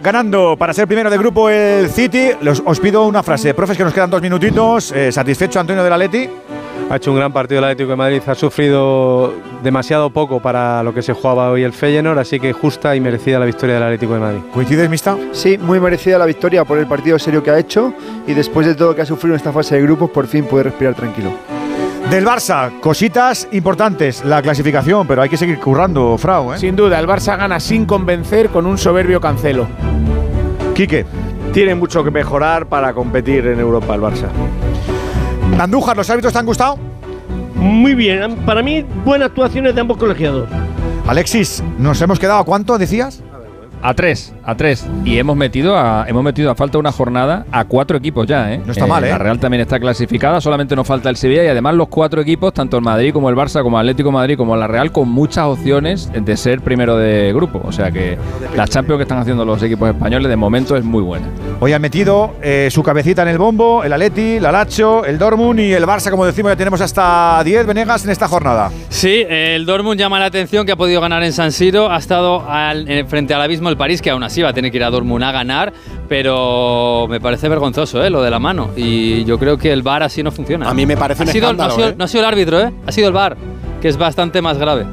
[0.00, 2.30] ganando para ser primero de grupo el City.
[2.40, 4.90] Los- os pido una frase, profes, que nos quedan dos minutitos.
[4.92, 6.28] Eh, ¿Satisfecho Antonio de la Leti?
[6.88, 10.92] Ha hecho un gran partido el Atlético de Madrid, ha sufrido demasiado poco para lo
[10.92, 14.14] que se jugaba hoy el Feyenoord, así que justa y merecida la victoria del Atlético
[14.14, 14.40] de Madrid.
[14.52, 15.16] ¿Coincides, Mista?
[15.32, 17.92] Sí, muy merecida la victoria por el partido serio que ha hecho
[18.26, 20.44] y después de todo lo que ha sufrido en esta fase de grupos, por fin
[20.46, 21.30] puede respirar tranquilo.
[22.10, 26.52] Del Barça, cositas importantes, la clasificación, pero hay que seguir currando, Frau.
[26.52, 26.58] ¿eh?
[26.58, 29.68] Sin duda, el Barça gana sin convencer con un soberbio cancelo.
[30.74, 31.06] Quique.
[31.52, 34.28] Tiene mucho que mejorar para competir en Europa el Barça.
[35.60, 36.78] Andújar, ¿los árbitros te han gustado?
[37.54, 40.48] Muy bien, para mí buenas actuaciones de ambos colegiados.
[41.06, 43.22] Alexis, ¿nos hemos quedado a cuánto decías?
[43.82, 44.86] A tres, a tres.
[45.06, 48.52] Y hemos metido a, hemos metido a falta de una jornada a cuatro equipos ya,
[48.52, 48.60] ¿eh?
[48.66, 49.08] No está mal, ¿eh?
[49.08, 52.52] La Real también está clasificada, solamente nos falta el Sevilla y además los cuatro equipos,
[52.52, 55.08] tanto el Madrid como el Barça, como el Atlético de Madrid, como la Real, con
[55.08, 57.62] muchas opciones de ser primero de grupo.
[57.64, 58.18] O sea que
[58.54, 61.26] la Champions que están haciendo los equipos españoles de momento es muy buena.
[61.60, 65.58] Hoy han metido eh, su cabecita en el bombo, el Atleti, la Lacho, el Dortmund
[65.60, 68.70] y el Barça, como decimos, ya tenemos hasta 10 Venegas en esta jornada.
[68.90, 71.90] Sí, el Dortmund llama la atención que ha podido ganar en San Siro.
[71.90, 74.70] Ha estado al- eh, frente al abismo el París, que aún así va a tener
[74.70, 75.72] que ir a Dortmund a ganar.
[76.08, 78.10] Pero me parece vergonzoso ¿eh?
[78.10, 78.70] lo de la mano.
[78.76, 80.68] Y yo creo que el VAR así no funciona.
[80.68, 81.94] A mí me parece ha un sido, no, escándalo, ha sido, ¿eh?
[81.96, 82.72] no ha sido el árbitro, ¿eh?
[82.86, 83.36] ha sido el VAR,
[83.80, 84.86] que es bastante más grave.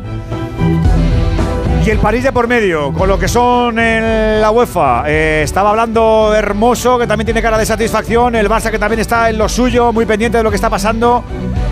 [1.88, 5.06] Y el París de por medio, con lo que son en la UEFA.
[5.08, 8.36] Eh, estaba hablando Hermoso, que también tiene cara de satisfacción.
[8.36, 11.24] El Barça, que también está en lo suyo, muy pendiente de lo que está pasando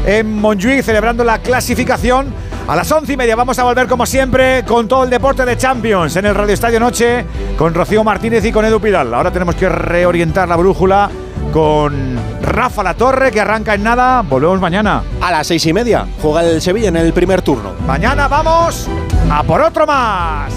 [0.06, 2.28] en Montjuic, celebrando la clasificación.
[2.68, 5.56] A las once y media vamos a volver, como siempre, con todo el deporte de
[5.56, 7.24] Champions en el Radio Estadio Noche,
[7.60, 9.14] con Rocío Martínez y con Edu Pidal.
[9.14, 11.12] Ahora tenemos que reorientar la brújula
[11.54, 14.22] con Rafa La Torre, que arranca en nada.
[14.24, 15.04] Volvemos mañana.
[15.22, 17.74] A las seis y media juega el Sevilla en el primer turno.
[17.86, 18.90] Mañana vamos
[19.30, 20.52] a por otro más.